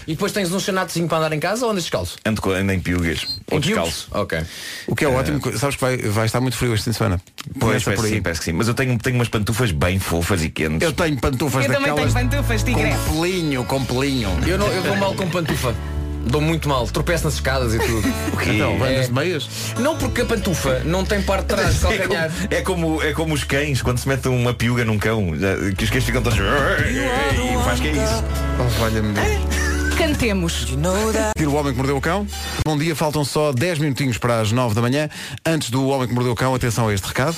e 0.06 0.12
depois 0.12 0.32
tens 0.32 0.52
um 0.52 0.60
chanatozinho 0.60 1.08
para 1.08 1.18
andar 1.18 1.32
em 1.32 1.40
casa 1.40 1.64
ou 1.64 1.70
andas 1.72 1.84
descalço? 1.84 2.16
Ando, 2.24 2.40
co- 2.40 2.52
ando 2.52 2.72
em 2.72 2.80
piugas 2.80 3.26
ou 3.50 3.58
Em 3.58 3.60
descalço. 3.60 4.08
Ok. 4.12 4.38
O 4.86 4.94
que 4.94 5.04
é 5.04 5.08
ótimo, 5.08 5.40
sabes 5.58 5.76
que 5.76 5.80
vai, 5.82 5.96
vai 5.96 6.26
estar 6.26 6.40
muito 6.40 6.56
frio 6.56 6.74
este 6.74 6.84
fim 6.84 6.90
de 6.92 6.96
semana. 6.96 7.20
Pois, 7.58 7.60
Começa 7.60 7.84
parece 7.84 7.84
por 7.84 8.02
que 8.02 8.08
aí. 8.08 8.14
sim, 8.18 8.22
parece 8.22 8.40
que 8.40 8.44
sim. 8.46 8.52
Mas 8.52 8.68
eu 8.68 8.74
tenho, 8.74 8.98
tenho 8.98 9.16
umas 9.16 9.28
pantufas 9.28 9.70
bem 9.72 9.98
fofas 9.98 10.42
e 10.44 10.48
quentes. 10.50 10.82
Eu 10.82 10.92
tenho 10.92 11.20
pantufas 11.20 11.64
Eu 11.64 11.72
também 11.72 11.88
daquelas 11.90 12.14
tenho 12.14 12.28
pantufas, 12.28 12.62
tigre. 12.62 12.90
com 13.06 13.20
pelinho, 13.20 13.64
com 13.64 13.84
pelinho. 13.84 14.30
Eu, 14.46 14.58
não, 14.58 14.68
eu 14.68 14.82
dou 14.82 14.96
mal 14.96 15.14
com 15.14 15.28
pantufa. 15.28 15.74
Dou 16.28 16.40
muito 16.40 16.68
mal, 16.68 16.84
tropeço 16.88 17.22
nas 17.24 17.34
escadas 17.34 17.72
e 17.72 17.78
tudo. 17.78 18.02
O 18.34 18.36
quê? 18.36 18.50
Então, 18.54 18.84
É. 18.84 18.90
andas 18.94 19.06
de 19.06 19.12
meias? 19.14 19.48
Não 19.78 19.96
porque 19.96 20.22
a 20.22 20.24
pantufa 20.24 20.80
não 20.84 21.04
tem 21.04 21.22
parte 21.22 21.42
de 21.42 21.54
trás 21.54 21.78
de 21.78 21.86
É 21.86 22.02
como, 22.04 22.16
é, 22.50 22.62
como, 22.62 23.02
é 23.02 23.12
como 23.12 23.34
os 23.34 23.44
cães, 23.44 23.80
quando 23.80 23.98
se 23.98 24.08
mete 24.08 24.26
uma 24.26 24.52
piuga 24.52 24.84
num 24.84 24.98
cão, 24.98 25.36
já- 25.38 25.54
que 25.76 25.84
os 25.84 25.90
cães 25.90 26.02
ficam 26.04 26.20
todos. 26.22 26.36
E 26.90 27.64
faz 27.64 27.78
que 27.78 27.88
é 27.88 27.92
isso. 27.92 28.24
Oh, 28.58 28.80
valha-me 28.80 29.12
Deus. 29.12 29.75
Cantemos. 29.96 30.66
Tiro 31.36 31.50
o 31.50 31.54
Homem 31.54 31.72
que 31.72 31.78
Mordeu 31.78 31.96
o 31.96 32.00
Cão. 32.00 32.26
Bom 32.64 32.76
dia, 32.76 32.94
faltam 32.94 33.24
só 33.24 33.52
10 33.52 33.78
minutinhos 33.78 34.18
para 34.18 34.40
as 34.40 34.52
9 34.52 34.74
da 34.74 34.82
manhã. 34.82 35.08
Antes 35.44 35.70
do 35.70 35.86
Homem 35.88 36.06
que 36.06 36.14
Mordeu 36.14 36.32
o 36.32 36.36
Cão, 36.36 36.54
atenção 36.54 36.88
a 36.88 36.94
este 36.94 37.06
recado. 37.06 37.34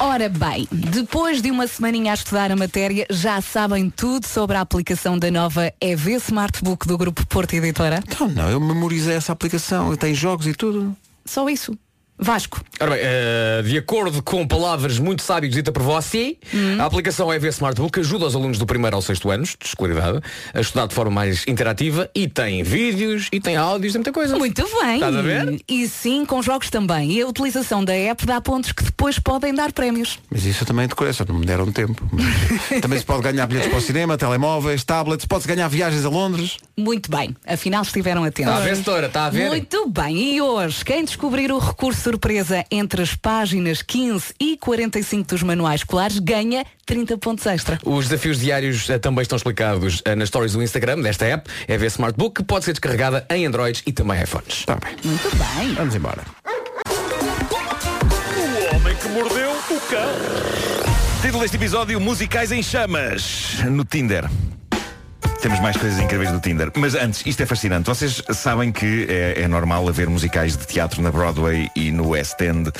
Ora 0.00 0.28
bem, 0.28 0.66
depois 0.72 1.40
de 1.40 1.50
uma 1.50 1.66
semaninha 1.66 2.10
a 2.10 2.14
estudar 2.14 2.50
a 2.50 2.56
matéria, 2.56 3.06
já 3.08 3.40
sabem 3.40 3.88
tudo 3.88 4.26
sobre 4.26 4.56
a 4.56 4.60
aplicação 4.60 5.16
da 5.16 5.30
nova 5.30 5.72
EV 5.80 6.14
Smartbook 6.16 6.88
do 6.88 6.98
Grupo 6.98 7.24
Porto 7.26 7.54
Editora? 7.54 8.02
Então 8.06 8.28
não, 8.28 8.50
eu 8.50 8.60
memorizei 8.60 9.14
essa 9.14 9.32
aplicação, 9.32 9.94
tem 9.96 10.12
jogos 10.12 10.46
e 10.46 10.54
tudo. 10.54 10.96
Só 11.24 11.48
isso. 11.48 11.76
Vasco. 12.18 12.60
Ora 12.78 12.90
bem, 12.92 13.00
eh, 13.02 13.62
de 13.64 13.78
acordo 13.78 14.22
com 14.22 14.46
palavras 14.46 14.98
muito 14.98 15.22
sábias 15.22 15.54
dita 15.54 15.72
por 15.72 15.82
você, 15.82 16.36
a 16.78 16.84
aplicação 16.84 17.32
EV 17.32 17.48
Smartbook 17.48 17.98
ajuda 17.98 18.26
os 18.26 18.36
alunos 18.36 18.58
do 18.58 18.66
primeiro 18.66 18.94
ao 18.94 19.02
sexto 19.02 19.30
anos, 19.30 19.56
de 19.60 19.66
escolaridade, 19.66 20.20
a 20.54 20.60
estudar 20.60 20.86
de 20.86 20.94
forma 20.94 21.10
mais 21.10 21.44
interativa 21.48 22.08
e 22.14 22.28
tem 22.28 22.62
vídeos 22.62 23.28
e 23.32 23.40
tem 23.40 23.56
áudios, 23.56 23.92
tem 23.92 24.00
muita 24.00 24.12
coisa. 24.12 24.38
Muito 24.38 24.62
bem. 24.80 24.94
Estás 24.94 25.16
a 25.16 25.22
ver? 25.22 25.60
E 25.68 25.88
sim, 25.88 26.24
com 26.24 26.40
jogos 26.42 26.70
também. 26.70 27.12
E 27.12 27.22
a 27.22 27.26
utilização 27.26 27.84
da 27.84 27.94
app 27.94 28.24
dá 28.24 28.40
pontos 28.40 28.72
que 28.72 28.84
depois 28.84 29.18
podem 29.18 29.54
dar 29.54 29.72
prémios. 29.72 30.18
Mas 30.30 30.44
isso 30.44 30.62
eu 30.62 30.66
também 30.66 30.86
decorei, 30.86 31.12
só 31.12 31.24
não 31.26 31.38
me 31.38 31.46
deram 31.46 31.72
tempo. 31.72 32.08
Mas 32.12 32.78
também 32.80 32.98
se 32.98 33.04
pode 33.04 33.22
ganhar 33.22 33.46
bilhetes 33.46 33.68
para 33.68 33.78
o 33.78 33.82
cinema, 33.82 34.16
telemóveis, 34.16 34.84
tablets, 34.84 35.26
pode-se 35.26 35.48
ganhar 35.48 35.66
viagens 35.68 36.04
a 36.04 36.08
Londres. 36.08 36.56
Muito 36.76 37.10
bem, 37.10 37.34
afinal 37.46 37.82
estiveram 37.82 38.22
atentos. 38.22 38.52
Está 38.52 38.94
a 38.94 39.00
ver? 39.00 39.04
Está 39.06 39.24
a 39.26 39.30
ver? 39.30 39.48
Muito 39.48 39.88
bem, 39.88 40.36
e 40.36 40.42
hoje, 40.42 40.84
quem 40.84 41.04
descobrir 41.04 41.50
o 41.50 41.58
recurso 41.58 42.01
surpresa 42.02 42.64
entre 42.70 43.00
as 43.00 43.14
páginas 43.14 43.80
15 43.80 44.34
e 44.38 44.56
45 44.56 45.28
dos 45.28 45.42
manuais 45.42 45.82
escolares 45.82 46.18
ganha 46.18 46.66
30 46.84 47.16
pontos 47.16 47.46
extra. 47.46 47.78
Os 47.84 48.08
desafios 48.08 48.40
diários 48.40 48.90
eh, 48.90 48.98
também 48.98 49.22
estão 49.22 49.36
explicados 49.36 50.02
eh, 50.04 50.16
nas 50.16 50.28
stories 50.28 50.52
do 50.52 50.62
Instagram 50.62 51.00
desta 51.00 51.24
app, 51.26 51.48
é 51.68 51.78
ver 51.78 51.86
Smartbook, 51.86 52.42
que 52.42 52.42
pode 52.42 52.64
ser 52.64 52.72
descarregada 52.72 53.24
em 53.30 53.46
Androids 53.46 53.82
e 53.86 53.92
também 53.92 54.20
iPhones. 54.20 54.58
Está 54.58 54.76
bem. 54.76 54.96
Muito 55.04 55.30
bem. 55.36 55.74
Vamos 55.74 55.94
embora. 55.94 56.22
O 58.36 58.74
homem 58.74 58.96
que 58.96 59.08
mordeu 59.08 59.50
o 59.50 59.80
cão. 59.88 61.22
Título 61.22 61.42
deste 61.42 61.56
episódio: 61.56 62.00
Musicais 62.00 62.50
em 62.50 62.62
chamas 62.62 63.58
no 63.70 63.84
Tinder. 63.84 64.28
Temos 65.42 65.58
mais 65.58 65.76
coisas 65.76 65.98
incríveis 65.98 66.30
do 66.30 66.38
Tinder. 66.38 66.70
Mas 66.76 66.94
antes, 66.94 67.26
isto 67.26 67.42
é 67.42 67.46
fascinante. 67.46 67.88
Vocês 67.88 68.22
sabem 68.32 68.70
que 68.70 69.06
é, 69.08 69.42
é 69.42 69.48
normal 69.48 69.88
haver 69.88 70.08
musicais 70.08 70.56
de 70.56 70.64
teatro 70.64 71.02
na 71.02 71.10
Broadway 71.10 71.68
e 71.74 71.90
no 71.90 72.10
West 72.10 72.40
End 72.40 72.70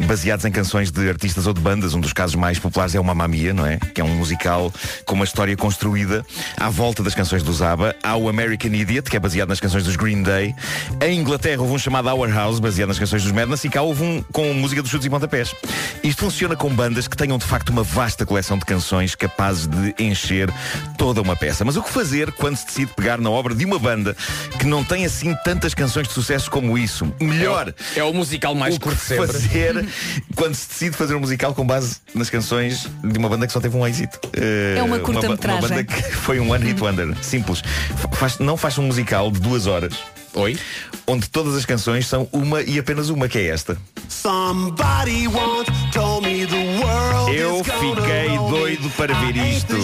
baseados 0.00 0.46
em 0.46 0.50
canções 0.50 0.90
de 0.90 1.06
artistas 1.10 1.46
ou 1.46 1.52
de 1.52 1.60
bandas. 1.60 1.92
Um 1.92 2.00
dos 2.00 2.14
casos 2.14 2.34
mais 2.34 2.58
populares 2.58 2.94
é 2.94 2.98
o 2.98 3.04
Mamma 3.04 3.28
Mia, 3.28 3.52
não 3.52 3.66
é? 3.66 3.76
Que 3.76 4.00
é 4.00 4.04
um 4.04 4.16
musical 4.16 4.72
com 5.04 5.14
uma 5.14 5.26
história 5.26 5.54
construída 5.58 6.24
à 6.56 6.70
volta 6.70 7.02
das 7.02 7.14
canções 7.14 7.42
do 7.42 7.52
Zaba. 7.52 7.94
Há 8.02 8.16
o 8.16 8.30
American 8.30 8.72
Idiot, 8.72 9.10
que 9.10 9.16
é 9.18 9.20
baseado 9.20 9.50
nas 9.50 9.60
canções 9.60 9.84
dos 9.84 9.96
Green 9.96 10.22
Day. 10.22 10.54
Em 11.02 11.20
Inglaterra 11.20 11.60
houve 11.60 11.74
um 11.74 11.78
chamado 11.78 12.08
Our 12.08 12.32
House, 12.32 12.60
baseado 12.60 12.88
nas 12.88 12.98
canções 12.98 13.24
dos 13.24 13.32
Madness. 13.32 13.62
E 13.64 13.68
cá 13.68 13.82
houve 13.82 14.02
um 14.02 14.22
com 14.32 14.54
música 14.54 14.80
dos 14.80 14.90
chutes 14.90 15.06
e 15.06 15.10
pontapés. 15.10 15.54
Isto 16.02 16.22
funciona 16.22 16.56
com 16.56 16.74
bandas 16.74 17.06
que 17.06 17.16
tenham 17.16 17.36
de 17.36 17.44
facto 17.44 17.68
uma 17.68 17.82
vasta 17.82 18.24
coleção 18.24 18.56
de 18.56 18.64
canções 18.64 19.14
capazes 19.14 19.66
de 19.66 19.94
encher 20.02 20.50
toda 20.96 21.20
uma 21.20 21.36
peça. 21.36 21.62
Mas 21.62 21.76
o 21.76 21.82
que 21.82 21.90
quando 22.36 22.56
se 22.56 22.66
decide 22.66 22.92
pegar 22.94 23.18
na 23.18 23.28
obra 23.30 23.54
de 23.54 23.64
uma 23.64 23.78
banda 23.78 24.16
que 24.58 24.64
não 24.66 24.84
tem 24.84 25.04
assim 25.04 25.34
tantas 25.44 25.74
canções 25.74 26.06
de 26.06 26.14
sucesso 26.14 26.50
como 26.50 26.78
isso? 26.78 27.12
Melhor. 27.20 27.74
É 27.96 28.04
o 28.04 28.12
musical 28.12 28.54
mais 28.54 28.76
o 28.76 28.80
curto 28.80 28.98
sempre. 29.00 29.26
fazer 29.26 29.86
quando 30.36 30.54
se 30.54 30.68
decide 30.68 30.96
fazer 30.96 31.14
um 31.16 31.20
musical 31.20 31.52
com 31.54 31.66
base 31.66 31.96
nas 32.14 32.30
canções 32.30 32.86
de 33.02 33.18
uma 33.18 33.28
banda 33.28 33.46
que 33.46 33.52
só 33.52 33.60
teve 33.60 33.76
um 33.76 33.86
êxito. 33.86 34.18
Eh, 34.32 34.76
É 34.78 34.82
uma 34.82 34.98
ba- 34.98 35.04
curta-metragem. 35.04 35.60
Uma 35.60 35.68
banda 35.68 35.84
que 35.84 36.02
foi 36.14 36.38
um 36.38 36.50
one 36.50 36.64
hit 36.64 36.80
wonder. 36.80 37.14
Simples. 37.22 37.60
Fa- 37.96 38.08
Faz, 38.16 38.38
não 38.38 38.56
faz 38.56 38.78
um 38.78 38.82
musical 38.84 39.30
de 39.30 39.40
duas 39.40 39.66
horas. 39.66 39.94
Oi? 40.34 40.58
Onde 41.06 41.28
todas 41.30 41.54
as 41.56 41.64
canções 41.64 42.06
são 42.06 42.28
uma 42.32 42.60
e 42.62 42.78
apenas 42.78 43.08
uma, 43.08 43.26
que 43.28 43.38
é 43.38 43.46
esta. 43.46 43.76
Somebody 44.08 45.26
once 45.28 45.70
told 45.92 46.26
me 46.26 46.46
the 46.46 46.82
world 46.84 47.34
Eu 47.34 47.64
fiquei 47.64 48.28
doido 48.50 48.65
para 48.96 49.14
ver 49.14 49.36
isto. 49.36 49.74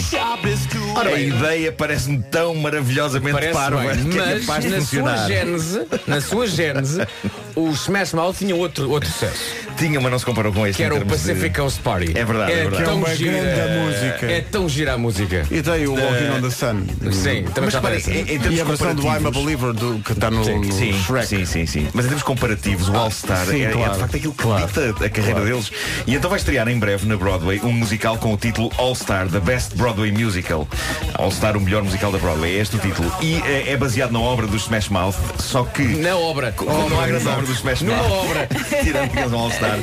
tool. 0.70 0.98
A 1.00 1.20
ideia 1.20 1.72
parece-me 1.72 2.22
tão 2.30 2.54
maravilhosamente 2.54 3.32
Parece 3.32 3.52
parva 3.52 3.80
bem, 3.80 4.04
que 4.04 4.18
é 4.18 4.40
capaz 4.40 4.64
de 4.64 4.70
funcionar. 4.72 5.16
sua 5.18 5.28
gênese, 5.28 5.86
na 6.06 6.20
sua 6.20 6.46
gênese, 6.46 7.06
os 7.54 7.82
Smash 7.82 8.12
Mouth 8.14 8.36
tinham 8.38 8.58
outro, 8.58 8.90
outro 8.90 9.08
sucesso. 9.10 9.62
Tinha, 9.78 10.00
mas 10.00 10.12
não 10.12 10.18
se 10.18 10.24
comparou 10.24 10.52
com 10.52 10.66
este. 10.66 10.76
Que 10.76 10.82
era 10.84 10.94
o 10.94 10.98
termos 10.98 11.20
de- 11.22 11.28
Pacific 11.28 11.56
Coast 11.56 11.80
Party. 11.80 12.12
É 12.16 12.24
verdade, 12.24 12.52
é 12.52 12.56
verdade. 12.56 12.76
Que 12.76 12.82
é 12.82 12.84
tão 12.84 12.96
uma 12.96 13.14
gira, 13.14 13.32
grande 13.32 13.78
música. 13.78 14.26
É 14.26 14.40
tão 14.42 14.68
gira 14.68 14.92
a 14.94 14.98
música. 14.98 15.46
E 15.50 15.62
tem 15.62 15.86
o 15.86 15.94
Walking 15.94 16.30
on 16.38 16.42
the 16.42 16.50
Sun. 16.50 17.10
Sim, 17.12 17.44
também 17.44 17.64
Mas 17.64 17.72
já 17.72 17.78
aparece. 17.78 18.10
em, 18.12 18.20
em 18.20 18.24
termos 18.38 18.58
E 18.58 18.60
a 18.60 18.64
versão 18.64 18.94
do 18.94 19.02
I'm 19.02 19.08
a 19.08 19.14
comparativos- 19.14 19.42
Believer 19.44 19.72
do, 19.72 19.98
que 20.00 20.12
está 20.12 20.30
no, 20.30 20.44
no 20.44 20.72
Sim, 20.72 20.92
Shrek. 21.02 21.26
sim, 21.26 21.44
sim, 21.46 21.66
sim. 21.66 21.88
Mas 21.94 22.04
em 22.04 22.08
termos 22.08 22.22
comparativos, 22.22 22.88
o 22.88 22.96
All 22.96 23.10
Star 23.10 23.46
Sim, 23.46 23.62
é, 23.62 23.64
é 23.64 23.70
claro. 23.72 23.92
de 23.94 23.98
facto 23.98 24.16
aquilo 24.16 24.32
que 24.34 24.42
Claro. 24.42 24.66
dita 24.66 25.04
a 25.04 25.08
carreira 25.10 25.40
deles. 25.40 25.72
E 26.06 26.14
então 26.14 26.30
vai 26.30 26.38
estrear 26.38 26.68
em 26.68 26.78
breve 26.78 27.06
na 27.06 27.16
Broadway 27.16 27.60
um 27.64 27.72
musical 27.72 28.18
com 28.18 28.32
o 28.34 28.36
título 28.36 28.70
All 28.78 28.94
Star, 29.02 29.28
The 29.28 29.40
Best 29.40 29.74
Broadway 29.76 30.12
Musical. 30.12 30.66
All 31.14 31.30
Star, 31.32 31.56
o 31.56 31.60
melhor 31.60 31.82
musical 31.82 32.12
da 32.12 32.18
Broadway. 32.18 32.56
É 32.56 32.60
este 32.60 32.76
o 32.76 32.78
título. 32.78 33.12
E 33.20 33.34
é, 33.42 33.72
é 33.72 33.76
baseado 33.76 34.12
na 34.12 34.20
obra 34.20 34.46
dos 34.46 34.62
Smash 34.62 34.88
Mouth, 34.88 35.16
só 35.38 35.64
que. 35.64 35.82
Na 35.82 36.16
obra. 36.16 36.52
Como 36.52 36.88
não 36.88 37.00
há 37.00 37.06
grande 37.06 37.26
obra 37.26 37.42
dos 37.44 37.56
Smash 37.56 37.82
Numa 37.82 37.96
Mouth, 37.96 38.12
obra. 38.30 38.48
tirando 38.82 39.10
que 39.10 39.18
eles 39.18 39.32
All 39.32 39.50
Star, 39.50 39.78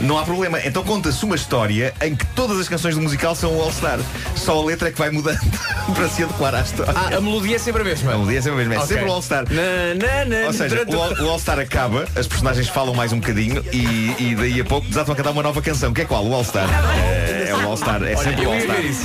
não 0.00 0.16
há 0.18 0.22
problema. 0.22 0.60
Então 0.64 0.84
conta-se 0.84 1.24
uma 1.24 1.34
história 1.34 1.92
em 2.00 2.14
que 2.14 2.24
todas 2.26 2.58
as 2.60 2.68
canções 2.68 2.94
do 2.94 3.00
musical 3.00 3.34
são 3.34 3.60
All 3.60 3.72
Star. 3.72 3.98
Só 4.36 4.60
a 4.60 4.64
letra 4.64 4.88
é 4.88 4.92
que 4.92 4.98
vai 4.98 5.10
mudando 5.10 5.40
para 5.94 6.08
se 6.08 6.22
adequar 6.22 6.54
à 6.54 6.60
história. 6.60 6.94
Ah, 6.96 7.16
a 7.16 7.20
melodia 7.20 7.56
é 7.56 7.58
sempre 7.58 7.82
a 7.82 7.84
mesma. 7.84 8.12
A 8.12 8.16
melodia 8.16 8.38
é 8.38 8.42
sempre 8.42 8.54
a 8.54 8.58
mesma, 8.58 8.74
é 8.74 8.78
Ok. 8.78 8.88
sempre 8.88 9.08
o 9.08 9.12
All 9.12 9.22
Star. 9.22 9.44
Na, 9.50 9.94
na, 9.94 10.24
na, 10.24 10.46
Ou 10.46 10.52
seja, 10.52 10.84
o 10.86 10.94
All, 11.02 11.12
o 11.12 11.30
All 11.30 11.38
Star 11.40 11.58
acaba, 11.58 12.06
as 12.14 12.26
personagens 12.28 12.68
falam 12.68 12.94
mais 12.94 13.12
um 13.12 13.18
bocadinho 13.18 13.64
e, 13.72 14.14
e 14.18 14.34
daí 14.36 14.60
a 14.60 14.64
pouco 14.64 14.86
desatam 14.86 15.12
a 15.12 15.16
cantar 15.16 15.30
uma 15.32 15.42
nova 15.42 15.60
canção. 15.60 15.92
Que 15.92 16.02
é 16.02 16.04
qual? 16.04 16.24
O 16.24 16.32
All 16.32 16.44
Star. 16.44 16.68
É, 16.96 17.48
é 17.50 17.54
o 17.54 17.68
All 17.68 17.76
Star, 17.76 18.02
é 18.04 18.14
sempre 18.16 18.46
o 18.46 18.52
All 18.52 18.59
isso. 18.84 19.04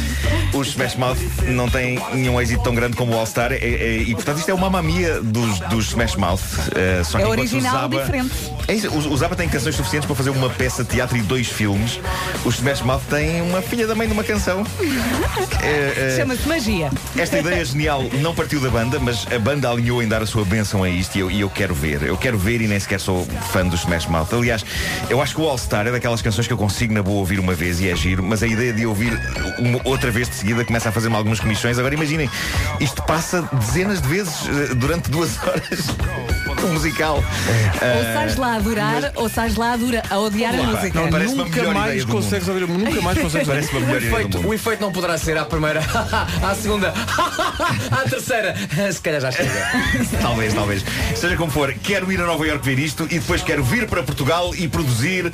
Os 0.53 0.67
Smash 0.69 0.95
Mouth 0.95 1.17
não 1.47 1.69
têm 1.69 1.99
nenhum 2.13 2.39
êxito 2.39 2.63
tão 2.63 2.73
grande 2.73 2.95
como 2.95 3.13
o 3.13 3.17
All 3.17 3.25
Star 3.25 3.51
é- 3.51 3.57
é- 3.57 3.97
e 3.97 4.13
portanto 4.15 4.37
isto 4.39 4.49
é 4.49 4.53
uma 4.53 4.69
mamia 4.69 5.21
dos, 5.21 5.59
dos 5.61 5.87
Smash 5.87 6.15
Mouth. 6.15 6.39
É, 6.75 7.03
só 7.03 7.17
que 7.17 7.23
É 7.23 7.27
original, 7.27 7.75
o 7.75 7.79
Zaba, 7.81 7.99
diferente. 7.99 8.31
É 8.67 8.73
isso, 8.73 8.89
o, 8.89 8.97
o 9.11 9.17
Zaba 9.17 9.35
tem 9.35 9.47
canções 9.49 9.75
suficientes 9.75 10.05
para 10.07 10.15
fazer 10.15 10.29
uma 10.29 10.49
peça 10.49 10.83
de 10.83 10.89
teatro 10.91 11.17
e 11.17 11.21
dois 11.21 11.47
filmes. 11.47 11.99
Os 12.45 12.55
Smash 12.55 12.81
Mouth 12.81 13.01
têm 13.09 13.41
uma 13.41 13.61
filha 13.61 13.85
da 13.87 13.95
mãe 13.95 14.07
de 14.07 14.13
uma 14.13 14.23
canção. 14.23 14.63
É, 15.61 16.13
é, 16.13 16.15
Chama-se 16.17 16.47
magia. 16.47 16.89
esta 17.17 17.39
ideia 17.39 17.63
genial 17.65 18.03
não 18.21 18.33
partiu 18.35 18.59
da 18.59 18.69
banda, 18.69 18.99
mas 18.99 19.25
a 19.33 19.39
banda 19.39 19.69
alinhou 19.69 20.01
em 20.03 20.07
dar 20.07 20.21
a 20.21 20.25
sua 20.25 20.45
bênção 20.45 20.83
a 20.83 20.89
isto 20.89 21.15
e 21.15 21.19
eu, 21.19 21.31
e 21.31 21.41
eu 21.41 21.49
quero 21.49 21.73
ver. 21.73 22.03
Eu 22.03 22.17
quero 22.17 22.37
ver 22.37 22.61
e 22.61 22.67
nem 22.67 22.79
sequer 22.79 22.99
sou 22.99 23.25
fã 23.51 23.65
do 23.65 23.75
Smash 23.75 24.05
Mouth. 24.05 24.27
Aliás, 24.33 24.63
eu 25.09 25.21
acho 25.21 25.35
que 25.35 25.41
o 25.41 25.47
All 25.47 25.57
Star 25.57 25.87
é 25.87 25.91
daquelas 25.91 26.21
canções 26.21 26.45
que 26.47 26.53
eu 26.53 26.57
consigo 26.57 26.93
na 26.93 27.01
boa 27.01 27.19
ouvir 27.19 27.39
uma 27.39 27.53
vez 27.53 27.79
e 27.81 27.89
é 27.89 27.95
giro, 27.95 28.21
mas 28.23 28.43
a 28.43 28.47
ideia 28.47 28.73
de 28.73 28.85
ouvir 28.85 29.13
outra 29.83 30.11
vez 30.11 30.29
de 30.29 30.35
seguida 30.35 30.63
começa 30.65 30.89
a 30.89 30.91
fazer-me 30.91 31.15
algumas 31.15 31.39
comissões. 31.39 31.77
Agora 31.79 31.93
imaginem, 31.93 32.29
isto 32.79 33.01
passa 33.03 33.41
dezenas 33.53 34.01
de 34.01 34.07
vezes 34.07 34.33
eh, 34.47 34.73
durante 34.75 35.09
duas 35.09 35.37
horas. 35.43 35.85
Um 36.63 36.73
musical. 36.73 37.17
Ou 37.17 38.13
sais 38.13 38.35
lá 38.37 38.53
a 38.53 38.55
adorar, 38.55 39.11
ou 39.15 39.29
sais 39.29 39.55
lá 39.55 39.73
a, 39.73 39.77
dura, 39.77 40.01
a 40.09 40.17
odiar 40.19 40.53
a 40.55 40.63
música. 40.63 40.99
não, 40.99 41.09
parece 41.09 41.35
Nunca 41.35 41.73
mais 41.73 42.05
consegues 42.05 42.47
ouvir, 42.47 42.67
nunca 42.67 43.01
mais 43.01 43.19
consegues 43.19 43.47
ouvir. 43.47 43.67
Parece 43.67 43.71
uma 43.71 43.79
O 43.79 43.85
melhor 43.85 43.97
ideia 44.01 44.11
do 44.11 44.15
efeito, 44.17 44.37
mundo. 44.37 44.49
o 44.49 44.53
efeito 44.53 44.81
não 44.81 44.91
poderá 44.91 45.17
ser 45.17 45.37
à 45.37 45.45
primeira, 45.45 45.81
à 46.43 46.55
segunda, 46.55 46.91
à 47.91 48.09
terceira. 48.09 48.55
Se 48.91 49.01
calhar 49.01 49.21
já 49.21 49.31
chega. 49.31 49.51
Talvez, 50.21 50.53
talvez. 50.53 50.83
Seja 51.15 51.35
como 51.37 51.51
for, 51.51 51.71
quero 51.83 52.11
ir 52.11 52.19
a 52.19 52.25
Nova 52.25 52.45
Iorque 52.47 52.65
ver 52.65 52.79
isto 52.79 53.03
e 53.05 53.19
depois 53.19 53.41
quero 53.43 53.63
vir 53.63 53.87
para 53.87 54.01
Portugal 54.03 54.53
e 54.55 54.67
produzir 54.67 55.31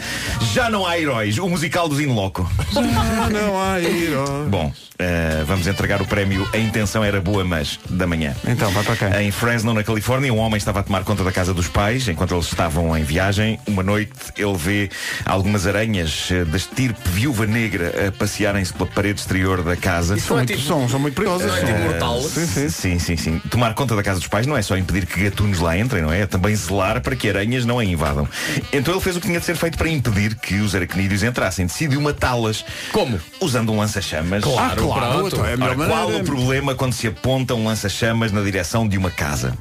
Já 0.54 0.69
Não 0.69 0.86
Há 0.86 1.00
Heróis, 1.00 1.38
o 1.38 1.47
musical 1.47 1.88
dos 1.88 2.00
In 2.00 2.08
Loco. 2.13 2.50
Ah, 2.76 3.30
não 3.30 3.62
há 3.62 3.80
heróis. 3.80 4.01
Bom, 4.50 4.72
eh, 4.98 5.44
vamos 5.46 5.68
entregar 5.68 6.02
o 6.02 6.06
prémio 6.06 6.48
A 6.54 6.58
Intenção 6.58 7.04
Era 7.04 7.22
Boa, 7.22 7.44
mas 7.44 7.80
da 7.90 8.08
manhã. 8.08 8.36
Então, 8.48 8.72
vai 8.72 8.84
para 8.84 8.96
quem? 8.96 9.28
Em 9.28 9.32
Fresno, 9.32 9.74
na 9.74 9.84
Califórnia, 9.84 10.34
um 10.34 10.38
homem 10.38 10.58
estava 10.58 10.80
a 10.80 10.84
tomar 10.84 11.04
conta 11.04 11.24
da 11.24 11.32
casa 11.32 11.54
dos 11.54 11.68
pais 11.68 12.08
enquanto 12.08 12.34
eles 12.34 12.46
estavam 12.46 12.98
em 12.98 13.04
viagem. 13.04 13.60
Uma 13.68 13.84
noite 13.84 14.12
ele 14.38 14.58
vê 14.58 14.90
algumas 15.26 15.68
aranhas 15.68 16.30
eh, 16.32 16.44
da 16.46 16.58
estirpe 16.58 17.00
viúva 17.10 17.46
negra 17.46 18.08
a 18.08 18.12
passearem-se 18.12 18.74
pela 18.74 18.90
parede 18.90 19.20
exterior 19.20 19.64
da 19.64 19.76
casa. 19.76 20.18
São 20.18 20.38
muito, 20.38 20.60
são, 20.60 20.90
são 20.90 21.00
muito 21.00 21.16
perigosas. 21.16 21.52
Não 21.52 21.58
é 21.58 21.66
tipo 21.66 21.80
mortal? 21.80 22.22
Sim, 22.22 22.46
sim. 22.48 22.70
Sim, 22.70 23.00
sim, 23.00 23.18
sim. 23.18 23.42
Tomar 23.50 23.74
conta 23.74 23.96
da 23.96 24.04
casa 24.04 24.20
dos 24.20 24.28
pais 24.28 24.48
não 24.48 24.58
é 24.58 24.62
só 24.62 24.76
impedir 24.78 25.06
que 25.06 25.24
gatunos 25.24 25.60
lá 25.60 25.78
entrem, 25.78 26.02
não 26.02 26.12
é? 26.12 26.22
É 26.22 26.26
também 26.26 26.56
zelar 26.56 27.02
para 27.02 27.16
que 27.16 27.30
aranhas 27.30 27.66
não 27.66 27.80
a 27.80 27.86
invadam. 27.86 28.28
Então 28.74 28.94
ele 28.94 29.02
fez 29.02 29.16
o 29.16 29.22
que 29.22 29.28
tinha 29.28 29.40
de 29.40 29.46
ser 29.46 29.56
feito 29.56 29.78
para 29.78 29.90
impedir 29.90 30.36
que 30.36 30.56
os 30.56 30.76
aracnídeos 30.76 31.24
entrassem. 31.24 31.66
Decidiu 31.66 32.02
matá-las. 32.02 32.66
Como? 32.92 33.20
Usando 33.40 33.72
um 33.72 33.82
lança-chamas. 33.95 34.43
Claro, 34.43 34.62
Ah, 34.71 34.75
claro, 34.75 35.12
pronto. 35.19 35.27
então 35.36 35.45
é 35.45 35.54
Ora, 35.54 35.75
qual 35.75 36.10
o 36.12 36.23
problema 36.23 36.73
quando 36.75 36.93
se 36.93 37.08
aponta 37.08 37.54
um 37.54 37.65
lança-chamas 37.65 38.32
na 38.32 38.41
direção 38.41 38.88
de 38.88 38.97
uma 38.97 39.12
casa? 39.12 39.54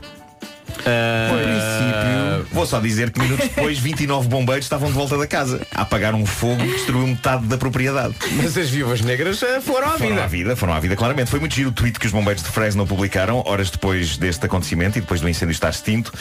princípio. 0.82 2.46
Vou 2.54 2.64
só 2.64 2.80
dizer 2.80 3.10
que 3.10 3.20
minutos 3.20 3.48
depois 3.48 3.76
29 3.80 4.28
bombeiros 4.28 4.64
estavam 4.64 4.88
de 4.88 4.94
volta 4.94 5.18
da 5.18 5.26
casa 5.26 5.60
a 5.74 5.82
apagar 5.82 6.14
um 6.14 6.24
fogo 6.24 6.56
que 6.62 6.68
destruiu 6.72 7.06
metade 7.06 7.44
da 7.46 7.58
propriedade. 7.58 8.14
Mas 8.32 8.56
as 8.56 8.70
viúvas 8.70 9.02
negras 9.02 9.42
eh, 9.42 9.60
foram 9.60 9.88
à 9.88 9.98
Foram 9.98 10.08
vida. 10.10 10.24
à 10.24 10.26
vida, 10.26 10.56
foram 10.56 10.72
à 10.72 10.80
vida, 10.80 10.96
claramente. 10.96 11.28
Foi 11.30 11.38
muito 11.38 11.54
giro 11.54 11.68
o 11.68 11.72
tweet 11.72 11.98
que 11.98 12.06
os 12.06 12.12
bombeiros 12.12 12.42
de 12.42 12.48
Fresno 12.48 12.86
publicaram 12.86 13.42
horas 13.46 13.68
depois 13.70 14.16
deste 14.16 14.46
acontecimento 14.46 14.96
e 14.96 15.02
depois 15.02 15.20
do 15.20 15.28
incêndio 15.28 15.52
estar 15.52 15.68
extinto. 15.68 16.12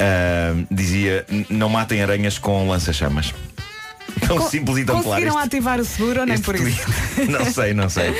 Ah, 0.00 0.54
dizia, 0.68 1.24
"N- 1.30 1.46
não 1.50 1.68
matem 1.68 2.02
aranhas 2.02 2.38
com 2.38 2.66
lança-chamas. 2.68 3.32
Tão 4.26 4.48
simples 4.50 4.78
e 4.78 4.84
tão 4.84 4.96
claro. 4.96 5.08
Conseguiram 5.08 5.38
ativar 5.38 5.80
o 5.80 5.84
seguro 5.84 6.20
ou 6.20 6.26
nem 6.26 6.34
este 6.34 6.44
por 6.44 6.54
isso? 6.56 6.86
Não 7.28 7.44
sei, 7.52 7.74
não 7.74 7.88
sei. 7.88 8.10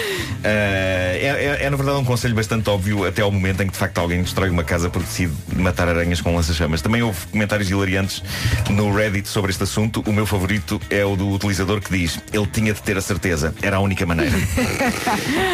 Eh, 0.42 1.18
é, 1.22 1.26
é- 1.62 1.64
é, 1.66 1.70
na 1.70 1.76
verdade 1.76 1.98
um 1.98 2.04
conselho 2.04 2.34
bastante 2.34 2.68
óbvio 2.68 3.06
até 3.06 3.22
ao 3.22 3.30
momento 3.30 3.62
em 3.62 3.66
que 3.66 3.72
de 3.72 3.78
facto 3.78 3.98
alguém 3.98 4.22
destrói 4.22 4.50
uma 4.50 4.64
casa 4.64 4.90
porque 4.90 5.06
decide 5.06 5.32
matar 5.54 5.88
aranhas 5.88 6.20
com 6.20 6.34
lança-chamas. 6.34 6.82
Também 6.82 7.02
houve 7.02 7.26
comentários 7.28 7.70
hilariantes 7.70 8.22
no 8.70 8.92
Reddit 8.94 9.28
sobre 9.28 9.50
este 9.52 9.62
assunto. 9.62 10.02
O 10.06 10.12
meu 10.12 10.26
favorito 10.26 10.80
é 10.90 11.04
o 11.04 11.14
do 11.16 11.28
utilizador 11.30 11.80
que 11.80 11.96
diz 11.96 12.18
ele 12.32 12.46
tinha 12.46 12.72
de 12.74 12.82
ter 12.82 12.96
a 12.96 13.00
certeza, 13.00 13.54
era 13.62 13.76
a 13.76 13.80
única 13.80 14.04
maneira. 14.06 14.34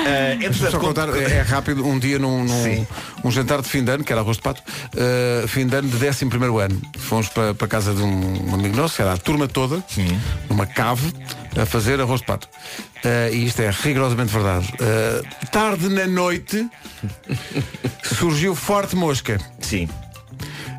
Eh, 0.07 0.35
entretanto, 0.35 0.71
Só 0.73 0.79
contar, 0.79 1.09
é, 1.17 1.39
é 1.39 1.43
rápido, 1.43 1.87
um 1.87 1.99
dia 1.99 2.19
num, 2.19 2.45
num- 2.45 2.63
Sim. 2.65 2.87
um 3.25 3.31
jantar 3.31 3.63
de 3.63 3.69
fim 3.69 3.83
de 3.83 3.91
ano, 3.91 4.05
que 4.05 4.13
era 4.13 4.21
arroz 4.21 4.37
de 4.37 4.43
pato, 4.43 4.63
uh, 4.95 5.49
fim 5.49 5.67
de 5.67 5.75
ano 5.77 5.89
de 5.89 6.09
11 6.09 6.27
primeiro 6.27 6.59
ano. 6.59 6.81
Fomos 6.99 7.29
para, 7.29 7.55
casa 7.69 7.95
de 7.95 8.03
um, 8.03 8.51
um 8.51 8.55
amigo 8.55 8.77
nosso, 8.77 8.97
que 8.97 9.03
era 9.03 9.13
a 9.15 9.17
turma 9.17 9.49
toda, 9.49 9.83
numa 10.49 10.67
cave, 10.67 11.13
a 11.61 11.67
fazer 11.67 12.01
arroz 12.01 12.21
de 12.21 12.27
pato. 12.27 12.49
Eh, 13.05 13.31
e 13.33 13.47
isto 13.47 13.61
é 13.61 13.71
rigorosamente 13.71 14.33
verdade. 14.33 14.73
Eh, 14.81 15.23
tarde 15.51 15.89
na 15.89 16.07
noite 16.07 16.69
surgiu 18.03 18.55
forte 18.55 18.97
mosca. 18.97 19.39
Sim. 19.61 19.89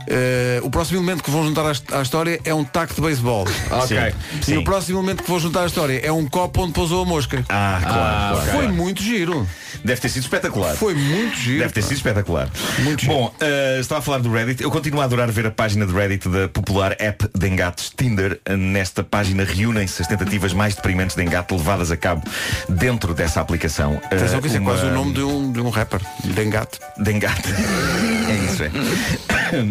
Eh, 0.07 0.59
o 0.63 0.69
próximo 0.69 0.99
elemento 0.99 1.23
que 1.23 1.29
vou 1.31 1.43
juntar 1.43 1.65
à, 1.65 1.71
hist- 1.71 1.91
à 1.93 2.01
história 2.01 2.39
é 2.43 2.53
um 2.53 2.63
taco 2.63 2.93
de 2.93 3.01
beisebol. 3.01 3.45
Ok. 3.71 3.97
E 4.41 4.45
Sim. 4.45 4.57
o 4.57 4.63
próximo 4.63 4.99
elemento 4.99 5.23
que 5.23 5.29
vou 5.29 5.39
juntar 5.39 5.63
à 5.63 5.65
história 5.65 5.99
é 6.03 6.11
um 6.11 6.25
copo 6.27 6.61
onde 6.63 6.73
pousou 6.73 7.03
a 7.03 7.05
mosca. 7.05 7.43
Ah, 7.49 7.79
claro. 7.83 8.35
claro. 8.45 8.51
Foi 8.57 8.67
muito 8.67 9.01
giro. 9.03 9.47
Deve 9.83 10.01
ter 10.01 10.09
sido 10.09 10.23
espetacular. 10.23 10.75
Foi 10.75 10.93
muito 10.95 11.35
giro. 11.37 11.59
Deve 11.59 11.73
ter 11.73 11.81
sido 11.83 11.97
espetacular. 11.97 12.49
Muito 12.79 13.01
giro. 13.01 13.13
Bom, 13.13 13.33
eh, 13.39 13.77
estava 13.79 13.99
a 13.99 14.01
falar 14.01 14.19
do 14.19 14.31
Reddit. 14.31 14.63
Eu 14.63 14.71
continuo 14.71 15.01
a 15.01 15.03
adorar 15.05 15.29
ver 15.31 15.45
a 15.47 15.51
página 15.51 15.85
de 15.85 15.93
Reddit 15.93 16.27
da 16.29 16.47
popular 16.47 16.95
app 16.99 17.27
de 17.37 17.47
engates 17.47 17.91
Tinder. 17.95 18.39
Nesta 18.57 19.03
página 19.03 19.43
reúnem-se 19.43 20.01
as 20.01 20.07
tentativas 20.07 20.53
mais 20.53 20.75
deprimentes 20.75 21.15
de 21.15 21.23
engate 21.23 21.53
levadas 21.53 21.91
a 21.91 21.97
cabo 21.97 22.23
dentro 22.69 23.13
dessa 23.13 23.41
aplicação. 23.41 23.99
Eh, 24.09 24.15
Atenção 24.15 24.41
que 24.41 24.47
isso 24.47 24.57
é 24.57 24.59
uma- 24.59 24.71
quase 24.71 24.85
o 24.87 24.91
nome 24.91 25.13
de 25.13 25.21
um, 25.21 25.51
de 25.51 25.59
um 25.61 25.69
rapper, 25.69 25.99
de 26.23 26.41
engate. 26.43 26.79
de 26.97 27.11
engate. 27.11 27.49
é 28.29 28.51
isso, 28.51 28.63
é. 28.63 28.71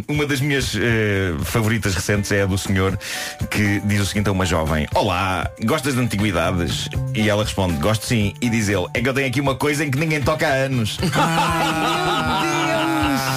Uma 0.12 0.23
das 0.26 0.40
minhas 0.40 0.74
eh, 0.76 1.34
favoritas 1.44 1.94
recentes 1.94 2.30
é 2.32 2.42
a 2.42 2.46
do 2.46 2.56
senhor 2.58 2.98
que 3.50 3.80
diz 3.84 4.00
o 4.00 4.06
seguinte 4.06 4.28
a 4.28 4.32
uma 4.32 4.46
jovem: 4.46 4.86
Olá, 4.94 5.50
gostas 5.64 5.94
de 5.94 6.00
antiguidades? 6.00 6.88
E 7.14 7.28
ela 7.28 7.44
responde: 7.44 7.74
Gosto 7.74 8.06
sim. 8.06 8.34
E 8.40 8.48
diz 8.48 8.68
ele: 8.68 8.86
É 8.94 9.00
que 9.00 9.08
eu 9.08 9.14
tenho 9.14 9.26
aqui 9.28 9.40
uma 9.40 9.54
coisa 9.54 9.84
em 9.84 9.90
que 9.90 9.98
ninguém 9.98 10.20
toca 10.20 10.46
há 10.46 10.52
anos. 10.52 10.98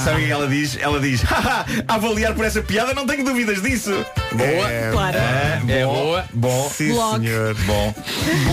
Sabe 0.03 0.21
o 0.21 0.25
que 0.25 0.31
ela 0.31 0.47
diz? 0.47 0.77
Ela 0.79 0.99
diz: 0.99 1.21
"Haha, 1.21 1.65
A 1.87 1.95
avaliar 1.95 2.33
por 2.33 2.45
essa 2.45 2.61
piada, 2.61 2.93
não 2.93 3.05
tenho 3.05 3.23
dúvidas 3.23 3.61
disso. 3.61 3.91
Boa. 4.33 4.71
É, 4.71 4.89
Claro. 4.91 5.17
Ah, 5.19 5.61
É 5.71 5.85
bom, 5.85 5.93
boa. 5.93 6.25
Bom. 6.33 6.71
Sim, 6.75 6.93
Bloco. 6.93 7.19
senhor. 7.19 7.55
Bom, 7.65 7.93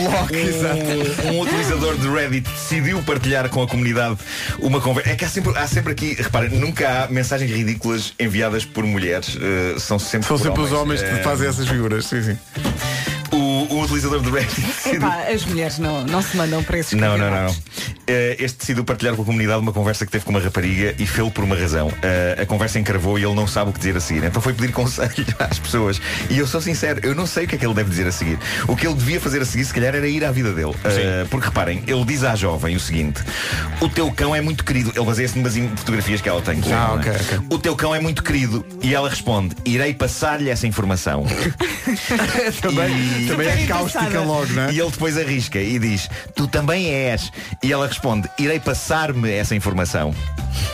Bloco, 0.01 0.35
exato. 0.35 1.29
um, 1.29 1.41
utilizador 1.41 1.97
de 1.97 2.09
Reddit 2.09 2.49
decidiu 2.51 3.03
partilhar 3.03 3.49
com 3.49 3.63
a 3.63 3.67
comunidade 3.69 4.17
uma 4.59 4.81
conversa. 4.81 5.11
É 5.11 5.15
que 5.17 5.25
há 5.25 5.29
sempre, 5.29 5.57
há 5.57 5.67
sempre 5.67 5.93
aqui, 5.93 6.15
reparem, 6.15 6.51
nunca 6.51 7.05
há 7.05 7.09
mensagens 7.09 7.51
ridículas 7.51 8.13
enviadas 8.19 8.65
por 8.65 8.85
mulheres. 8.85 9.37
eh, 9.41 9.75
são 9.79 9.99
sempre, 9.99 10.27
São 10.29 10.37
por 10.39 10.45
sempre 10.45 10.63
os 10.63 10.73
homens 10.73 11.03
Eh, 11.03 11.11
que 11.19 11.23
fazem 11.23 11.49
essas 11.49 11.67
figuras. 11.69 12.07
Sim, 12.07 12.23
sim. 12.23 12.39
O, 13.75 13.83
utilizador 13.85 14.21
de 14.21 14.31
Reddit 14.31 14.61
decidiu. 14.61 14.95
Epá, 15.01 15.25
as 15.33 15.45
mulheres 15.45 15.79
não, 15.79 16.05
não 16.05 16.23
se 16.23 16.37
mandam 16.37 16.63
para 16.63 16.79
esses 16.79 16.93
Não, 16.99 17.17
não, 17.19 17.31
não. 17.31 17.57
Eh, 18.07 18.37
este 18.39 18.59
decidiu 18.59 18.85
partilhar 18.85 19.15
com 19.15 19.23
a 19.23 19.25
comunidade 19.25 19.61
uma 19.61 19.73
conversa 19.73 20.05
que 20.05 20.13
teve 20.13 20.25
com 20.25 20.31
uma 20.31 20.41
rapariga 20.41 20.95
e 20.99 21.07
fê-lo 21.07 21.31
por 21.31 21.45
uma 21.45 21.57
razão. 21.57 21.91
Eh, 22.03 22.39
a 22.43 22.47
conversa 22.47 22.79
encravou 22.79 23.19
e 23.19 23.25
ele 23.25 23.35
não 23.35 23.47
sabe 23.47 23.71
o 23.71 23.73
que 23.73 23.79
dizer 23.79 23.97
a 23.97 24.01
seguir. 24.01 24.25
Então 24.25 24.41
foi 24.43 24.53
pedir 24.53 24.73
conselho 24.73 25.25
às 25.39 25.59
pessoas. 25.59 26.01
E 26.31 26.39
eu 26.39 26.47
sou 26.47 26.61
sincero, 26.61 27.01
eu 27.03 27.15
não 27.15 27.27
sei 27.27 27.45
o 27.45 27.49
que 27.49 27.55
é 27.57 27.59
que 27.59 27.65
ele 27.65 27.75
deve 27.75 27.91
dizer 27.91 28.07
a 28.07 28.13
seguir. 28.13 28.39
O 28.69 28.77
que 28.77 28.87
ele 28.87 28.95
devia 28.95 29.21
fazer 29.21 29.41
a 29.41 29.45
seguir, 29.45 29.65
se 29.65 29.73
calhar, 29.73 29.95
era 29.95 30.07
ir 30.07 30.25
à 30.25 30.31
vida 30.31 30.53
dele. 30.53 30.75
Eh, 30.85 31.27
porque 31.31 31.47
reparem, 31.47 31.83
ele 31.87 32.05
diz 32.05 32.23
à 32.25 32.35
jovem 32.35 32.77
o 32.77 32.81
seguinte: 32.81 33.23
O 33.81 33.89
teu 33.89 34.11
cão 34.13 34.35
é 34.35 34.41
muito 34.41 34.65
querido. 34.65 34.93
Ele 34.95 35.05
baseia-se 35.05 35.37
numas 35.39 35.55
fotografias 35.79 36.21
que 36.21 36.29
ela 36.29 36.43
tem. 36.43 36.61
com 36.61 36.71
Ah, 36.75 36.91
é? 36.93 36.99
ok, 36.99 37.13
ok. 37.13 37.39
O 37.51 37.59
teu 37.59 37.75
cão 37.77 37.95
é 37.95 38.01
muito 38.01 38.23
querido. 38.23 38.65
E 38.83 38.95
ela 38.95 39.09
responde: 39.09 39.55
Irei 39.65 39.95
passar-lhe 39.95 40.51
essa 40.51 40.67
informação. 40.67 41.25
também, 42.61 43.27
também 43.27 43.49
é 43.49 43.67
cáustica 43.67 44.21
logo, 44.21 44.47
não 44.53 44.65
é? 44.65 44.73
E 44.73 44.81
ele 44.81 44.91
depois 44.91 45.17
arrisca 45.17 45.61
e 45.61 45.79
diz: 45.79 46.09
Tu 46.35 46.47
também 46.49 46.91
és. 46.93 47.31
E 47.63 47.73
ela 47.73 47.87
responde: 47.87 48.29
Irei 48.39 48.59
passar-me 48.59 49.31
essa 49.31 49.55
informação. 49.55 50.15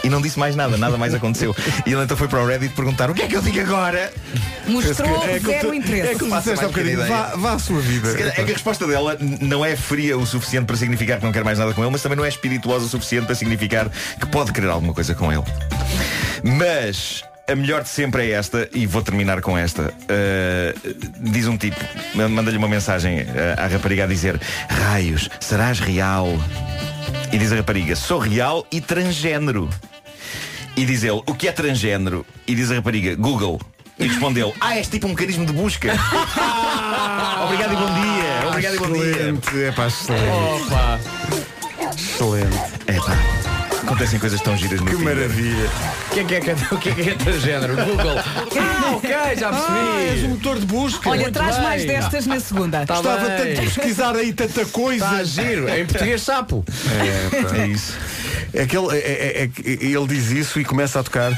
E 0.04 0.08
não 0.08 0.20
disse 0.20 0.38
mais 0.38 0.54
nada, 0.56 0.76
nada 0.76 0.96
mais 0.96 1.14
aconteceu. 1.14 1.54
E 1.86 1.92
ele 1.92 2.02
então 2.02 2.16
foi 2.16 2.28
para 2.28 2.40
o 2.42 2.46
Reddit 2.46 2.74
perguntar: 2.74 3.11
O 3.11 3.14
que 3.14 3.22
é 3.22 3.26
que 3.26 3.36
eu 3.36 3.42
digo 3.42 3.61
agora? 3.61 4.12
Mostrou 4.66 5.08
É 5.24 5.38
como 5.40 5.50
zero 5.52 5.68
tu- 5.68 5.74
interesse. 5.74 6.12
É 6.12 6.18
como 6.18 6.36
disseste 6.36 6.64
há 6.64 6.68
bocadinho. 6.68 7.06
Vá, 7.06 7.34
vá 7.36 7.52
à 7.54 7.58
sua 7.58 7.80
vida. 7.80 8.12
Calhar 8.14 8.28
É 8.38 8.44
que 8.44 8.50
a 8.50 8.54
resposta 8.54 8.86
dela 8.86 9.16
não 9.40 9.64
é 9.64 9.74
fria 9.76 10.16
o 10.16 10.26
suficiente 10.26 10.66
para 10.66 10.76
significar 10.76 11.18
que 11.18 11.24
não 11.24 11.32
quer 11.32 11.42
mais 11.44 11.58
nada 11.58 11.72
com 11.74 11.82
ele, 11.82 11.90
mas 11.90 12.02
também 12.02 12.16
não 12.16 12.24
é 12.24 12.28
espirituosa 12.28 12.84
o 12.86 12.88
suficiente 12.88 13.26
para 13.26 13.34
significar 13.34 13.88
que 13.88 14.26
pode 14.26 14.52
querer 14.52 14.68
alguma 14.68 14.92
coisa 14.94 15.14
com 15.14 15.32
ele. 15.32 15.44
Mas 16.42 17.22
a 17.49 17.57
melhor 17.57 17.82
de 17.82 17.88
sempre 17.88 18.30
é 18.30 18.34
esta, 18.34 18.68
e 18.72 18.86
vou 18.86 19.03
terminar 19.03 19.41
com 19.41 19.57
esta. 19.57 19.93
Uh, 20.05 21.30
diz 21.30 21.47
um 21.47 21.57
tipo, 21.57 21.76
manda-lhe 22.14 22.57
uma 22.57 22.68
mensagem 22.68 23.22
uh, 23.22 23.26
à 23.59 23.66
rapariga 23.66 24.05
a 24.05 24.07
dizer: 24.07 24.41
Raios, 24.68 25.28
serás 25.41 25.80
real? 25.80 26.28
E 27.32 27.38
diz 27.38 27.53
a 27.53 27.57
rapariga: 27.57 27.97
Sou 27.97 28.18
real 28.18 28.66
e 28.70 28.80
transgênero. 28.80 29.68
E 30.76 30.84
diz 30.84 31.03
ele: 31.03 31.22
O 31.26 31.34
que 31.34 31.49
é 31.49 31.53
transgênero? 31.53 32.24
E 32.47 32.55
diz 32.55 32.70
a 32.70 32.76
rapariga: 32.76 33.14
Google. 33.16 33.61
E 33.99 34.07
responde 34.07 34.41
ele: 34.41 34.53
Ah, 34.61 34.76
és 34.76 34.88
tipo 34.88 35.07
um 35.07 35.11
mecanismo 35.11 35.45
de 35.45 35.53
busca. 35.53 35.93
Obrigado 37.45 37.72
e 37.72 37.76
bom 37.76 37.95
dia. 37.95 38.49
Obrigado 38.49 38.74
e 38.74 38.78
bom 38.78 38.93
dia. 38.93 39.11
Excelente. 39.11 39.62
É 39.62 39.72
pá, 39.72 39.86
excelente. 39.86 40.64
Opa. 40.64 41.01
Excelente. 41.95 42.57
Epá, 42.86 43.39
acontecem 43.83 44.18
coisas 44.18 44.41
tão 44.41 44.57
giras 44.57 44.81
no 44.81 44.87
Que 44.87 44.97
Tinder. 44.97 45.14
maravilha. 45.16 45.68
O 46.11 46.11
que 46.14 46.20
é 46.20 46.41
que 46.41 46.51
é, 46.51 46.55
o 46.70 46.78
que 46.78 46.89
é, 46.89 46.93
que 46.95 47.11
é 47.11 47.14
transgénero? 47.14 47.74
Google. 47.76 48.18
Ah, 48.18 48.97
ok, 48.97 49.11
já 49.39 49.51
Ah, 49.51 49.97
és 50.01 50.09
percebi. 50.11 50.26
um 50.26 50.31
motor 50.31 50.59
de 50.59 50.66
busca. 50.66 51.11
Olha, 51.11 51.20
Muito 51.22 51.35
traz 51.35 51.55
bem. 51.57 51.64
mais 51.64 51.85
destas 51.85 52.26
na 52.26 52.41
segunda. 52.41 52.85
Tá 52.87 52.95
Estava 52.97 53.16
bem. 53.18 53.37
tanto 53.37 53.61
a 53.61 53.62
pesquisar 53.64 54.16
aí 54.16 54.33
tanta 54.33 54.64
coisa. 54.66 55.05
Está 55.05 55.24
giro. 55.24 55.68
Em 55.68 55.87
português 55.87 56.22
sapo. 56.22 56.64
É, 57.01 57.43
pá. 57.43 57.57
É 57.57 57.66
isso. 57.66 57.97
É 58.53 58.66
que 58.66 58.76
ele, 58.76 58.89
é, 58.97 58.99
é- 58.99 59.43
é 59.45 59.49
que 59.49 59.62
ele 59.66 60.07
diz 60.09 60.31
isso 60.31 60.61
e 60.61 60.64
começa 60.64 60.99
a 61.01 61.03
tocar. 61.03 61.33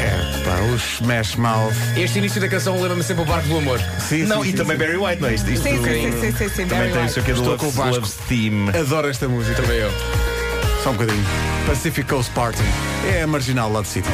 É, 0.00 0.25
pá, 0.46 0.60
o 0.72 0.76
Smash 0.76 1.34
Mouth. 1.36 1.74
Este 1.96 2.18
início 2.18 2.40
da 2.40 2.48
canção 2.48 2.76
lembra-me 2.76 3.02
sempre 3.02 3.22
o 3.24 3.26
Barco 3.26 3.48
do 3.48 3.58
Amor. 3.58 3.80
Sim, 3.98 4.24
Não, 4.24 4.42
sim, 4.42 4.48
e 4.48 4.50
sim, 4.52 4.56
também 4.58 4.76
sim. 4.78 4.84
Barry 4.84 4.96
White, 4.96 5.20
não 5.22 5.28
é 5.28 5.34
isto? 5.34 5.50
isto 5.50 5.62
Sim, 5.62 5.76
sim, 5.76 5.84
sim, 5.84 6.12
sim, 6.12 6.32
sim, 6.32 6.48
sim, 6.48 6.48
Também 6.48 6.66
Barry 6.68 6.90
tem 6.92 7.00
White. 7.00 7.10
isso 7.10 7.20
aqui 7.20 7.32
do 7.32 7.40
Estou 7.40 7.56
com 7.58 7.66
o 7.66 7.68
Love's, 7.68 7.76
Vasco. 7.76 7.94
Love's 7.96 8.14
Theme. 8.28 8.70
Adoro 8.70 9.08
esta 9.08 9.28
música. 9.28 9.60
Também 9.62 9.78
eu. 9.78 9.90
Só 10.82 10.90
um 10.90 10.92
bocadinho. 10.94 11.24
Pacific 11.66 12.08
Coast 12.08 12.30
Party. 12.32 12.62
É 13.12 13.22
a 13.22 13.26
marginal 13.26 13.70
lá 13.72 13.82
de 13.82 13.88
sítio. 13.88 14.12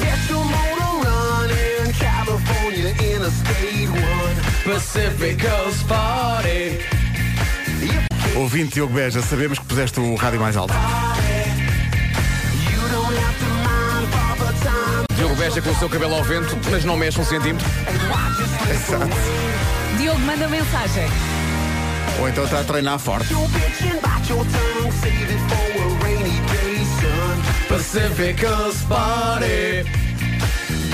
Get 0.00 0.30
your 0.30 0.44
motor 0.44 1.06
running, 1.06 1.92
California 1.98 2.90
Interstate 2.90 3.88
One. 3.88 4.74
Pacific 4.74 5.42
Coast 5.46 5.84
Party. 5.84 6.78
Ouvinte 8.36 8.74
Diogo 8.74 8.92
Beja, 8.92 9.20
sabemos 9.22 9.58
que 9.58 9.64
puseste 9.64 9.98
o 9.98 10.14
rádio 10.14 10.40
mais 10.40 10.56
alto. 10.56 10.74
Diogo 15.18 15.34
Beja 15.34 15.60
com 15.60 15.70
o 15.70 15.74
seu 15.74 15.88
cabelo 15.88 16.14
ao 16.14 16.22
vento, 16.22 16.56
mas 16.70 16.84
não 16.84 16.96
mexe 16.96 17.20
um 17.20 17.24
centímetro. 17.24 17.66
Exato. 18.70 19.16
Diogo, 19.96 20.20
manda 20.20 20.46
mensagem. 20.46 21.08
Ou 22.20 22.28
então 22.28 22.44
está 22.44 22.60
a 22.60 22.64
treinar 22.64 23.00
forte. 23.00 23.34
Pacific 27.68 28.40
Coast 28.40 28.86
Party. 28.86 29.82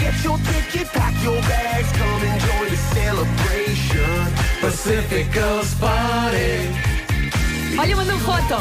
Get 0.01 0.25
your 0.25 0.39
ticket, 0.39 0.91
pack 0.95 1.23
your 1.23 1.43
bags, 1.43 1.93
come 1.93 2.27
and 2.27 2.41
join 2.41 2.71
the 2.71 2.77
celebration. 2.95 4.33
Pacific 4.63 5.39
Coast 5.39 5.79
Party. 5.79 6.95
Olha, 7.79 7.97
manda 7.97 8.17
foto. 8.21 8.57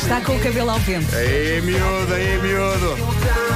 Está 0.00 0.20
com 0.20 0.36
o 0.36 0.40
cabelo 0.40 0.70
ao 0.70 0.78
vento. 0.78 1.16
Aí, 1.16 1.60
miúdo, 1.62 2.14
aí, 2.14 2.38
miúdo. 2.40 3.53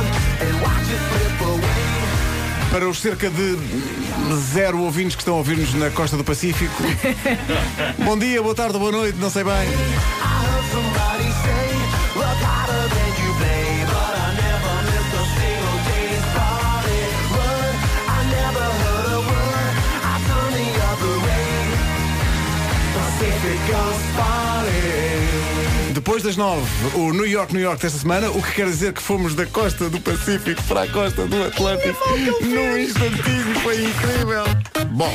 Para 2.71 2.89
os 2.89 3.01
cerca 3.01 3.31
de 3.31 3.57
zero 4.53 4.81
ouvintes 4.81 5.17
que 5.17 5.23
estão 5.23 5.35
a 5.35 5.39
ouvir-nos 5.39 5.73
na 5.75 5.91
costa 5.91 6.17
do 6.17 6.25
Pacífico. 6.25 6.83
Bom 8.05 8.19
dia, 8.19 8.43
boa 8.43 8.55
tarde, 8.55 8.79
boa 8.79 8.93
noite, 8.93 9.19
não 9.19 9.31
sei 9.31 9.43
bem. 9.45 9.69
Depois 26.09 26.23
das 26.23 26.39
nove, 26.39 26.67
o 26.95 27.13
New 27.13 27.27
York, 27.27 27.53
New 27.53 27.61
York 27.61 27.83
desta 27.83 27.99
semana, 27.99 28.31
o 28.31 28.43
que 28.43 28.53
quer 28.53 28.65
dizer 28.65 28.95
que 28.95 29.03
fomos 29.03 29.35
da 29.35 29.45
costa 29.45 29.91
do 29.91 30.01
Pacífico 30.01 30.63
para 30.65 30.85
a 30.85 30.89
costa 30.89 31.27
do 31.27 31.45
Atlântico 31.45 31.99
num 32.41 32.79
instantinho, 32.79 33.55
foi 33.63 33.85
incrível. 33.85 34.45
Bom, 34.93 35.13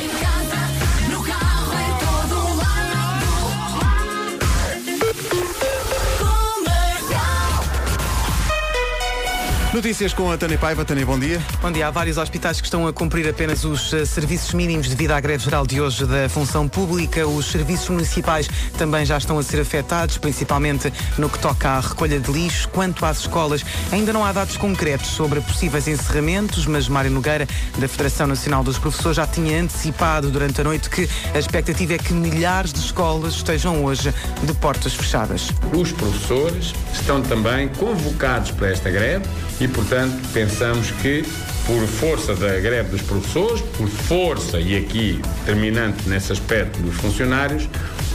Notícias 9.74 10.14
com 10.14 10.30
a 10.30 10.38
Tânia 10.38 10.56
Paiva. 10.56 10.84
Tânia, 10.84 11.04
bom 11.04 11.18
dia. 11.18 11.42
Bom 11.60 11.72
dia. 11.72 11.88
Há 11.88 11.90
vários 11.90 12.16
hospitais 12.16 12.60
que 12.60 12.66
estão 12.68 12.86
a 12.86 12.92
cumprir 12.92 13.28
apenas 13.28 13.64
os 13.64 13.92
eh, 13.92 14.04
serviços 14.04 14.54
mínimos 14.54 14.88
devido 14.88 15.10
à 15.10 15.20
greve 15.20 15.42
geral 15.42 15.66
de 15.66 15.80
hoje 15.80 16.06
da 16.06 16.28
função 16.28 16.68
pública. 16.68 17.26
Os 17.26 17.46
serviços 17.46 17.88
municipais 17.88 18.48
também 18.78 19.04
já 19.04 19.18
estão 19.18 19.36
a 19.36 19.42
ser 19.42 19.60
afetados, 19.60 20.16
principalmente 20.16 20.92
no 21.18 21.28
que 21.28 21.40
toca 21.40 21.70
à 21.70 21.80
recolha 21.80 22.20
de 22.20 22.30
lixo. 22.30 22.68
Quanto 22.68 23.04
às 23.04 23.18
escolas, 23.18 23.64
ainda 23.90 24.12
não 24.12 24.24
há 24.24 24.30
dados 24.30 24.56
concretos 24.56 25.08
sobre 25.08 25.40
possíveis 25.40 25.88
encerramentos, 25.88 26.66
mas 26.66 26.88
Mário 26.88 27.10
Nogueira, 27.10 27.48
da 27.76 27.88
Federação 27.88 28.28
Nacional 28.28 28.62
dos 28.62 28.78
Professores, 28.78 29.16
já 29.16 29.26
tinha 29.26 29.60
antecipado 29.60 30.30
durante 30.30 30.60
a 30.60 30.64
noite 30.64 30.88
que 30.88 31.08
a 31.34 31.38
expectativa 31.40 31.94
é 31.94 31.98
que 31.98 32.12
milhares 32.12 32.72
de 32.72 32.78
escolas 32.78 33.34
estejam 33.34 33.84
hoje 33.84 34.14
de 34.40 34.54
portas 34.54 34.94
fechadas. 34.94 35.48
Os 35.72 35.90
professores 35.90 36.72
estão 36.92 37.20
também 37.20 37.66
convocados 37.70 38.52
para 38.52 38.68
esta 38.70 38.88
greve 38.88 39.24
e, 39.64 39.68
portanto, 39.68 40.14
pensamos 40.34 40.90
que, 40.90 41.24
por 41.66 41.86
força 41.86 42.34
da 42.34 42.60
greve 42.60 42.90
dos 42.90 43.00
professores, 43.00 43.62
por 43.78 43.88
força, 43.88 44.60
e 44.60 44.76
aqui 44.76 45.18
terminante 45.46 46.06
nesse 46.06 46.32
aspecto 46.32 46.78
dos 46.82 46.94
funcionários, 46.96 47.66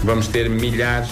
vamos 0.04 0.28
ter 0.28 0.48
milhares 0.48 1.10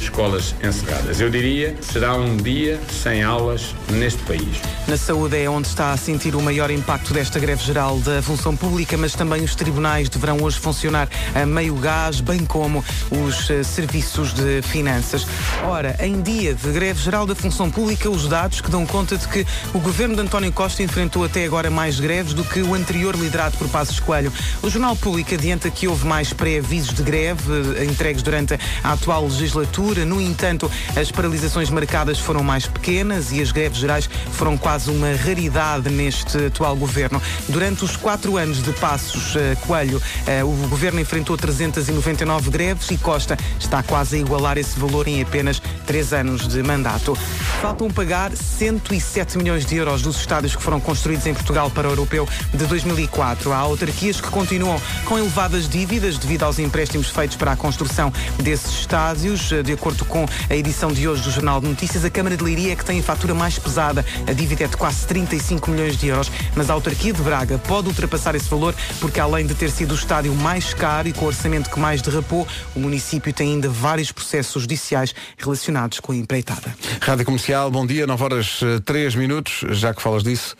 escolas 0.00 0.54
encerradas. 0.62 1.20
Eu 1.20 1.30
diria 1.30 1.74
será 1.80 2.14
um 2.14 2.36
dia 2.36 2.80
sem 2.90 3.22
aulas 3.22 3.74
neste 3.90 4.22
país. 4.22 4.60
Na 4.86 4.96
saúde 4.96 5.42
é 5.42 5.48
onde 5.48 5.68
está 5.68 5.92
a 5.92 5.96
sentir 5.96 6.34
o 6.34 6.42
maior 6.42 6.70
impacto 6.70 7.14
desta 7.14 7.38
greve 7.38 7.62
geral 7.64 7.98
da 8.00 8.20
função 8.20 8.56
pública, 8.56 8.96
mas 8.96 9.14
também 9.14 9.42
os 9.42 9.54
tribunais 9.54 10.08
deverão 10.08 10.42
hoje 10.42 10.58
funcionar 10.58 11.08
a 11.34 11.46
meio 11.46 11.74
gás, 11.76 12.20
bem 12.20 12.44
como 12.44 12.84
os 13.10 13.48
eh, 13.50 13.62
serviços 13.62 14.32
de 14.34 14.60
finanças. 14.62 15.26
Ora, 15.64 15.96
em 16.00 16.20
dia 16.20 16.54
de 16.54 16.70
greve 16.72 17.00
geral 17.00 17.26
da 17.26 17.34
função 17.34 17.70
pública, 17.70 18.10
os 18.10 18.28
dados 18.28 18.60
que 18.60 18.70
dão 18.70 18.84
conta 18.84 19.16
de 19.16 19.26
que 19.28 19.46
o 19.72 19.78
governo 19.78 20.14
de 20.14 20.20
António 20.20 20.52
Costa 20.52 20.82
enfrentou 20.82 21.24
até 21.24 21.44
agora 21.44 21.70
mais 21.70 21.98
greves 21.98 22.34
do 22.34 22.44
que 22.44 22.60
o 22.60 22.74
anterior 22.74 23.14
liderado 23.14 23.56
por 23.56 23.68
Passos 23.68 24.00
Coelho. 24.00 24.32
O 24.62 24.68
Jornal 24.68 24.96
Público 24.96 25.34
adianta 25.34 25.70
que 25.70 25.88
houve 25.88 26.06
mais 26.06 26.32
pré-avisos 26.32 26.92
de 26.92 27.02
greve 27.02 27.42
eh, 27.78 27.84
entregues 27.84 28.22
durante 28.22 28.58
a 28.82 28.92
atual 28.92 29.24
legislatura. 29.44 30.04
No 30.04 30.20
entanto, 30.20 30.70
as 30.96 31.10
paralisações 31.10 31.70
marcadas 31.70 32.18
foram 32.18 32.42
mais 32.42 32.66
pequenas 32.66 33.30
e 33.30 33.42
as 33.42 33.52
greves 33.52 33.78
gerais 33.78 34.08
foram 34.32 34.56
quase 34.56 34.90
uma 34.90 35.14
raridade 35.14 35.90
neste 35.90 36.46
atual 36.46 36.74
governo. 36.76 37.20
Durante 37.48 37.84
os 37.84 37.96
quatro 37.96 38.36
anos 38.36 38.62
de 38.62 38.72
Passos 38.72 39.36
eh, 39.36 39.56
Coelho, 39.66 40.00
eh, 40.26 40.42
o 40.42 40.50
governo 40.68 41.00
enfrentou 41.00 41.36
399 41.36 42.50
greves 42.50 42.90
e 42.90 42.96
Costa 42.96 43.36
está 43.58 43.82
quase 43.82 44.16
a 44.16 44.18
igualar 44.18 44.56
esse 44.56 44.78
valor 44.78 45.06
em 45.06 45.20
apenas 45.20 45.60
três 45.86 46.12
anos 46.12 46.48
de 46.48 46.62
mandato. 46.62 47.16
Faltam 47.60 47.90
pagar 47.90 48.32
107 48.34 49.36
milhões 49.38 49.66
de 49.66 49.76
euros 49.76 50.02
dos 50.02 50.18
estádios 50.18 50.56
que 50.56 50.62
foram 50.62 50.80
construídos 50.80 51.26
em 51.26 51.34
Portugal 51.34 51.70
para 51.70 51.88
o 51.88 51.92
Europeu 51.92 52.28
de 52.52 52.66
2004. 52.66 53.52
Há 53.52 53.58
autarquias 53.58 54.20
que 54.20 54.28
continuam 54.28 54.80
com 55.04 55.18
elevadas 55.18 55.68
dívidas 55.68 56.18
devido 56.18 56.44
aos 56.44 56.58
empréstimos 56.58 57.08
feitos 57.08 57.36
para 57.36 57.52
a 57.52 57.56
construção 57.56 58.12
desses 58.42 58.80
estádios. 58.80 59.33
De 59.34 59.72
acordo 59.72 60.04
com 60.04 60.24
a 60.48 60.54
edição 60.54 60.92
de 60.92 61.08
hoje 61.08 61.22
do 61.22 61.30
Jornal 61.30 61.60
de 61.60 61.66
Notícias, 61.66 62.04
a 62.04 62.10
Câmara 62.10 62.36
de 62.36 62.44
Leiria 62.44 62.72
é 62.72 62.76
que 62.76 62.84
tem 62.84 63.00
a 63.00 63.02
fatura 63.02 63.34
mais 63.34 63.58
pesada. 63.58 64.04
A 64.28 64.32
dívida 64.32 64.64
é 64.64 64.68
de 64.68 64.76
quase 64.76 65.04
35 65.08 65.72
milhões 65.72 65.96
de 65.96 66.06
euros, 66.06 66.30
mas 66.54 66.70
a 66.70 66.72
autarquia 66.72 67.12
de 67.12 67.20
Braga 67.20 67.58
pode 67.58 67.88
ultrapassar 67.88 68.36
esse 68.36 68.48
valor 68.48 68.74
porque, 69.00 69.18
além 69.18 69.44
de 69.44 69.54
ter 69.54 69.72
sido 69.72 69.90
o 69.90 69.94
estádio 69.94 70.32
mais 70.34 70.72
caro 70.72 71.08
e 71.08 71.12
com 71.12 71.24
o 71.24 71.28
orçamento 71.28 71.68
que 71.68 71.80
mais 71.80 72.00
derrapou, 72.00 72.46
o 72.76 72.80
município 72.80 73.32
tem 73.32 73.54
ainda 73.54 73.68
vários 73.68 74.12
processos 74.12 74.62
judiciais 74.62 75.14
relacionados 75.36 75.98
com 75.98 76.12
a 76.12 76.16
empreitada. 76.16 76.72
Rádio 77.00 77.24
Comercial, 77.24 77.70
bom 77.70 77.84
dia, 77.84 78.06
9 78.06 78.22
horas 78.22 78.60
3 78.84 79.16
minutos, 79.16 79.64
já 79.70 79.92
que 79.92 80.00
falas 80.00 80.22
disso. 80.22 80.54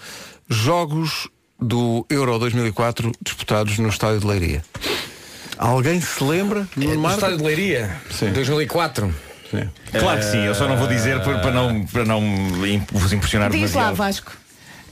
Jogos 0.48 1.28
do 1.60 2.04
Euro 2.10 2.38
2004 2.38 3.12
disputados 3.22 3.78
no 3.78 3.88
Estádio 3.88 4.20
de 4.20 4.26
Leiria. 4.26 4.64
Alguém 5.58 6.00
se 6.00 6.22
lembra? 6.22 6.66
É, 6.76 6.80
no? 6.84 7.10
Estádio 7.10 7.38
de 7.38 7.44
Leiria, 7.44 7.96
2004. 8.32 9.14
Sim. 9.50 9.68
Claro 9.98 10.18
que 10.18 10.24
sim, 10.26 10.44
eu 10.44 10.54
só 10.54 10.66
não 10.66 10.76
vou 10.76 10.88
dizer 10.88 11.20
para, 11.20 11.38
para 11.38 11.50
não, 11.52 11.84
para 11.86 12.04
não 12.04 12.20
vos 12.92 13.12
impressionar 13.12 13.50
Diz 13.50 13.60
lá, 13.74 13.84
demasiado. 13.90 13.94
Vasco. 13.96 14.32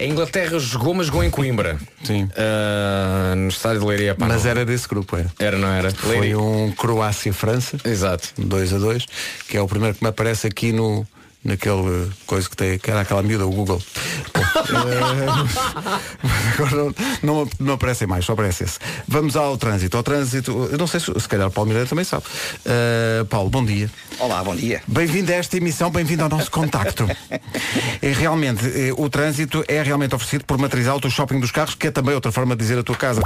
A 0.00 0.04
Inglaterra 0.04 0.58
jogou, 0.58 0.94
mas 0.94 1.06
jogou 1.06 1.22
em 1.22 1.30
Coimbra. 1.30 1.78
Sim. 2.04 2.28
Ah, 2.36 3.34
no 3.36 3.48
estádio 3.48 3.80
de 3.80 3.86
Leiria. 3.86 4.14
pá, 4.14 4.26
Mas 4.26 4.42
não. 4.44 4.50
era 4.50 4.64
desse 4.64 4.88
grupo, 4.88 5.16
era. 5.16 5.30
Era, 5.38 5.58
não 5.58 5.68
era? 5.68 5.90
Foi 5.92 6.18
Leiria. 6.18 6.38
um 6.38 6.72
Croácia-França. 6.72 7.76
Exato. 7.84 8.28
2 8.38 8.72
a 8.74 8.78
2, 8.78 9.06
que 9.48 9.56
é 9.56 9.60
o 9.60 9.68
primeiro 9.68 9.94
que 9.96 10.02
me 10.02 10.08
aparece 10.10 10.46
aqui 10.46 10.72
no 10.72 11.06
naquele 11.44 12.08
coisa 12.24 12.48
que 12.48 12.56
tem, 12.56 12.78
que 12.78 12.88
era 12.90 13.00
aquela 13.00 13.22
miúda, 13.22 13.44
o 13.46 13.50
Google. 13.50 13.82
Eh, 14.56 16.54
agora 16.54 16.76
não, 16.76 16.94
não, 17.22 17.50
não 17.58 17.74
aparecem 17.74 18.06
mais, 18.06 18.24
só 18.24 18.32
aparece 18.32 18.64
esse. 18.64 18.78
Vamos 19.06 19.36
ao 19.36 19.56
trânsito. 19.56 19.96
Ao 19.96 20.02
trânsito, 20.02 20.68
eu 20.70 20.78
não 20.78 20.86
sei 20.86 21.00
se, 21.00 21.12
se 21.18 21.28
calhar 21.28 21.48
o 21.48 21.50
Paulo 21.50 21.68
Mineiro 21.68 21.88
também 21.88 22.04
sabe. 22.04 22.24
Eh, 22.64 23.24
Paulo, 23.28 23.50
bom 23.50 23.64
dia. 23.64 23.90
Olá, 24.18 24.42
bom 24.42 24.54
dia. 24.54 24.82
Bem-vindo 24.86 25.32
a 25.32 25.36
esta 25.36 25.56
emissão, 25.56 25.90
bem-vindo 25.90 26.22
ao 26.22 26.28
nosso 26.28 26.50
contacto. 26.50 27.06
É 28.00 28.12
realmente, 28.12 28.66
eh, 28.66 28.92
o 28.96 29.08
trânsito 29.08 29.64
é 29.68 29.82
realmente 29.82 30.14
oferecido 30.14 30.44
por 30.44 30.58
Matriz 30.58 30.86
Auto 30.86 31.10
Shopping 31.10 31.40
dos 31.40 31.50
Carros, 31.50 31.74
que 31.74 31.86
é 31.86 31.90
também 31.90 32.14
outra 32.14 32.32
forma 32.32 32.54
de 32.54 32.62
dizer 32.62 32.78
a 32.78 32.82
tua 32.82 32.96
casa. 32.96 33.22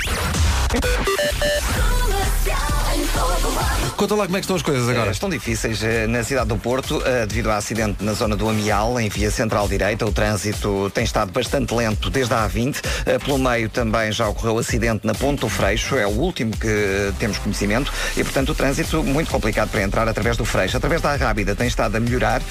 Conta 3.97 4.15
lá 4.15 4.27
como 4.27 4.37
é 4.37 4.41
estão 4.41 4.55
as 4.57 4.61
coisas 4.63 4.87
agora. 4.91 5.09
Eh, 5.09 5.13
Estão 5.13 5.31
difíceis 5.31 5.83
eh, 5.83 6.07
na 6.07 6.23
cidade 6.23 6.49
do 6.49 6.59
Porto 6.59 7.03
eh, 7.07 7.25
devido 7.25 7.51
ao 7.51 7.57
acidente 7.57 8.05
na 8.05 8.13
zona 8.13 8.37
do 8.37 8.47
Amial, 8.47 9.01
em 9.01 9.09
via 9.09 9.31
central 9.31 9.67
direita. 9.67 10.05
O 10.05 10.13
trânsito 10.13 10.91
tem 10.93 11.03
estado 11.03 11.33
bastante 11.33 11.75
lento 11.75 12.11
desde 12.11 12.35
a 12.35 12.47
A20. 12.47 12.77
Eh, 13.07 13.19
Pelo 13.19 13.39
meio 13.39 13.71
também 13.71 14.13
já 14.13 14.29
ocorreu 14.29 14.59
acidente 14.59 15.07
na 15.07 15.15
Ponte 15.15 15.41
do 15.41 15.49
Freixo, 15.49 15.97
é 15.97 16.07
o 16.07 16.11
último 16.11 16.55
que 16.55 17.11
temos 17.19 17.39
conhecimento 17.39 17.91
e, 18.15 18.23
portanto, 18.23 18.51
o 18.51 18.55
trânsito 18.55 19.03
muito 19.03 19.31
complicado 19.31 19.71
para 19.71 19.83
entrar 19.83 20.07
através 20.07 20.37
do 20.37 20.45
Freixo. 20.45 20.77
Através 20.77 21.01
da 21.01 21.17
Rábida 21.17 21.57
tem 21.57 21.67
estado 21.67 21.97
a 21.97 22.01
melhorar. 22.01 22.43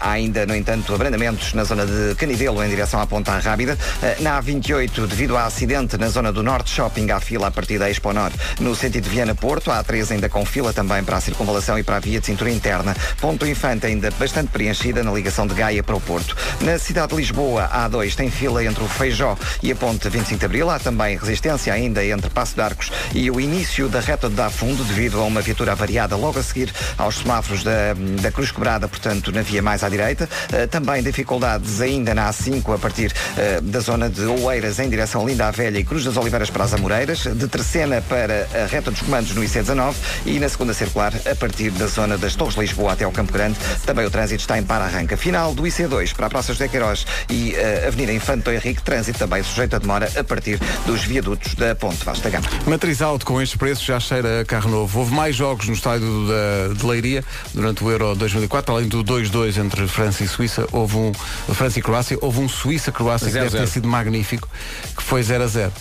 Há 0.00 0.10
ainda, 0.10 0.44
no 0.44 0.54
entanto, 0.54 0.94
abrandamentos 0.94 1.54
na 1.54 1.64
zona 1.64 1.86
de 1.86 2.14
Canidelo 2.16 2.62
em 2.62 2.68
direção 2.68 3.00
à 3.00 3.06
Ponta 3.06 3.38
Rábida. 3.38 3.78
Na 4.20 4.40
A28, 4.42 5.06
devido 5.06 5.34
ao 5.36 5.46
acidente 5.46 5.96
na 5.96 6.08
zona 6.10 6.30
do 6.30 6.42
Norte 6.42 6.70
Shopping, 6.70 7.10
há 7.10 7.20
fila 7.20 7.46
a 7.46 7.50
partir 7.50 7.78
da 7.78 7.88
Expo 7.88 8.12
Norte 8.12 8.38
no 8.60 8.74
sentido 8.76 9.04
de 9.04 9.10
Viana-Porto. 9.10 9.70
A 9.70 9.82
A3 9.82 10.10
ainda 10.12 10.28
com 10.28 10.44
fila 10.44 10.74
também 10.74 10.89
para 11.04 11.16
a 11.16 11.20
circunvalação 11.20 11.78
e 11.78 11.84
para 11.84 11.96
a 11.96 12.00
via 12.00 12.18
de 12.18 12.26
cintura 12.26 12.50
interna. 12.50 12.96
Ponto 13.20 13.46
Infante 13.46 13.86
ainda 13.86 14.10
bastante 14.18 14.48
preenchida 14.48 15.04
na 15.04 15.12
ligação 15.12 15.46
de 15.46 15.54
Gaia 15.54 15.82
para 15.82 15.94
o 15.94 16.00
Porto. 16.00 16.36
Na 16.62 16.78
cidade 16.78 17.10
de 17.10 17.16
Lisboa, 17.16 17.64
a 17.70 17.88
A2 17.88 18.14
tem 18.16 18.30
fila 18.30 18.64
entre 18.64 18.82
o 18.82 18.88
Feijó 18.88 19.36
e 19.62 19.70
a 19.70 19.76
ponte 19.76 20.08
25 20.08 20.40
de 20.40 20.44
Abril. 20.44 20.68
Há 20.68 20.78
também 20.80 21.16
resistência 21.16 21.72
ainda 21.72 22.04
entre 22.04 22.28
Passo 22.28 22.56
de 22.56 22.60
Arcos 22.60 22.90
e 23.14 23.30
o 23.30 23.40
início 23.40 23.88
da 23.88 24.00
reta 24.00 24.28
de 24.28 24.34
Dá 24.34 24.50
Fundo 24.50 24.82
devido 24.82 25.20
a 25.20 25.24
uma 25.24 25.40
viatura 25.40 25.72
avariada 25.72 26.16
logo 26.16 26.38
a 26.38 26.42
seguir 26.42 26.72
aos 26.98 27.18
semáforos 27.18 27.62
da, 27.62 27.94
da 28.20 28.32
Cruz 28.32 28.50
Quebrada, 28.50 28.88
portanto, 28.88 29.30
na 29.30 29.42
via 29.42 29.62
mais 29.62 29.84
à 29.84 29.88
direita. 29.88 30.28
Eh, 30.52 30.66
também 30.66 31.02
dificuldades 31.02 31.80
ainda 31.80 32.14
na 32.14 32.28
A5 32.28 32.74
a 32.74 32.78
partir 32.78 33.12
eh, 33.36 33.60
da 33.62 33.80
zona 33.80 34.08
de 34.08 34.22
Oeiras 34.22 34.78
em 34.78 34.88
direção 34.88 35.26
Linda 35.26 35.46
a 35.46 35.50
Velha 35.50 35.78
e 35.78 35.84
Cruz 35.84 36.04
das 36.04 36.16
Oliveiras 36.16 36.50
para 36.50 36.64
as 36.64 36.74
Amoreiras. 36.74 37.20
De 37.20 37.46
Terceira 37.46 38.02
para 38.08 38.48
a 38.54 38.66
reta 38.66 38.90
dos 38.90 39.00
comandos 39.00 39.34
no 39.34 39.42
IC19 39.42 39.94
e 40.26 40.38
na 40.38 40.48
segunda 40.48 40.74
circular 40.80 41.12
a 41.30 41.34
partir 41.34 41.70
da 41.70 41.86
zona 41.86 42.16
das 42.16 42.34
Torres 42.34 42.54
de 42.54 42.60
Lisboa 42.60 42.92
até 42.92 43.04
ao 43.04 43.12
Campo 43.12 43.32
Grande. 43.32 43.58
Também 43.84 44.06
o 44.06 44.10
trânsito 44.10 44.40
está 44.40 44.58
em 44.58 44.62
para-arranca. 44.62 45.16
Final 45.16 45.54
do 45.54 45.64
IC2 45.64 46.14
para 46.14 46.26
a 46.26 46.30
Praça 46.30 46.52
José 46.52 46.68
Queiroz 46.68 47.06
e 47.28 47.54
a 47.56 47.88
Avenida 47.88 48.12
Infante 48.12 48.50
Henrique. 48.50 48.82
Trânsito 48.82 49.18
também 49.18 49.42
sujeito 49.42 49.76
a 49.76 49.78
demora 49.78 50.10
a 50.16 50.24
partir 50.24 50.58
dos 50.86 51.04
viadutos 51.04 51.54
da 51.54 51.74
Ponte 51.74 52.02
Vasta 52.04 52.30
Gama. 52.30 52.46
Matriz 52.66 53.02
Auto 53.02 53.26
com 53.26 53.40
estes 53.42 53.58
preços 53.58 53.84
já 53.84 54.00
cheira 54.00 54.40
a 54.40 54.44
carro 54.44 54.70
novo. 54.70 55.00
Houve 55.00 55.14
mais 55.14 55.36
jogos 55.36 55.68
no 55.68 55.74
estádio 55.74 56.26
da, 56.26 56.74
de 56.74 56.86
Leiria 56.86 57.22
durante 57.52 57.84
o 57.84 57.90
Euro 57.90 58.14
2004, 58.14 58.74
além 58.74 58.88
do 58.88 59.04
2-2 59.04 59.58
entre 59.58 59.86
França 59.86 60.24
e 60.24 60.28
Suíça, 60.28 60.66
houve 60.72 60.96
um 60.96 61.12
França 61.54 61.78
e 61.78 61.82
Croácia, 61.82 62.16
houve 62.20 62.40
um 62.40 62.48
Suíça-Croácia 62.48 63.28
que 63.28 63.34
deve 63.34 63.50
ter 63.50 63.66
sido 63.68 63.86
magnífico, 63.86 64.48
que 64.96 65.02
foi 65.02 65.22
0 65.22 65.44
a 65.44 65.46
0. 65.46 65.72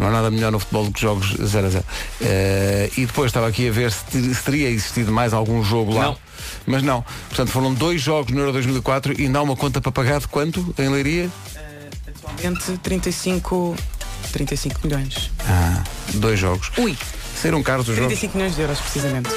Não 0.00 0.06
há 0.06 0.10
nada 0.10 0.30
melhor 0.30 0.50
no 0.50 0.58
futebol 0.58 0.86
do 0.86 0.92
que 0.92 1.00
jogos 1.02 1.36
0 1.36 1.66
a 1.66 1.70
0. 1.70 1.84
Eh, 2.22 2.90
e 2.96 3.04
depois 3.04 3.28
estava 3.28 3.46
aqui 3.46 3.68
a 3.68 3.70
ver 3.70 3.92
se, 3.92 4.34
se 4.34 4.42
teria 4.42 4.70
existido 4.70 5.12
mais 5.12 5.34
algum 5.34 5.62
jogo 5.62 5.92
lá. 5.92 6.04
Não. 6.04 6.16
Mas 6.66 6.82
não. 6.82 7.04
Portanto, 7.28 7.50
foram 7.50 7.74
dois 7.74 8.00
jogos 8.00 8.32
no 8.32 8.40
Euro 8.40 8.50
2004 8.52 9.20
e 9.20 9.26
ainda 9.26 9.40
há 9.40 9.42
uma 9.42 9.54
conta 9.54 9.78
para 9.78 9.92
pagar 9.92 10.18
de 10.18 10.26
quanto 10.26 10.74
em 10.78 10.88
Leiria? 10.88 11.28
Atualmente 12.08 12.78
35, 12.78 13.76
35 14.32 14.80
milhões. 14.84 15.30
Ah, 15.46 15.84
dois 16.14 16.40
jogos. 16.40 16.72
Ui, 16.78 16.96
Saíram 17.36 17.62
caros 17.62 17.86
os 17.86 17.94
jogos. 17.94 18.08
35 18.18 18.36
milhões 18.38 18.54
de 18.54 18.62
euros 18.62 18.80
precisamente. 18.80 19.28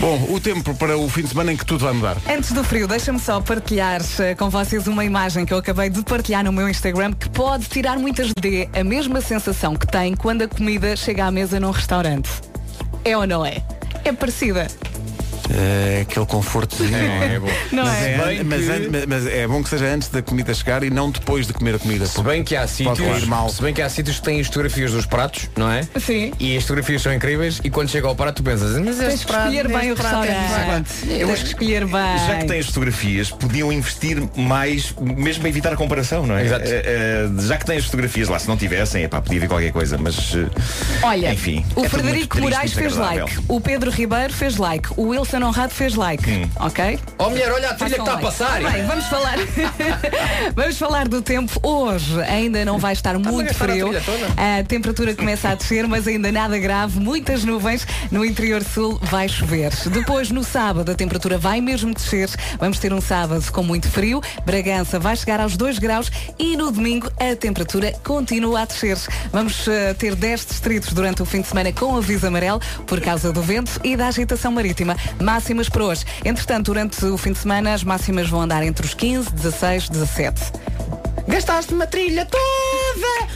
Bom, 0.00 0.32
o 0.32 0.38
tempo 0.38 0.72
para 0.76 0.96
o 0.96 1.08
fim 1.08 1.22
de 1.22 1.28
semana 1.28 1.52
em 1.52 1.56
que 1.56 1.66
tudo 1.66 1.84
vai 1.84 1.92
mudar. 1.92 2.16
Antes 2.30 2.52
do 2.52 2.62
frio, 2.62 2.86
deixa-me 2.86 3.18
só 3.18 3.40
partilhar 3.40 4.00
eh, 4.20 4.32
com 4.36 4.48
vocês 4.48 4.86
uma 4.86 5.04
imagem 5.04 5.44
que 5.44 5.52
eu 5.52 5.58
acabei 5.58 5.90
de 5.90 6.00
partilhar 6.04 6.44
no 6.44 6.52
meu 6.52 6.68
Instagram 6.68 7.12
que 7.12 7.28
pode 7.28 7.66
tirar 7.66 7.98
muitas 7.98 8.32
de 8.40 8.68
a 8.72 8.84
mesma 8.84 9.20
sensação 9.20 9.74
que 9.74 9.88
tem 9.88 10.14
quando 10.14 10.42
a 10.42 10.48
comida 10.48 10.94
chega 10.94 11.24
à 11.24 11.32
mesa 11.32 11.58
num 11.58 11.72
restaurante. 11.72 12.30
É 13.04 13.16
ou 13.16 13.26
não 13.26 13.44
é? 13.44 13.60
É 14.04 14.12
parecida. 14.12 14.68
É 15.50 16.00
aquele 16.02 16.26
confortozinho. 16.26 16.94
É, 16.96 17.34
é 17.34 17.38
bom. 17.40 17.48
Não 17.72 17.84
mas, 17.84 18.02
é? 18.02 18.12
é, 18.12 18.44
mas, 18.44 18.64
que- 18.66 19.06
mas 19.08 19.26
é 19.26 19.46
bom 19.46 19.62
que 19.62 19.68
seja 19.68 19.86
antes 19.86 20.08
da 20.08 20.20
comida 20.22 20.52
chegar 20.54 20.82
e 20.82 20.90
não 20.90 21.10
depois 21.10 21.46
de 21.46 21.52
comer 21.52 21.74
a 21.74 21.78
comida. 21.78 22.06
Se 22.06 22.20
bem 22.22 22.42
que 22.44 22.54
há 22.56 22.66
sítios, 22.66 23.24
mal. 23.24 23.48
se 23.48 23.62
bem 23.62 23.72
que 23.72 23.80
há 23.82 23.88
sítios 23.88 24.16
que 24.18 24.22
têm 24.24 24.40
as 24.40 24.46
fotografias 24.46 24.92
dos 24.92 25.06
pratos, 25.06 25.48
não 25.56 25.70
é? 25.70 25.82
Sim. 26.00 26.32
E 26.38 26.56
as 26.56 26.62
fotografias 26.62 27.02
são 27.02 27.12
incríveis 27.12 27.60
e 27.64 27.70
quando 27.70 27.88
chega 27.88 28.06
ao 28.08 28.14
prato 28.14 28.36
tu 28.36 28.42
pensas, 28.42 28.76
mas 28.78 28.96
Tens 28.96 29.14
este 29.14 29.26
que 29.26 29.32
prato, 29.32 29.52
escolher 29.52 29.68
bem 29.68 29.90
o 29.90 29.94
é 29.94 29.96
restaurante. 29.96 30.92
Tens 31.06 31.38
que 31.42 31.48
escolher 31.48 31.84
bem. 31.86 32.18
Já 32.26 32.36
que 32.38 32.46
têm 32.46 32.58
as 32.60 32.66
fotografias, 32.66 33.30
podiam 33.30 33.72
investir 33.72 34.22
mais, 34.36 34.94
mesmo 35.00 35.40
para 35.40 35.48
evitar 35.50 35.72
a 35.72 35.76
comparação, 35.76 36.26
não 36.26 36.36
é? 36.36 36.44
Exato. 36.44 36.64
Eh, 36.66 36.82
eh, 36.84 37.28
já 37.42 37.56
que 37.56 37.64
têm 37.66 37.78
as 37.78 37.84
fotografias 37.84 38.28
lá, 38.28 38.38
se 38.38 38.48
não 38.48 38.56
tivessem, 38.56 39.04
epá, 39.04 39.20
podia 39.20 39.38
haver 39.38 39.48
qualquer 39.48 39.72
coisa, 39.72 39.96
mas. 39.98 40.34
eh, 40.34 40.46
Olha, 41.02 41.32
enfim. 41.32 41.64
o 41.76 41.84
é 41.84 41.88
Frederico 41.88 42.38
Moraes 42.40 42.72
fez 42.72 42.96
like, 42.96 43.38
o 43.48 43.60
Pedro 43.60 43.90
Ribeiro 43.90 44.32
fez 44.32 44.56
like, 44.56 44.88
o 44.96 45.08
Wilson 45.08 45.37
Honrado 45.46 45.72
fez 45.74 45.94
like, 45.94 46.28
Hum. 46.30 46.48
ok? 46.60 46.98
Oh 47.18 47.30
mulher, 47.30 47.52
olha 47.52 47.70
a 47.70 47.74
trilha 47.74 47.90
que 47.90 47.96
Façam 47.96 48.04
está 48.04 48.10
a 48.12 48.14
like. 48.14 48.24
passar. 48.26 48.62
Ora 48.62 48.70
bem, 48.70 48.86
vamos 48.86 49.04
falar. 49.06 49.36
vamos 50.54 50.78
falar 50.78 51.08
do 51.08 51.22
tempo. 51.22 51.58
Hoje 51.62 52.20
ainda 52.22 52.64
não 52.64 52.78
vai 52.78 52.92
estar 52.92 53.18
muito 53.18 53.50
a 53.50 53.54
frio. 53.54 53.88
toda. 54.04 54.26
A 54.36 54.62
temperatura 54.64 55.14
começa 55.14 55.48
a 55.50 55.54
descer, 55.54 55.86
mas 55.86 56.06
ainda 56.06 56.30
nada 56.32 56.58
grave. 56.58 56.98
Muitas 56.98 57.44
nuvens. 57.44 57.86
No 58.10 58.24
interior 58.24 58.62
sul 58.62 58.98
vai 59.02 59.28
chover. 59.28 59.72
Depois, 59.90 60.30
no 60.30 60.42
sábado, 60.44 60.90
a 60.90 60.94
temperatura 60.94 61.38
vai 61.38 61.60
mesmo 61.60 61.92
descer. 61.94 62.28
Vamos 62.58 62.78
ter 62.78 62.92
um 62.92 63.00
sábado 63.00 63.44
com 63.52 63.62
muito 63.62 63.88
frio. 63.88 64.20
Bragança 64.44 64.98
vai 64.98 65.16
chegar 65.16 65.40
aos 65.40 65.56
2 65.56 65.78
graus 65.78 66.10
e 66.38 66.56
no 66.56 66.70
domingo 66.70 67.10
a 67.18 67.34
temperatura 67.36 67.92
continua 68.04 68.62
a 68.62 68.64
descer. 68.64 68.96
Vamos 69.32 69.66
eh, 69.68 69.94
ter 69.94 70.14
10 70.14 70.46
distritos 70.46 70.92
durante 70.92 71.22
o 71.22 71.26
fim 71.26 71.40
de 71.40 71.48
semana 71.48 71.72
com 71.72 71.96
aviso 71.96 72.26
amarelo 72.26 72.60
por 72.86 73.00
causa 73.00 73.32
do 73.32 73.42
vento 73.42 73.80
e 73.84 73.96
da 73.96 74.08
agitação 74.08 74.52
marítima. 74.52 74.96
Máximas 75.28 75.68
para 75.68 75.84
hoje. 75.84 76.06
Entretanto, 76.24 76.72
durante 76.72 77.04
o 77.04 77.18
fim 77.18 77.32
de 77.32 77.38
semana, 77.38 77.74
as 77.74 77.84
máximas 77.84 78.30
vão 78.30 78.40
andar 78.40 78.62
entre 78.62 78.86
os 78.86 78.94
15, 78.94 79.30
16, 79.30 79.90
17. 79.90 80.40
Gastaste 81.28 81.74
uma 81.74 81.86
trilha 81.86 82.24
toda! 82.24 82.57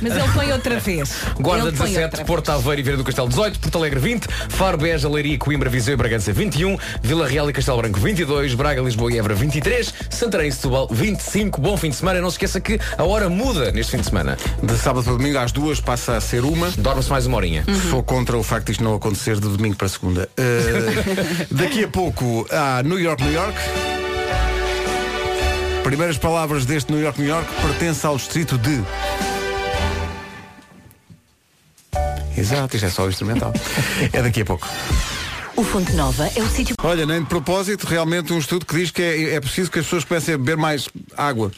Mas 0.01 0.17
ele 0.17 0.29
põe 0.35 0.53
outra 0.53 0.81
vez. 0.81 1.13
Guarda 1.39 1.69
Ele 1.69 1.77
põe 1.77 1.87
17, 1.89 2.05
outra 2.05 2.25
Porto 2.25 2.51
Aveiro 2.51 2.81
e 2.81 2.83
Vieira 2.83 2.97
do 2.97 3.05
Castelo 3.05 3.29
18, 3.29 3.61
Porto 3.61 3.79
Alegre 3.79 4.01
20, 4.01 4.27
Faro, 4.49 4.77
Beja, 4.77 5.09
Leiria, 5.09 5.39
Coimbra, 5.39 5.71
Viseu 5.71 5.95
e 5.95 5.97
Bragança 5.97 6.33
21, 6.33 6.77
Vila 7.03 7.27
Real 7.27 7.49
e 7.49 7.53
Castelo 7.53 7.79
Branco 7.79 8.01
22, 8.01 8.55
Braga, 8.55 8.83
Lisboa 8.83 9.13
e 9.13 9.19
Évora 9.19 9.35
23, 9.35 9.95
Santarém 10.11 10.49
e 10.49 10.53
Setúbal 10.53 10.89
25. 10.91 11.61
Bom 11.61 11.77
fim 11.77 11.91
de 11.91 11.97
semana. 11.97 12.21
Não 12.21 12.31
se 12.31 12.35
esqueça 12.35 12.61
que 12.61 12.81
a 12.97 13.05
hora 13.05 13.29
muda 13.29 13.71
neste 13.71 13.93
fim 13.93 13.99
de 13.99 14.07
semana. 14.07 14.37
De 14.63 14.77
sábado 14.77 15.05
para 15.05 15.13
domingo 15.15 15.39
às 15.39 15.53
duas 15.53 15.81
passa 15.81 16.17
a 16.17 16.21
ser 16.21 16.45
uma. 16.45 16.71
Dorme-se 16.79 17.11
mais 17.11 17.27
uma 17.27 17.37
horinha. 17.37 17.65
Sou 17.91 18.03
contra 18.03 18.37
o 18.37 18.43
facto 18.43 18.67
de 18.67 18.73
isto 18.73 18.85
não 18.85 18.95
acontecer 18.95 19.35
de 19.37 19.49
domingo 19.49 19.77
para 19.77 19.89
segunda. 19.89 20.29
Uh, 20.39 21.45
daqui 21.55 21.85
a 21.85 21.89
pouco 21.89 22.47
há 22.51 22.83
New 22.83 22.99
York, 22.99 23.23
New 23.23 23.33
York. 23.33 23.59
Primeiras 25.83 26.17
palavras 26.17 26.65
deste 26.65 26.93
New 26.93 27.03
York, 27.03 27.21
New 27.21 27.29
York 27.29 27.49
pertence 27.61 28.07
ao 28.07 28.17
distrito 28.17 28.57
de. 28.57 28.83
Exato, 32.37 32.77
isto 32.77 32.87
é 32.87 32.91
só 32.91 33.05
o 33.05 33.09
instrumental. 33.09 33.53
É 34.13 34.23
daqui 34.23 34.43
a 34.43 34.45
pouco. 34.45 34.69
O 35.55 35.63
Fonte 35.63 35.93
Nova 35.93 36.31
é 36.35 36.43
o 36.43 36.49
sítio. 36.49 36.75
Olha, 36.83 37.05
nem 37.05 37.21
de 37.21 37.29
propósito, 37.29 37.87
realmente 37.87 38.33
um 38.33 38.39
estudo 38.39 38.65
que 38.65 38.75
diz 38.75 38.91
que 38.91 39.03
é, 39.03 39.35
é 39.35 39.41
preciso 39.41 39.71
que 39.71 39.79
as 39.79 39.85
pessoas 39.85 40.05
comecem 40.05 40.35
a 40.35 40.39
beber 40.39 40.57
mais 40.57 40.89
água. 41.17 41.53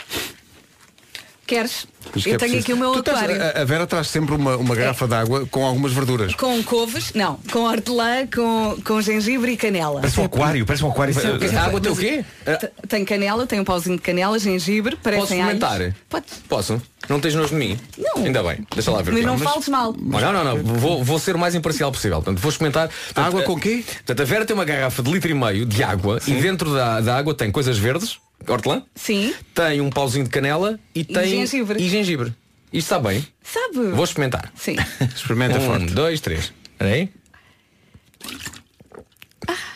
Queres? 1.47 1.87
Que 2.13 2.31
Eu 2.31 2.35
é 2.35 2.39
tenho 2.39 2.39
preciso. 2.39 2.59
aqui 2.61 2.73
o 2.73 2.77
meu 2.77 2.93
Tu 2.93 3.03
tens- 3.03 3.17
aquário. 3.17 3.43
a, 3.43 3.63
a 3.63 3.65
Vera 3.65 3.87
traz 3.87 4.09
sempre 4.09 4.35
uma, 4.35 4.57
uma 4.57 4.75
garrafa 4.75 5.07
de 5.09 5.15
água 5.15 5.47
com 5.47 5.65
algumas 5.65 5.93
verduras. 5.93 6.35
Com 6.35 6.63
couves, 6.63 7.13
não, 7.15 7.39
com 7.51 7.61
hortelã, 7.61 8.27
com, 8.27 8.77
com 8.85 9.01
gengibre 9.01 9.53
e 9.53 9.57
canela. 9.57 10.01
Parece 10.01 10.21
um 10.21 10.25
aquário, 10.25 10.67
parece 10.67 10.85
um 10.85 10.91
aquário. 10.91 11.15
A 11.59 11.63
água 11.65 11.81
tem 11.81 11.93
o 11.93 11.97
quê? 11.97 12.25
T- 12.45 12.71
Tem 12.89 13.05
canela, 13.05 13.47
tem 13.47 13.59
um 13.61 13.65
pauzinho 13.65 13.97
de 13.97 14.03
canela, 14.03 14.39
gengibre, 14.39 14.97
Posso 14.97 15.03
parecem 15.03 15.39
experimentar? 15.41 15.73
alhos. 15.73 15.95
Pode. 16.09 16.27
Posso? 16.49 16.83
Não 17.09 17.21
tens 17.21 17.35
nojo 17.35 17.49
de 17.51 17.55
mim? 17.57 17.79
Não. 17.99 18.25
Ainda 18.25 18.43
bem. 18.43 18.67
Deixa 18.75 18.91
lá 18.91 19.03
ver. 19.03 19.13
Mas 19.13 19.25
não 19.25 19.35
Mas- 19.39 19.43
fales 19.51 19.69
mal. 19.69 19.95
Não, 19.99 20.33
não, 20.33 20.45
não. 20.45 20.57
Vou, 20.63 21.03
vou 21.05 21.19
ser 21.19 21.35
o 21.37 21.39
mais 21.39 21.55
imparcial 21.55 21.91
possível. 21.93 22.17
Portanto, 22.19 22.39
vou 22.41 22.51
experimentar. 22.51 22.89
Portanto, 22.89 23.27
Água 23.27 23.43
com 23.43 23.59
quê? 23.59 23.83
Portanto, 23.87 24.21
a 24.21 24.25
Vera 24.25 24.45
tem 24.47 24.55
uma 24.55 24.65
garrafa 24.65 25.03
de 25.03 25.11
litro 25.11 25.31
e 25.31 25.35
meio 25.35 25.67
de 25.67 25.83
água 25.83 26.19
e 26.27 26.33
dentro 26.35 26.73
da, 26.75 27.01
da 27.01 27.17
água 27.17 27.35
tem 27.35 27.51
coisas 27.51 27.77
verdes, 27.79 28.19
hortelã, 28.53 28.83
Sim, 28.95 29.35
tem 29.55 29.81
um 29.81 29.91
pauzinho 29.91 30.25
de 30.25 30.31
canela 30.31 30.79
e, 30.95 31.05
tem. 31.05 31.29
gengibre. 31.29 31.83
E 31.83 31.89
gengibre. 31.89 32.35
Isto 32.73 32.95
está 32.95 32.99
bem. 32.99 33.25
sabe? 33.43 33.91
Vou 33.93 34.05
experimentar. 34.05 34.51
Sim. 34.57 34.77
Experimenta 35.15 35.59
um, 35.59 35.67
forte. 35.67 35.87
dois, 35.87 36.21
três. 36.21 36.53
Espera 36.73 36.91
aí. 36.91 37.09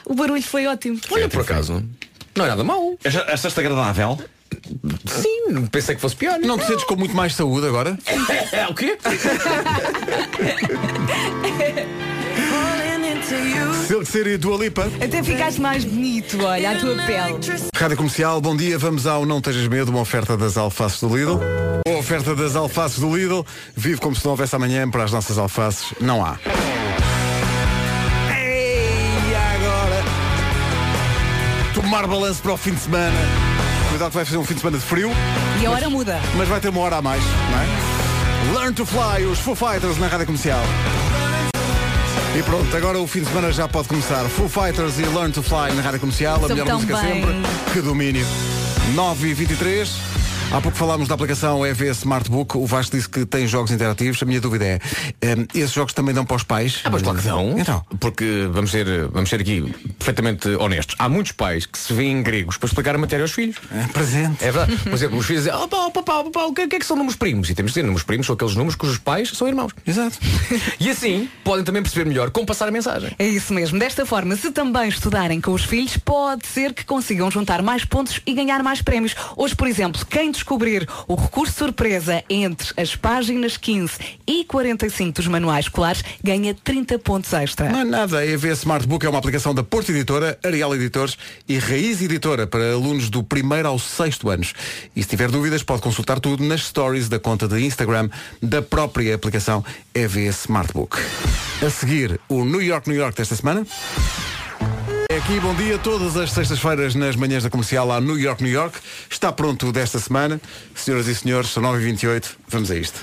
O 0.04 0.14
barulho 0.14 0.42
foi 0.42 0.66
ótimo. 0.66 0.98
Olha, 1.10 1.28
por 1.28 1.42
acaso. 1.42 1.84
Não 2.34 2.44
é 2.44 2.48
nada 2.48 2.64
mau. 2.64 2.98
Achaste 3.04 3.60
agradável? 3.60 4.18
Sim, 5.06 5.66
pensei 5.70 5.94
que 5.94 6.00
fosse 6.00 6.16
pior. 6.16 6.38
Não 6.40 6.58
te 6.58 6.66
sentes 6.66 6.84
com 6.84 6.96
muito 6.96 7.14
mais 7.14 7.34
saúde 7.34 7.66
agora? 7.66 7.96
É 8.50 8.66
o 8.66 8.74
quê? 8.74 8.98
Silk 13.88 14.04
City 14.06 14.30
e 14.30 14.36
Dua 14.36 14.58
Lipa. 14.58 14.86
Até 15.02 15.22
ficaste 15.22 15.58
mais 15.62 15.82
bonito, 15.82 16.44
olha, 16.44 16.72
a 16.72 16.78
tua 16.78 16.94
pele. 16.96 17.38
Rádio 17.74 17.96
Comercial, 17.96 18.38
bom 18.38 18.54
dia. 18.54 18.76
Vamos 18.78 19.06
ao 19.06 19.24
Não 19.24 19.40
Tejas 19.40 19.66
Medo, 19.66 19.90
uma 19.90 20.00
oferta 20.02 20.36
das 20.36 20.58
alfaces 20.58 21.00
do 21.00 21.08
Lidl. 21.16 21.40
Uma 21.88 21.98
oferta 21.98 22.36
das 22.36 22.54
alfaces 22.54 22.98
do 22.98 23.16
Lidl. 23.16 23.46
Vive 23.74 23.98
como 23.98 24.14
se 24.14 24.22
não 24.26 24.32
houvesse 24.32 24.54
amanhã 24.54 24.86
para 24.90 25.04
as 25.04 25.10
nossas 25.10 25.38
alfaces. 25.38 25.94
Não 26.02 26.22
há. 26.22 26.36
Ei, 28.38 29.34
agora. 29.56 30.04
Tomar 31.72 32.06
balanço 32.06 32.42
para 32.42 32.52
o 32.52 32.56
fim 32.58 32.74
de 32.74 32.80
semana. 32.80 33.16
Cuidado 33.88 34.10
que 34.10 34.16
vai 34.16 34.24
fazer 34.26 34.36
um 34.36 34.44
fim 34.44 34.52
de 34.52 34.60
semana 34.60 34.76
de 34.76 34.84
frio, 34.84 35.10
E 35.62 35.64
a 35.64 35.70
hora 35.70 35.88
muda. 35.88 36.20
mas 36.36 36.46
vai 36.46 36.60
ter 36.60 36.68
uma 36.68 36.80
hora 36.82 36.96
a 36.96 37.02
mais, 37.02 37.22
não 37.22 38.52
é? 38.52 38.58
Learn 38.60 38.74
to 38.74 38.84
Fly, 38.84 39.24
os 39.24 39.38
Foo 39.38 39.54
Fighters 39.54 39.96
na 39.96 40.08
Rádio 40.08 40.26
Comercial. 40.26 40.60
E 42.36 42.42
pronto, 42.42 42.76
agora 42.76 42.98
o 43.00 43.06
fim 43.06 43.20
de 43.20 43.26
semana 43.26 43.50
já 43.52 43.66
pode 43.66 43.88
começar. 43.88 44.24
Foo 44.28 44.48
Fighters 44.48 44.98
e 44.98 45.02
Learn 45.02 45.32
to 45.32 45.42
Fly 45.42 45.72
na 45.74 45.82
Rádio 45.82 46.00
Comercial, 46.00 46.44
a 46.44 46.48
melhor 46.48 46.66
música 46.74 46.96
bem. 46.98 47.14
sempre. 47.14 47.34
Que 47.72 47.80
domínio. 47.80 48.26
9 48.94 49.28
e 49.28 49.34
23 49.34 50.17
Há 50.50 50.62
pouco 50.62 50.78
falámos 50.78 51.06
da 51.06 51.14
aplicação 51.14 51.64
EV 51.64 51.90
Smartbook. 51.90 52.56
O 52.56 52.64
Vasco 52.64 52.96
disse 52.96 53.06
que 53.06 53.26
tem 53.26 53.46
jogos 53.46 53.70
interativos. 53.70 54.22
A 54.22 54.24
minha 54.24 54.40
dúvida 54.40 54.64
é, 54.64 54.80
eh, 55.20 55.36
esses 55.54 55.72
jogos 55.72 55.92
também 55.92 56.14
dão 56.14 56.24
para 56.24 56.36
os 56.36 56.42
pais? 56.42 56.80
Ah, 56.84 56.90
mas 56.90 57.02
claro 57.02 57.18
que 57.18 57.24
dão. 57.24 57.58
Então. 57.58 57.84
Porque 58.00 58.48
vamos 58.50 58.70
ser, 58.70 59.08
vamos 59.08 59.28
ser 59.28 59.42
aqui 59.42 59.62
perfeitamente 59.98 60.48
honestos. 60.48 60.96
Há 60.98 61.06
muitos 61.06 61.32
pais 61.32 61.66
que 61.66 61.78
se 61.78 61.92
veem 61.92 62.22
gregos 62.22 62.56
para 62.56 62.66
explicar 62.66 62.94
a 62.94 62.98
matéria 62.98 63.24
aos 63.24 63.32
filhos. 63.32 63.56
É 63.70 63.86
presente. 63.88 64.42
É 64.42 64.50
verdade. 64.50 64.74
Por 64.78 64.94
exemplo, 64.94 65.18
os 65.18 65.26
filhos 65.26 65.44
dizem, 65.44 65.60
oh, 65.60 65.68
pá, 65.68 65.90
pá, 65.90 66.02
pá, 66.02 66.24
pá, 66.24 66.44
o 66.44 66.54
que, 66.54 66.62
o 66.62 66.68
que 66.68 66.76
é 66.76 66.78
que 66.78 66.86
são 66.86 66.96
números 66.96 67.16
primos? 67.16 67.50
E 67.50 67.54
temos 67.54 67.72
de 67.72 67.74
dizer, 67.74 67.86
números 67.86 68.04
primos 68.04 68.26
são 68.26 68.34
aqueles 68.34 68.54
números 68.54 68.74
cujos 68.74 68.96
pais 68.96 69.28
são 69.28 69.46
irmãos. 69.46 69.72
Exato. 69.86 70.18
E 70.80 70.90
assim 70.90 71.28
podem 71.44 71.64
também 71.64 71.82
perceber 71.82 72.08
melhor 72.08 72.30
como 72.30 72.46
passar 72.46 72.68
a 72.68 72.70
mensagem. 72.70 73.10
É 73.18 73.26
isso 73.26 73.52
mesmo. 73.52 73.78
Desta 73.78 74.06
forma, 74.06 74.36
se 74.36 74.50
também 74.50 74.88
estudarem 74.88 75.40
com 75.40 75.52
os 75.52 75.64
filhos, 75.64 75.96
pode 75.96 76.46
ser 76.46 76.72
que 76.72 76.84
consigam 76.84 77.30
juntar 77.30 77.62
mais 77.62 77.84
pontos 77.84 78.20
e 78.24 78.32
ganhar 78.32 78.62
mais 78.62 78.80
prémios. 78.80 79.14
Hoje, 79.36 79.54
por 79.54 79.66
exemplo, 79.66 80.04
quem 80.06 80.30
descobrir 80.38 80.88
o 81.06 81.14
recurso 81.14 81.52
surpresa 81.52 82.22
entre 82.28 82.68
as 82.76 82.96
páginas 82.96 83.56
15 83.56 83.92
e 84.26 84.44
45 84.44 85.12
dos 85.12 85.26
manuais 85.26 85.66
escolares 85.66 86.02
ganha 86.22 86.54
30 86.54 86.98
pontos 86.98 87.32
extra. 87.32 87.68
Não 87.68 87.80
é 87.80 87.84
nada. 87.84 88.18
A 88.18 88.26
EV 88.26 88.52
Smartbook 88.52 89.04
é 89.04 89.08
uma 89.08 89.18
aplicação 89.18 89.54
da 89.54 89.62
Porto 89.62 89.90
Editora, 89.90 90.38
Arial 90.44 90.74
Editores 90.74 91.16
e 91.48 91.58
Raiz 91.58 92.00
Editora 92.00 92.46
para 92.46 92.72
alunos 92.72 93.10
do 93.10 93.22
primeiro 93.22 93.68
ao 93.68 93.78
sexto 93.78 94.30
anos. 94.30 94.54
E 94.94 95.02
se 95.02 95.08
tiver 95.08 95.30
dúvidas, 95.30 95.62
pode 95.62 95.82
consultar 95.82 96.20
tudo 96.20 96.44
nas 96.44 96.62
stories 96.62 97.08
da 97.08 97.18
conta 97.18 97.46
de 97.46 97.60
Instagram 97.64 98.08
da 98.42 98.62
própria 98.62 99.14
aplicação 99.14 99.64
EV 99.94 100.28
Smartbook. 100.28 100.96
A 101.64 101.70
seguir, 101.70 102.20
o 102.28 102.44
New 102.44 102.62
York, 102.62 102.88
New 102.88 102.98
York 102.98 103.16
desta 103.16 103.34
semana. 103.34 103.66
Aqui, 105.18 105.40
bom 105.40 105.52
dia, 105.52 105.76
todas 105.78 106.16
as 106.16 106.30
sextas-feiras 106.30 106.94
nas 106.94 107.16
manhãs 107.16 107.42
da 107.42 107.50
comercial 107.50 107.90
à 107.90 108.00
New 108.00 108.16
York, 108.16 108.40
New 108.40 108.52
York. 108.52 108.78
Está 109.10 109.32
pronto 109.32 109.72
desta 109.72 109.98
semana. 109.98 110.40
Senhoras 110.76 111.08
e 111.08 111.14
senhores, 111.14 111.50
são 111.50 111.60
9h28, 111.60 112.36
vamos 112.46 112.70
a 112.70 112.76
isto. 112.76 113.00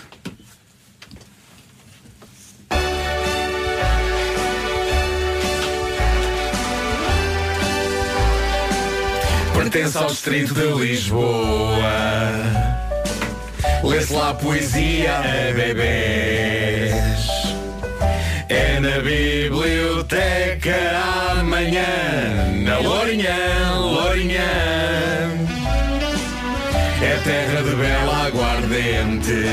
Pertence 9.53 9.97
ao 9.97 10.07
distrito 10.07 10.53
de 10.53 10.67
Lisboa. 10.67 11.83
Lê-se 13.83 14.13
lá 14.13 14.33
poesia 14.35 15.17
a 15.17 15.53
bebês. 15.53 16.95
É 18.47 18.79
na 18.79 18.99
biblioteca 19.01 20.94
amanhã, 21.65 22.63
na 22.63 22.77
Lourinhã, 22.79 23.79
Lourinhã. 23.79 24.41
É 27.01 27.19
terra 27.23 27.61
de 27.63 27.75
bela 27.75 28.27
aguardente. 28.27 29.45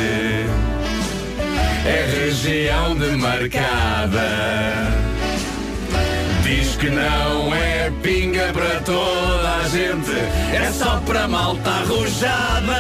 É 1.87 2.25
região 2.25 2.95
demarcada. 2.97 4.21
Diz 6.43 6.77
que 6.77 6.91
não 6.91 7.55
é 7.55 7.91
pinga 8.03 8.53
para 8.53 8.81
toda 8.81 9.57
a 9.57 9.69
gente, 9.69 10.13
é 10.55 10.71
só 10.73 11.01
para 11.07 11.29
malta 11.29 11.71
arrojada. 11.71 12.77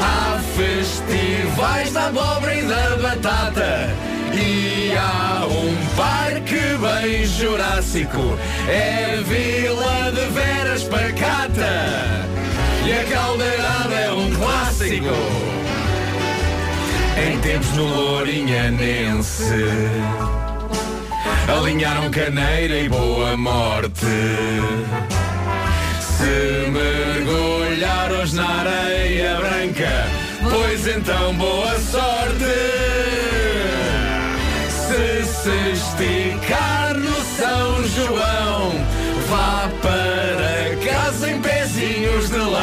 Há 0.00 0.38
festivais 0.56 1.92
da 1.92 2.06
abóbora 2.06 2.54
e 2.54 2.62
da 2.62 2.96
batata 2.96 4.13
E 4.36 4.94
há 4.96 5.46
um 5.46 5.96
parque 5.96 6.60
bem 6.80 7.24
jurássico. 7.26 8.38
É 8.68 9.22
Vila 9.22 10.12
de 10.12 10.26
Veras 10.32 10.84
Pacata. 10.84 12.26
E 12.86 12.92
a 12.92 13.04
caldeirada 13.04 13.94
é 13.94 14.12
um 14.12 14.30
clássico. 14.34 15.14
Em 17.16 17.38
tempos 17.40 17.72
no 17.72 17.86
Lourinhanense 17.86 19.54
Alinharam 21.48 22.10
caneira 22.10 22.78
e 22.78 22.88
boa 22.88 23.36
morte. 23.36 24.06
Se 26.00 26.70
mergulhares 26.70 28.32
na 28.32 28.48
areia 28.60 29.36
branca, 29.36 30.06
pois 30.42 30.86
então 30.86 31.34
boa 31.34 31.78
sorte. 31.80 33.43
Se 35.44 35.50
esticar 35.72 36.94
no 36.94 37.14
São 37.36 37.84
João, 37.88 38.72
vá 39.28 39.70
para 39.82 40.74
casa 40.90 41.30
em 41.30 41.38
pezinhos 41.38 42.30
de 42.30 42.38
lã. 42.38 42.62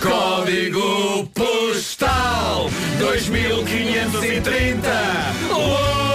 Código 0.00 1.26
postal 1.34 2.70
2530 2.98 4.88
Lourinhã. 5.50 6.05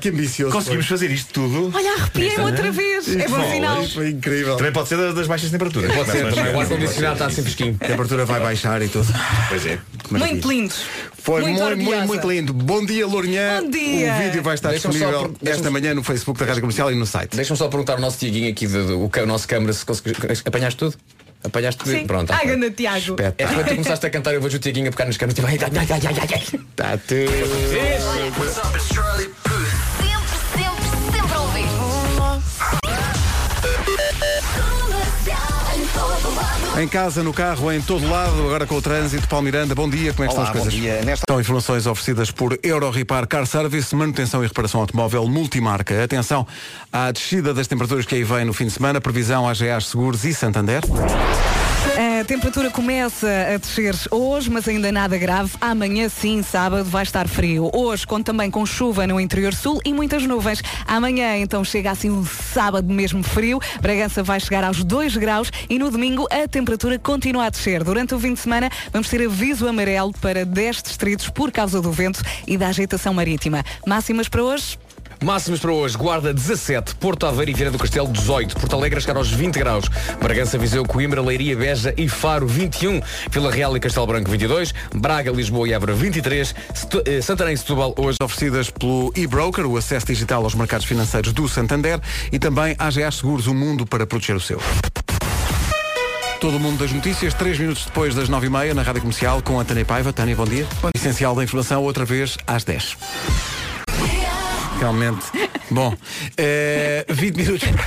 Que 0.00 0.08
ambicioso. 0.08 0.52
Conseguimos 0.52 0.86
fazer 0.86 1.10
isto 1.10 1.32
tudo. 1.32 1.70
Olha, 1.74 1.92
arrepiei-me 1.92 2.44
outra 2.44 2.72
vez. 2.72 3.08
É 3.08 3.28
bom 3.28 3.36
Foi, 3.36 3.50
sinal. 3.50 3.86
Foi 3.86 4.10
incrível. 4.10 4.56
Também 4.56 4.72
pode 4.72 4.88
ser 4.88 5.12
das, 5.12 5.26
baixas 5.26 5.50
temperaturas. 5.50 5.94
Pode 5.94 6.10
ser, 6.10 6.34
também. 6.34 6.54
O 6.54 6.60
ar-condicionado 6.60 7.12
está 7.14 7.26
assim 7.26 7.42
fresquinho. 7.42 7.76
A 7.80 7.86
temperatura 7.86 8.24
vai 8.24 8.40
baixar 8.40 8.82
e 8.82 8.88
tudo. 8.88 9.06
Pois 9.48 9.66
é. 9.66 9.78
Muito 10.10 10.48
lindo. 10.48 10.74
Foi 11.22 11.42
Muito 11.42 11.62
muito, 11.62 11.76
muito, 11.84 12.06
muito 12.06 12.30
lindo. 12.30 12.52
Bom 12.52 12.84
dia, 12.84 13.06
Lourinhã. 13.06 13.62
Bom 13.62 13.70
dia. 13.70 14.14
O 14.14 14.18
vídeo 14.22 14.42
vai 14.42 14.54
estar 14.54 14.72
disponível 14.72 15.34
esta 15.44 15.70
manhã 15.70 15.94
no 15.94 16.02
Facebook 16.02 16.40
da 16.40 16.46
Rádio 16.46 16.62
Comercial 16.62 16.90
e 16.90 16.94
no 16.94 17.06
site. 17.06 17.36
Deixa-me 17.36 17.58
só 17.58 17.68
perguntar 17.68 17.94
ao 17.94 18.00
nosso 18.00 18.18
Tiaguinho 18.18 18.50
aqui, 18.50 18.66
do, 18.66 18.86
do- 18.86 19.04
o, 19.22 19.26
nosso 19.26 19.46
câmara, 19.46 19.72
se 19.72 19.84
conseguiu. 19.84 20.14
Apanhaste 20.46 20.78
tudo? 20.78 20.96
Apanhaste 21.44 21.84
tudo? 21.84 21.92
Sim. 21.92 22.06
Pronto. 22.06 22.32
Ai, 22.32 22.46
ganda 22.46 22.70
Tiago. 22.70 23.16
É 23.38 23.46
quando 23.46 23.64
tu 23.66 23.74
começaste 23.74 24.06
a 24.06 24.10
cantar, 24.10 24.34
eu 24.34 24.40
vejo 24.40 24.56
o 24.56 24.60
Tiaguinho 24.60 24.88
a 24.88 24.90
pegar 24.90 25.06
nas 25.06 25.16
câmaras, 25.16 25.34
tipo, 25.34 25.46
ai, 25.46 25.58
ai, 25.60 25.70
ai, 25.78 25.86
ai, 25.90 26.00
ai, 26.06 26.28
ai. 26.34 26.60
Tá 26.76 26.98
tudo. 26.98 27.30
Em 36.80 36.88
casa, 36.88 37.22
no 37.22 37.32
carro, 37.34 37.70
em 37.70 37.80
todo 37.82 38.08
lado, 38.08 38.40
agora 38.40 38.66
com 38.66 38.74
o 38.76 38.80
trânsito. 38.80 39.28
Paulo 39.28 39.44
Miranda, 39.44 39.74
bom 39.74 39.88
dia. 39.88 40.14
Como 40.14 40.24
é 40.24 40.28
que 40.28 40.34
Olá, 40.34 40.44
estão 40.44 40.44
as 40.44 40.48
bom 40.48 40.70
coisas? 40.70 40.72
dia. 40.72 41.02
Nesta- 41.04 41.24
São 41.30 41.38
informações 41.38 41.86
oferecidas 41.86 42.30
por 42.30 42.58
Euro 42.62 42.88
Repar 42.90 43.26
Car 43.26 43.44
Service, 43.46 43.94
manutenção 43.94 44.42
e 44.42 44.46
reparação 44.46 44.80
automóvel 44.80 45.26
multimarca. 45.28 46.02
Atenção 46.02 46.46
à 46.90 47.10
descida 47.12 47.52
das 47.52 47.66
temperaturas 47.66 48.06
que 48.06 48.14
aí 48.14 48.24
vem 48.24 48.46
no 48.46 48.54
fim 48.54 48.64
de 48.64 48.70
semana. 48.70 48.98
Previsão 48.98 49.46
AGA 49.46 49.78
Seguros 49.82 50.24
e 50.24 50.32
Santander. 50.32 50.80
A 52.02 52.24
temperatura 52.24 52.70
começa 52.70 53.28
a 53.28 53.58
descer 53.58 53.94
hoje, 54.10 54.48
mas 54.48 54.66
ainda 54.66 54.90
nada 54.90 55.18
grave. 55.18 55.52
Amanhã, 55.60 56.08
sim, 56.08 56.42
sábado, 56.42 56.82
vai 56.82 57.02
estar 57.02 57.28
frio. 57.28 57.70
Hoje, 57.74 58.06
conto 58.06 58.24
também 58.24 58.50
com 58.50 58.64
chuva 58.64 59.06
no 59.06 59.20
interior 59.20 59.52
sul 59.52 59.82
e 59.84 59.92
muitas 59.92 60.22
nuvens. 60.22 60.62
Amanhã, 60.86 61.36
então, 61.36 61.62
chega 61.62 61.90
assim 61.90 62.08
um 62.08 62.24
sábado 62.24 62.90
mesmo 62.90 63.22
frio. 63.22 63.60
Bragança 63.82 64.22
vai 64.22 64.40
chegar 64.40 64.64
aos 64.64 64.82
2 64.82 65.18
graus 65.18 65.52
e 65.68 65.78
no 65.78 65.90
domingo 65.90 66.26
a 66.30 66.48
temperatura 66.48 66.98
continua 66.98 67.44
a 67.44 67.50
descer. 67.50 67.84
Durante 67.84 68.14
o 68.14 68.18
fim 68.18 68.32
de 68.32 68.40
semana, 68.40 68.70
vamos 68.90 69.10
ter 69.10 69.22
aviso 69.26 69.68
amarelo 69.68 70.14
para 70.22 70.46
10 70.46 70.82
distritos 70.82 71.28
por 71.28 71.52
causa 71.52 71.82
do 71.82 71.92
vento 71.92 72.22
e 72.46 72.56
da 72.56 72.68
agitação 72.68 73.12
marítima. 73.12 73.62
Máximas 73.86 74.26
para 74.26 74.42
hoje? 74.42 74.78
Máximos 75.22 75.60
para 75.60 75.70
hoje, 75.70 75.98
Guarda 75.98 76.32
17, 76.32 76.94
Porto 76.94 77.26
Aveiro 77.26 77.50
e 77.50 77.54
Vieira 77.54 77.70
do 77.70 77.76
Castelo 77.78 78.08
18, 78.08 78.56
Porto 78.56 78.74
Alegre 78.74 78.98
chegar 79.02 79.18
aos 79.18 79.30
20 79.30 79.58
graus, 79.58 79.84
Bragança, 80.18 80.56
Viseu, 80.56 80.82
Coimbra, 80.84 81.20
Leiria, 81.20 81.54
Beja 81.54 81.92
e 81.94 82.08
Faro 82.08 82.46
21, 82.46 83.02
Vila 83.30 83.50
Real 83.52 83.76
e 83.76 83.80
Castelo 83.80 84.06
Branco 84.06 84.30
22, 84.30 84.72
Braga, 84.94 85.30
Lisboa 85.30 85.68
e 85.68 85.72
Évora 85.74 85.92
23, 85.92 86.54
Setu- 86.74 87.02
eh, 87.04 87.20
Santarém 87.20 87.52
e 87.52 87.58
Setúbal 87.58 87.94
hoje 87.98 88.16
Oferecidas 88.22 88.70
pelo 88.70 89.12
e-broker, 89.14 89.66
o 89.66 89.76
acesso 89.76 90.06
digital 90.06 90.42
aos 90.42 90.54
mercados 90.54 90.86
financeiros 90.86 91.34
do 91.34 91.46
Santander 91.46 92.00
e 92.32 92.38
também 92.38 92.74
AGA 92.78 93.10
Seguros, 93.10 93.46
o 93.46 93.52
mundo 93.54 93.84
para 93.84 94.06
proteger 94.06 94.36
o 94.36 94.40
seu. 94.40 94.58
Todo 96.40 96.56
o 96.56 96.60
mundo 96.60 96.78
das 96.78 96.92
notícias, 96.92 97.34
três 97.34 97.58
minutos 97.58 97.84
depois 97.84 98.14
das 98.14 98.30
nove 98.30 98.46
e 98.46 98.50
meia, 98.50 98.72
na 98.72 98.80
Rádio 98.80 99.02
Comercial, 99.02 99.42
com 99.42 99.60
a 99.60 99.64
Tânia 99.66 99.84
Paiva. 99.84 100.10
Tânia, 100.14 100.34
bom 100.34 100.46
dia. 100.46 100.66
Essencial 100.94 101.34
da 101.34 101.44
informação, 101.44 101.82
outra 101.82 102.06
vez, 102.06 102.38
às 102.46 102.64
10. 102.64 102.96
Realmente. 104.80 105.26
Bom, 105.70 105.94
eh, 106.36 107.04
20 107.08 107.36
minutos. 107.36 107.68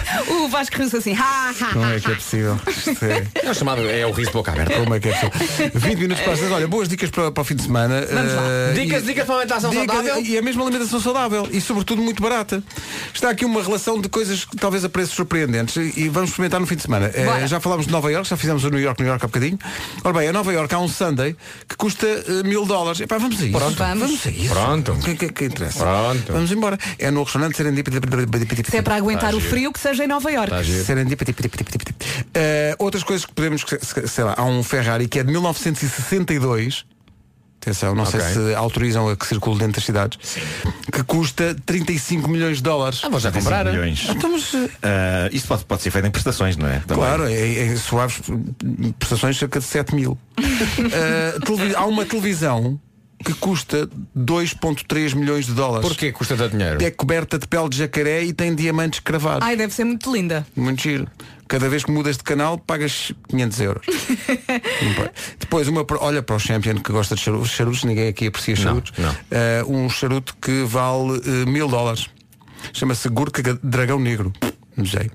O 0.43 0.47
Vasco 0.47 0.77
riu 0.77 0.87
assim. 0.97 1.13
Ha, 1.15 1.49
ha, 1.49 1.73
Como 1.73 1.85
é 1.85 1.99
que 1.99 2.11
é 2.11 2.15
possível? 2.15 2.59
É- 3.01 3.47
é 3.47 3.51
o 3.51 3.53
chamado, 3.53 3.89
é 3.89 4.05
o 4.05 4.11
riso 4.11 4.29
de 4.29 4.33
boca 4.33 4.51
aberta. 4.51 4.73
Como 4.79 4.93
é 4.95 4.99
que 4.99 5.09
é 5.09 5.13
possível? 5.13 5.71
20 5.79 5.97
minutos 5.99 6.23
para 6.23 6.33
as 6.33 6.39
10. 6.39 6.51
Olha, 6.51 6.67
boas 6.67 6.87
dicas 6.87 7.09
para, 7.09 7.31
para 7.31 7.41
o 7.41 7.43
fim 7.43 7.55
de 7.55 7.63
semana. 7.63 8.05
Vamos 8.09 8.33
lá. 8.33 8.41
Eh, 8.45 8.73
Dicas- 8.73 9.03
e- 9.03 9.05
dicas 9.07 9.25
para 9.25 9.35
a 9.35 9.37
alimentação 9.39 9.69
dicas- 9.71 9.95
saudável? 9.95 10.23
E 10.25 10.37
a 10.37 10.41
mesma 10.41 10.63
alimentação 10.63 10.99
saudável. 11.01 11.47
E 11.51 11.59
sobretudo 11.61 12.01
muito 12.01 12.21
barata. 12.21 12.63
Está 13.13 13.29
aqui 13.29 13.45
uma 13.45 13.61
relação 13.61 13.99
de 13.99 14.09
coisas 14.09 14.45
que 14.45 14.55
talvez 14.55 14.83
a 14.85 14.89
preços 14.89 15.15
surpreendentes. 15.15 15.75
E 15.97 16.09
vamos 16.09 16.29
experimentar 16.29 16.59
no 16.59 16.67
fim 16.67 16.75
de 16.75 16.83
semana. 16.83 17.11
Eh, 17.13 17.47
já 17.47 17.59
falámos 17.59 17.85
de 17.85 17.91
Nova 17.91 18.11
York, 18.11 18.27
já 18.27 18.37
fizemos 18.37 18.63
o 18.63 18.69
New 18.69 18.79
York, 18.79 19.01
New 19.01 19.09
York 19.09 19.23
há 19.23 19.27
bocadinho. 19.27 19.59
Ora 20.03 20.13
bem, 20.19 20.27
a 20.29 20.33
Nova 20.33 20.51
York 20.53 20.73
há 20.73 20.79
um 20.79 20.87
Sunday 20.87 21.35
que 21.67 21.75
custa 21.75 22.05
eh, 22.07 22.43
mil 22.43 22.65
dólares. 22.65 23.01
Epá, 23.01 23.17
vamos 23.17 23.41
a 23.41 23.45
isso. 23.45 23.57
Pronto. 23.57 23.77
Vamos 23.77 24.25
a 24.25 24.29
isso. 24.29 24.53
Pronto. 24.53 24.91
O 24.93 24.99
que, 24.99 25.15
que, 25.15 25.29
que 25.29 25.45
interessa? 25.45 25.79
Pronto. 25.79 26.33
Vamos 26.33 26.51
embora. 26.51 26.77
É 26.99 27.09
no 27.11 27.23
restaurante 27.23 27.55
Serendipity. 27.57 27.72
Se 28.69 28.77
é 28.77 28.81
para 28.81 28.95
aguentar 28.95 29.33
o 29.35 29.39
frio, 29.39 29.71
que 29.71 29.79
seja 29.79 30.03
em 30.03 30.07
Nova 30.07 30.31
Iorque. 30.31 30.51
Tá. 30.51 30.61
Eh, 32.33 32.75
outras 32.79 33.03
coisas 33.03 33.25
que 33.25 33.33
podemos, 33.33 33.63
sei 34.07 34.23
lá, 34.23 34.33
há 34.37 34.43
um 34.43 34.63
Ferrari 34.63 35.07
que 35.07 35.19
é 35.19 35.23
de 35.23 35.31
1962. 35.31 36.85
Atenção, 37.61 37.95
não 37.95 38.03
Ok. 38.03 38.19
sei 38.19 38.33
se 38.33 38.55
autorizam 38.55 39.07
a 39.07 39.15
que 39.15 39.25
circule 39.25 39.57
dentro 39.57 39.75
das 39.75 39.85
cidades. 39.85 40.19
Que 40.91 41.01
custa 41.03 41.55
35 41.65 42.27
milhões 42.29 42.57
de 42.57 42.63
dólares. 42.63 42.99
Ah, 43.03 43.07
vou 43.07 43.21
já 43.21 43.31
35 43.31 43.55
comprar. 43.57 43.71
milhões. 43.71 44.05
Eh, 44.05 44.69
Ah, 44.83 45.29
isto 45.31 45.47
pode, 45.47 45.63
pode 45.63 45.81
ser 45.81 45.89
feito 45.91 46.05
em 46.05 46.11
prestações, 46.11 46.57
não 46.57 46.67
é? 46.67 46.79
Também. 46.79 46.95
Claro, 46.97 47.29
em, 47.29 47.71
em 47.71 47.77
suaves 47.77 48.19
eh, 48.29 48.91
prestações 48.99 49.37
cerca 49.37 49.59
de 49.59 49.65
7 49.65 49.95
mil. 49.95 50.17
Televi- 51.45 51.73
há 51.75 51.85
uma 51.85 52.05
televisão 52.05 52.77
que 53.23 53.33
custa 53.33 53.87
2.3 54.17 55.15
milhões 55.15 55.45
de 55.45 55.53
dólares. 55.53 55.87
Porquê 55.87 56.11
custa 56.11 56.35
tanto 56.35 56.55
dinheiro? 56.57 56.83
É 56.83 56.91
coberta 56.91 57.37
de 57.39 57.47
pele 57.47 57.69
de 57.69 57.77
jacaré 57.77 58.23
e 58.23 58.33
tem 58.33 58.53
diamantes 58.53 58.99
cravados. 58.99 59.47
Ai, 59.47 59.55
deve 59.55 59.73
ser 59.73 59.83
muito 59.85 60.11
linda. 60.13 60.45
Muito 60.55 60.81
giro. 60.81 61.07
Cada 61.47 61.69
vez 61.69 61.83
que 61.83 61.91
mudas 61.91 62.17
de 62.17 62.23
canal 62.23 62.57
pagas 62.57 63.11
500 63.29 63.59
euros. 63.61 63.85
Não. 64.97 65.09
Depois, 65.39 65.67
uma, 65.67 65.85
olha 65.99 66.23
para 66.23 66.35
o 66.35 66.39
Champion 66.39 66.75
que 66.75 66.91
gosta 66.91 67.15
de 67.15 67.21
charutos, 67.21 67.49
charutos 67.51 67.83
ninguém 67.83 68.07
aqui 68.07 68.27
aprecia 68.27 68.55
charutos. 68.55 68.91
não. 68.97 69.15
Eh, 69.29 69.63
um 69.67 69.89
charuto 69.89 70.35
que 70.41 70.63
vale 70.63 71.21
eh, 71.25 71.45
mil 71.45 71.67
dólares. 71.67 72.09
Chama-se 72.71 73.07
Gurka 73.09 73.59
Dragão 73.61 73.99
Negro. 73.99 74.31
Não 74.75 74.85
sei. 74.85 75.11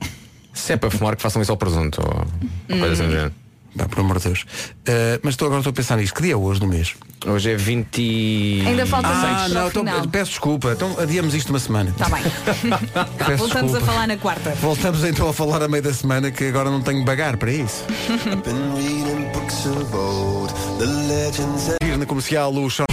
Se 0.52 0.74
é 0.74 0.76
para 0.76 0.90
fumar, 0.90 1.16
que 1.16 1.22
façam 1.22 1.40
isso 1.42 1.50
ao 1.50 1.56
presunto. 1.56 2.00
Ou 2.00 2.26
Hum. 2.70 2.78
coisa 2.78 2.92
assim 2.92 3.04
do 3.06 3.10
género. 3.10 3.32
Pá, 3.76 3.86
por 3.88 4.00
amor 4.00 4.18
de 4.18 4.24
Deus. 4.24 4.44
Eh, 4.86 5.20
mas 5.22 5.34
estou, 5.34 5.46
agora 5.46 5.60
estou 5.60 5.70
a 5.70 5.74
pensar 5.74 5.96
nisto. 5.96 6.14
Que 6.14 6.22
dia 6.22 6.32
é 6.32 6.36
hoje 6.36 6.60
do 6.60 6.66
mês? 6.66 6.94
Hoje 7.26 7.52
é 7.52 7.56
20. 7.56 8.64
Ainda 8.66 8.86
falta 8.86 9.08
Ah, 9.08 9.38
seis 9.40 9.52
não, 9.54 9.68
então, 9.68 9.84
final. 9.84 10.08
peço 10.08 10.30
desculpa. 10.30 10.72
Então 10.72 10.96
adiamos 10.98 11.34
isto 11.34 11.50
uma 11.50 11.58
semana. 11.58 11.90
Está 11.90 12.08
bem. 12.08 12.22
Voltamos 13.36 13.72
desculpa. 13.72 13.78
a 13.78 13.80
falar 13.80 14.06
na 14.08 14.16
quarta. 14.16 14.50
Voltamos 14.60 15.04
então 15.04 15.28
a 15.28 15.32
falar 15.32 15.62
a 15.62 15.68
meio 15.68 15.82
da 15.82 15.92
semana 15.92 16.30
que 16.30 16.44
agora 16.44 16.70
não 16.70 16.80
tenho 16.80 17.04
bagar 17.04 17.36
para 17.36 17.52
isso. 17.52 17.84
Ir 21.82 21.96
na 21.98 22.06
comercial 22.06 22.52
o 22.54 22.87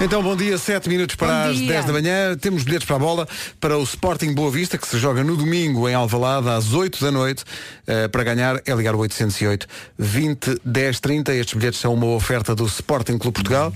Então, 0.00 0.22
bom 0.22 0.36
dia, 0.36 0.56
7 0.56 0.88
minutos 0.88 1.16
para 1.16 1.26
Bom 1.46 1.50
as 1.50 1.56
dia. 1.56 1.72
10 1.72 1.86
da 1.86 1.92
manhã. 1.92 2.36
Temos 2.36 2.62
bilhetes 2.62 2.86
para 2.86 2.94
a 2.94 2.98
bola 3.00 3.26
para 3.60 3.76
o 3.76 3.82
Sporting 3.82 4.32
Boa 4.32 4.48
Vista, 4.48 4.78
que 4.78 4.86
se 4.86 4.96
joga 4.96 5.24
no 5.24 5.36
domingo 5.36 5.88
em 5.88 5.94
Alvalade, 5.94 6.48
às 6.48 6.72
8 6.72 7.02
da 7.02 7.10
noite. 7.10 7.42
Eh, 7.84 8.06
para 8.06 8.22
ganhar 8.22 8.62
é 8.64 8.72
ligar 8.74 8.94
o 8.94 8.98
808 8.98 9.66
20 9.98 10.60
10 10.64 11.00
30. 11.00 11.34
Estes 11.34 11.54
bilhetes 11.54 11.80
são 11.80 11.94
uma 11.94 12.06
oferta 12.06 12.54
do 12.54 12.64
Sporting 12.66 13.18
Clube 13.18 13.34
Portugal. 13.34 13.72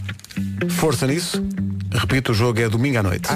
Força 0.70 1.08
nisso. 1.08 1.42
Repito, 1.92 2.30
o 2.30 2.34
jogo 2.34 2.60
é 2.60 2.68
domingo 2.68 2.98
à 2.98 3.02
noite. 3.02 3.28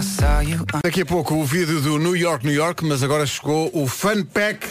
Daqui 0.84 1.02
a 1.02 1.06
pouco 1.06 1.34
o 1.34 1.44
vídeo 1.44 1.80
do 1.80 1.98
New 1.98 2.14
York, 2.14 2.46
New 2.46 2.54
York, 2.54 2.84
mas 2.84 3.02
agora 3.02 3.26
chegou 3.26 3.68
o 3.74 3.88
Fun 3.88 4.22
Pack 4.22 4.64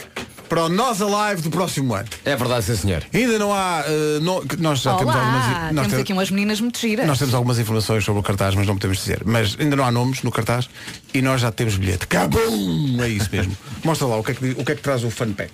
para 0.48 0.64
o 0.64 0.68
Nós 0.68 1.00
Alive 1.02 1.42
do 1.42 1.50
próximo 1.50 1.94
ano. 1.94 2.08
É 2.24 2.34
verdade, 2.36 2.64
sim 2.64 2.76
senhor. 2.76 3.02
Ainda 3.12 3.38
não 3.38 3.52
há. 3.52 3.84
não- 4.22 4.42
nós 4.58 4.80
já 4.80 4.94
temos 4.96 5.14
algumas. 5.14 5.44
Olá, 5.46 5.70
nós 5.72 5.86
temos 5.88 6.00
aqui 6.02 6.12
umas 6.12 6.30
meninas 6.30 6.60
muito 6.60 6.78
giras. 6.78 7.06
nós 7.06 7.18
temos 7.18 7.34
algumas 7.34 7.58
informações 7.58 8.04
sobre 8.04 8.20
o 8.20 8.22
cartaz, 8.22 8.54
mas 8.54 8.66
não 8.66 8.74
podemos 8.74 8.98
dizer. 8.98 9.22
Mas 9.24 9.56
ainda 9.58 9.76
não 9.76 9.84
há 9.84 9.90
nomes 9.90 10.22
no 10.22 10.30
cartaz 10.30 10.68
e 11.12 11.20
nós 11.22 11.40
já 11.40 11.50
temos 11.52 11.76
bilhete. 11.76 12.06
Cabum! 12.06 12.98
É 13.02 13.08
isso 13.08 13.28
mesmo. 13.32 13.56
Mostra 13.84 14.06
lá 14.06 14.16
o 14.16 14.24
que 14.24 14.32
é 14.32 14.34
que, 14.34 14.50
o 14.58 14.64
que, 14.64 14.72
é 14.72 14.74
que 14.74 14.82
traz 14.82 15.04
o 15.04 15.10
Fun 15.10 15.32
Pack. 15.32 15.52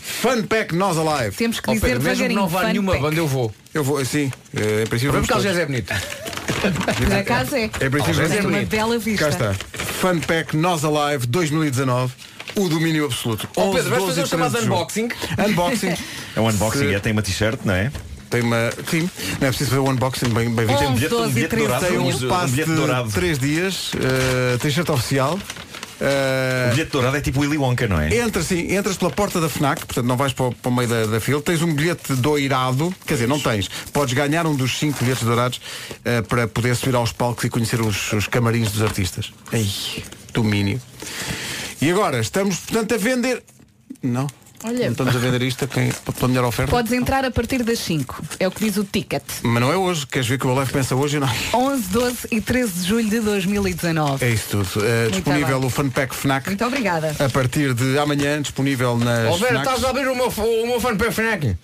Fun 0.00 0.42
Pack 0.44 0.74
Nós 0.74 0.96
Alive. 0.98 1.36
Temos 1.36 1.60
que 1.60 1.70
Ó, 1.70 1.74
dizer 1.74 1.86
Pedro, 1.86 2.02
mesmo 2.02 2.28
que 2.28 2.34
não 2.34 2.48
vá 2.48 2.64
nenhuma 2.64 2.92
pack. 2.92 3.02
banda, 3.04 3.16
eu 3.16 3.26
vou. 3.28 3.54
Eu 3.72 3.84
vou, 3.84 4.04
sim. 4.04 4.32
eh, 4.56 4.82
Em 4.82 4.86
princípio 4.86 5.12
Vamos. 5.12 5.28
José 5.28 5.62
é 5.62 5.66
bonito. 5.66 5.92
Por 6.98 7.12
acaso 7.14 7.54
é. 7.54 7.70
Vista. 8.98 9.24
Cá 9.24 9.28
está. 9.30 9.54
Fun 10.00 10.18
Pack 10.20 10.56
Nós 10.56 10.84
Alive 10.84 11.26
2019. 11.26 12.12
O 12.58 12.68
domínio 12.68 13.04
absoluto. 13.06 13.48
Ó 13.56 13.66
11, 13.68 13.76
Pedro, 13.76 13.90
vais 13.90 14.02
12 14.02 14.06
fazer 14.14 14.22
o 14.22 14.26
chamado 14.28 14.50
13 14.52 14.64
de 14.64 14.68
julho. 14.68 14.78
unboxing? 14.80 15.08
Unboxing. 15.48 15.94
É 16.36 16.40
um 16.40 16.48
unboxing, 16.48 16.92
é, 16.94 16.98
tem 17.00 17.12
uma 17.12 17.22
t-shirt, 17.22 17.60
não 17.64 17.74
é? 17.74 17.90
Tem 18.30 18.42
uma. 18.42 18.70
Sim, 18.88 19.08
não 19.40 19.48
é 19.48 19.50
preciso 19.50 19.70
fazer 19.70 19.80
o 19.80 19.88
unboxing 19.88 20.28
bem, 20.28 20.50
bem 20.54 20.66
visto. 20.66 20.78
Tem 20.78 20.88
um 20.88 20.92
11, 20.92 20.98
bilhete, 20.98 21.14
um 21.14 21.18
12 21.18 21.32
bilhete 21.34 21.50
13. 21.50 21.66
dourado. 21.66 21.86
Tem 21.86 21.98
um, 21.98 22.02
um 22.02 22.06
um 22.06 22.10
espaço 22.10 22.48
bilhete 22.48 22.70
de 22.70 22.76
dourado. 22.76 23.10
3 23.10 23.38
dias. 23.38 23.92
Uh, 23.94 24.58
T-shirt 24.60 24.88
oficial. 24.90 25.34
Uh, 26.00 26.68
O 26.68 26.70
bilhete 26.74 26.92
dourado 26.92 27.16
é 27.16 27.20
tipo 27.20 27.40
Willy 27.40 27.58
Wonka, 27.58 27.88
não 27.88 27.98
é? 28.00 28.16
Entras 28.18 28.46
sim, 28.46 28.72
entras 28.72 28.96
pela 28.96 29.10
porta 29.10 29.40
da 29.40 29.48
FNAC, 29.48 29.84
portanto 29.84 30.06
não 30.06 30.16
vais 30.16 30.32
para 30.32 30.46
o, 30.46 30.54
para 30.54 30.68
o 30.70 30.74
meio 30.74 30.88
da, 30.88 31.06
da 31.06 31.20
fila, 31.20 31.42
tens 31.42 31.60
um 31.60 31.74
bilhete 31.74 32.12
doirado, 32.14 32.94
quer 33.04 33.14
dizer, 33.14 33.26
não 33.26 33.40
tens, 33.40 33.68
podes 33.92 34.14
ganhar 34.14 34.46
um 34.46 34.54
dos 34.54 34.78
cinco 34.78 35.02
bilhetes 35.02 35.24
dourados 35.24 35.60
eh, 36.04 36.22
para 36.22 36.46
poder 36.46 36.76
subir 36.76 36.94
aos 36.94 37.10
palcos 37.10 37.42
e 37.44 37.50
conhecer 37.50 37.80
os, 37.80 38.12
os 38.12 38.28
camarins 38.28 38.70
dos 38.70 38.82
artistas. 38.82 39.32
Ei, 39.52 39.68
domínio. 40.32 40.80
E 41.80 41.90
agora, 41.90 42.18
estamos, 42.20 42.56
portanto, 42.58 42.94
a 42.94 42.98
vender. 42.98 43.42
Não. 44.02 44.26
Olha. 44.64 44.86
Não 44.86 44.90
estamos 44.90 45.14
a 45.14 45.18
vender 45.20 45.40
isto 45.42 45.64
a 45.64 45.68
quem, 45.68 45.92
pela 45.92 46.26
melhor 46.28 46.44
oferta. 46.44 46.68
Podes 46.68 46.90
entrar 46.92 47.24
a 47.24 47.30
partir 47.30 47.62
das 47.62 47.78
5. 47.78 48.24
É 48.40 48.48
o 48.48 48.50
que 48.50 48.64
diz 48.64 48.76
o 48.76 48.82
ticket. 48.82 49.22
Mas 49.44 49.60
não 49.62 49.72
é 49.72 49.76
hoje. 49.76 50.04
Queres 50.04 50.26
ver 50.26 50.36
que 50.36 50.48
o 50.48 50.52
Live 50.52 50.72
pensa 50.72 50.96
hoje? 50.96 51.20
Não. 51.20 51.28
11, 51.54 51.82
12 51.90 52.16
e 52.32 52.40
13 52.40 52.72
de 52.72 52.88
julho 52.88 53.08
de 53.08 53.20
2019. 53.20 54.24
É 54.24 54.30
isso 54.30 54.48
tudo. 54.50 54.84
Eh, 54.84 55.10
disponível 55.12 55.60
bem. 55.60 55.68
o 55.68 55.70
Fun 55.70 55.88
Pack 55.90 56.12
FNAC 56.12 56.46
Muito 56.48 56.64
obrigada. 56.64 57.14
a 57.24 57.28
partir 57.28 57.72
de 57.72 57.96
amanhã, 58.00 58.42
disponível 58.42 58.96
nas. 58.98 59.28
Ó 59.32 59.36
Vera, 59.36 59.58
estás 59.60 59.84
a 59.84 59.90
abrir 59.90 60.08
o 60.08 60.16
meu, 60.16 60.26
o 60.26 60.66
meu 60.66 60.80
fanpage 60.80 61.12
FNAC? 61.12 61.56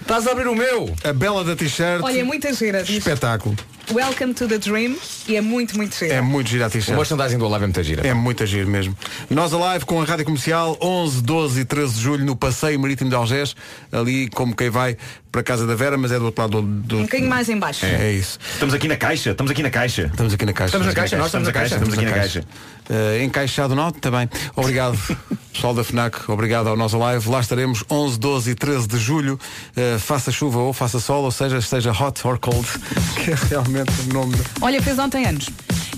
Estás 0.00 0.26
a 0.26 0.32
abrir 0.32 0.48
o 0.48 0.54
meu? 0.56 0.92
A 1.04 1.12
bela 1.12 1.44
da 1.44 1.54
t-shirt. 1.54 2.02
Olha, 2.02 2.18
é 2.18 2.24
muita 2.24 2.52
gira. 2.52 2.82
Espetáculo. 2.82 3.56
Welcome 3.92 4.34
to 4.34 4.48
the 4.48 4.58
Dream. 4.58 4.96
E 5.28 5.36
é 5.36 5.40
muito, 5.40 5.76
muito 5.76 5.94
gira. 5.96 6.14
É 6.14 6.20
muito 6.20 6.50
gira 6.50 6.66
a 6.66 6.70
t-shirt. 6.70 6.96
merchandising 6.96 7.38
do 7.38 7.46
Live 7.48 7.62
é 7.62 7.66
muita 7.66 7.82
gira. 7.84 8.06
É 8.06 8.12
muito 8.14 8.44
giro 8.44 8.68
mesmo. 8.68 8.96
Nós 9.30 9.52
a 9.54 9.58
live 9.58 9.84
com 9.84 10.00
a 10.00 10.04
Rádio 10.04 10.24
Comercial 10.24 10.76
11, 10.82 11.22
12 11.22 11.60
e 11.60 11.64
13 11.64 11.94
de 11.94 12.00
julho 12.00 12.24
no 12.24 12.34
Passeio 12.34 12.78
Marítimo 12.80 13.08
de 13.10 13.14
Algés, 13.16 13.54
ali 13.92 14.28
como 14.30 14.56
quem 14.56 14.70
vai 14.70 14.96
para 15.30 15.40
a 15.40 15.44
casa 15.44 15.66
da 15.66 15.74
Vera, 15.74 15.96
mas 15.96 16.10
é 16.10 16.18
do 16.18 16.24
outro 16.26 16.42
lado 16.42 16.62
do... 16.62 16.66
do- 16.66 16.96
Um 16.98 17.02
bocadinho 17.02 17.28
mais 17.30 17.48
em 17.48 17.58
baixo. 17.58 17.86
É, 17.86 18.08
é 18.08 18.12
isso. 18.12 18.38
Estamos 18.54 18.74
aqui 18.74 18.88
na 18.88 18.96
caixa, 18.96 19.30
estamos 19.30 19.52
aqui 19.52 19.62
na 19.62 19.70
caixa. 19.70 20.02
Estamos 20.10 20.34
aqui 20.34 20.46
na 20.46 20.52
caixa. 20.52 20.66
Estamos 20.76 20.86
na 20.88 20.92
caixa, 20.94 21.16
nós 21.16 21.26
estamos 21.26 21.46
na 21.46 21.52
caixa. 21.52 21.74
Estamos 21.74 21.94
aqui 21.94 22.04
na 22.06 22.12
caixa. 22.12 22.44
Eh, 22.88 23.24
encaixado 23.24 23.74
não, 23.74 23.90
também. 23.90 24.28
Obrigado, 24.54 24.98
pessoal 25.52 25.74
da 25.74 25.82
FNAC, 25.82 26.30
obrigado 26.30 26.68
ao 26.68 26.76
nosso 26.76 26.98
live. 26.98 27.28
Lá 27.28 27.40
estaremos 27.40 27.84
11, 27.90 28.18
12 28.18 28.50
e 28.50 28.54
13 28.54 28.88
de 28.88 28.98
julho. 28.98 29.38
Eh, 29.76 29.98
faça 29.98 30.30
chuva 30.30 30.58
ou 30.58 30.72
faça 30.72 31.00
sol, 31.00 31.24
ou 31.24 31.30
seja, 31.30 31.58
esteja 31.58 31.92
hot 31.92 32.26
or 32.26 32.38
cold, 32.38 32.66
que 33.24 33.32
é 33.32 33.36
realmente 33.50 33.92
o 34.08 34.12
nome 34.12 34.36
de 34.36 34.42
Olha, 34.60 34.80
fez 34.82 34.98
ontem 34.98 35.26
anos. 35.26 35.48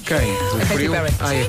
quem? 0.05 0.16
O 0.16 0.66
frio? 0.66 0.93
Ah, 1.20 1.34
é 1.34 1.49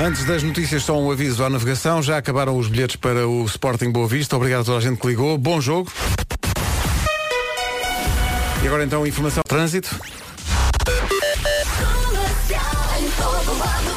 Antes 0.00 0.24
das 0.24 0.44
notícias, 0.44 0.84
só 0.84 0.96
um 0.96 1.10
aviso 1.10 1.42
à 1.42 1.50
navegação. 1.50 2.00
Já 2.00 2.18
acabaram 2.18 2.56
os 2.56 2.68
bilhetes 2.68 2.94
para 2.94 3.26
o 3.26 3.44
Sporting 3.46 3.90
Boa 3.90 4.06
Vista. 4.06 4.36
Obrigado 4.36 4.60
a 4.60 4.64
toda 4.64 4.78
a 4.78 4.80
gente 4.80 5.00
que 5.00 5.06
ligou. 5.08 5.36
Bom 5.36 5.60
jogo. 5.60 5.90
E 8.62 8.66
agora 8.66 8.84
então 8.84 9.04
informação 9.04 9.42
trânsito. 9.44 9.98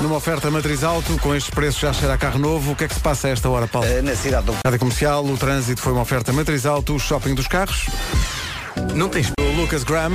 Numa 0.02 0.16
oferta 0.16 0.50
matriz 0.50 0.84
alto, 0.84 1.18
com 1.20 1.36
estes 1.36 1.54
preços 1.54 1.80
já 1.80 1.94
cheira 1.94 2.14
a 2.14 2.18
carro 2.18 2.40
novo. 2.40 2.72
O 2.72 2.76
que 2.76 2.86
é 2.86 2.88
que 2.88 2.94
se 2.94 3.00
passa 3.00 3.28
a 3.28 3.32
esta 3.32 3.50
hora, 3.50 3.68
Paulo? 3.68 3.88
Eh, 3.88 4.02
Na 4.02 4.16
cidade 4.16 4.46
do 4.48 4.56
Rádio 4.66 4.80
Comercial, 4.80 5.24
o 5.26 5.38
trânsito 5.38 5.82
foi 5.82 5.94
uma 5.94 6.02
oferta 6.02 6.34
matriz 6.34 6.66
alto, 6.66 6.96
o 6.96 7.00
shopping 7.00 7.36
dos 7.36 7.48
carros. 7.48 7.86
Não 8.96 9.10
tens. 9.10 9.32
O 9.40 9.56
Lucas 9.56 9.84
Graham. 9.84 10.14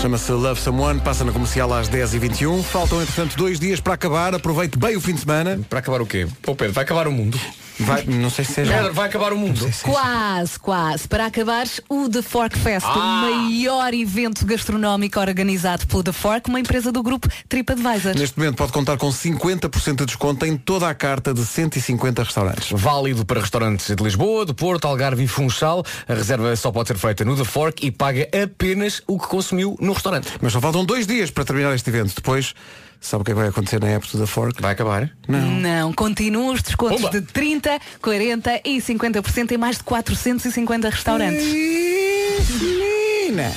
Chama-se 0.00 0.30
Love 0.32 0.60
Someone, 0.60 1.00
passa 1.00 1.24
na 1.24 1.32
comercial 1.32 1.72
às 1.74 1.88
10h21. 1.88 2.62
Faltam, 2.62 3.00
entretanto, 3.02 3.36
dois 3.36 3.58
dias 3.58 3.80
para 3.80 3.94
acabar. 3.94 4.34
Aproveite 4.34 4.78
bem 4.78 4.96
o 4.96 5.00
fim 5.00 5.12
de 5.14 5.20
semana. 5.20 5.60
Para 5.68 5.80
acabar 5.80 6.00
o 6.00 6.06
quê? 6.06 6.26
Pô 6.42 6.54
Pedro, 6.54 6.72
vai 6.74 6.84
acabar 6.84 7.06
o 7.08 7.12
mundo. 7.12 7.38
Vai, 7.80 8.04
não 8.04 8.30
sei 8.30 8.44
se 8.44 8.52
seja. 8.54 8.72
Pedro, 8.72 8.92
vai 8.92 9.08
acabar 9.08 9.32
o 9.32 9.36
mundo. 9.36 9.70
Quase, 9.82 10.58
quase. 10.58 11.06
Para 11.06 11.26
acabares, 11.26 11.80
o 11.88 12.08
The 12.08 12.22
Fork 12.22 12.58
Fest, 12.58 12.86
o 12.86 12.98
maior 12.98 13.94
evento 13.94 14.44
gastronómico 14.44 15.20
organizado 15.20 15.86
pelo 15.86 16.02
The 16.02 16.12
Fork, 16.12 16.48
uma 16.48 16.60
empresa 16.60 16.90
do 16.90 17.02
grupo 17.02 17.28
TripAdvisor. 17.48 18.16
Neste 18.16 18.38
momento 18.38 18.56
pode 18.56 18.72
contar 18.72 18.96
com 18.96 19.08
50% 19.08 19.96
de 19.96 20.06
desconto 20.06 20.44
em 20.44 20.56
toda 20.56 20.88
a 20.88 20.94
carta 20.94 21.32
de 21.32 21.44
150 21.44 22.22
restaurantes. 22.22 22.70
Válido 22.72 23.24
para 23.24 23.40
restaurantes 23.40 23.94
de 23.94 24.02
Lisboa, 24.02 24.44
do 24.44 24.54
Porto, 24.54 24.86
Algarve 24.86 25.24
e 25.24 25.28
Funchal. 25.28 25.84
A 26.08 26.14
reserva 26.14 26.54
só 26.56 26.70
pode 26.72 26.88
ser 26.88 26.98
feita 26.98 27.24
no 27.24 27.36
The 27.36 27.44
Fork 27.44 27.86
e 27.86 27.90
paga 27.90 28.28
apenas 28.42 29.02
o 29.06 29.18
que 29.18 29.26
consumiu 29.26 29.76
no 29.80 29.92
restaurante. 29.92 30.28
Mas 30.40 30.52
só 30.52 30.60
faltam 30.60 30.84
dois 30.84 31.06
dias 31.06 31.30
para 31.30 31.44
terminar 31.44 31.74
este 31.74 31.88
evento. 31.90 32.14
Depois, 32.14 32.54
sabe 33.00 33.22
o 33.22 33.24
que 33.24 33.30
é 33.30 33.34
que 33.34 33.40
vai 33.40 33.48
acontecer 33.48 33.80
na 33.80 33.88
época 33.88 34.18
da 34.18 34.26
Fork? 34.26 34.60
Vai 34.60 34.72
acabar? 34.72 35.10
Não, 35.26 35.92
continuam 35.92 36.52
os 36.54 36.62
descontos 36.62 37.10
de 37.10 37.22
30, 37.22 37.78
40 38.02 38.60
e 38.64 38.78
50% 38.78 39.52
em 39.52 39.58
mais 39.58 39.78
de 39.78 39.84
450 39.84 40.90
restaurantes. 40.90 41.44
Menina! 41.44 43.52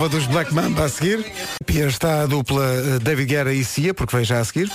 A 0.00 0.06
dos 0.06 0.26
Black 0.26 0.54
Mamba 0.54 0.84
a 0.84 0.88
seguir. 0.88 1.24
Pia 1.66 1.86
está 1.86 2.22
a 2.22 2.26
dupla 2.26 2.64
eh, 2.64 2.98
David 3.00 3.28
Guerra 3.28 3.52
e 3.52 3.64
Cia, 3.64 3.92
porque 3.92 4.14
vem 4.14 4.24
já 4.24 4.38
a 4.38 4.44
seguir. 4.44 4.70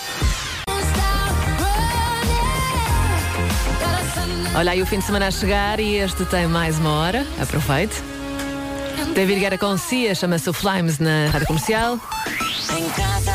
Olha 4.54 4.72
aí 4.72 4.82
o 4.82 4.86
fim 4.86 5.00
de 5.00 5.06
semana 5.06 5.28
a 5.28 5.32
chegar 5.32 5.80
e 5.80 5.96
este 5.96 6.26
tem 6.26 6.48
mais 6.48 6.78
uma 6.78 6.92
hora. 6.92 7.26
Aproveite. 7.40 7.96
David 9.14 9.40
Guerra 9.40 9.58
com 9.58 9.78
Cia, 9.78 10.14
chama-se 10.14 10.50
o 10.50 10.54
Flames 10.54 11.00
na 11.00 11.30
rádio 11.32 11.48
comercial. 11.48 11.98
Em 12.78 12.90
casa, 12.90 13.32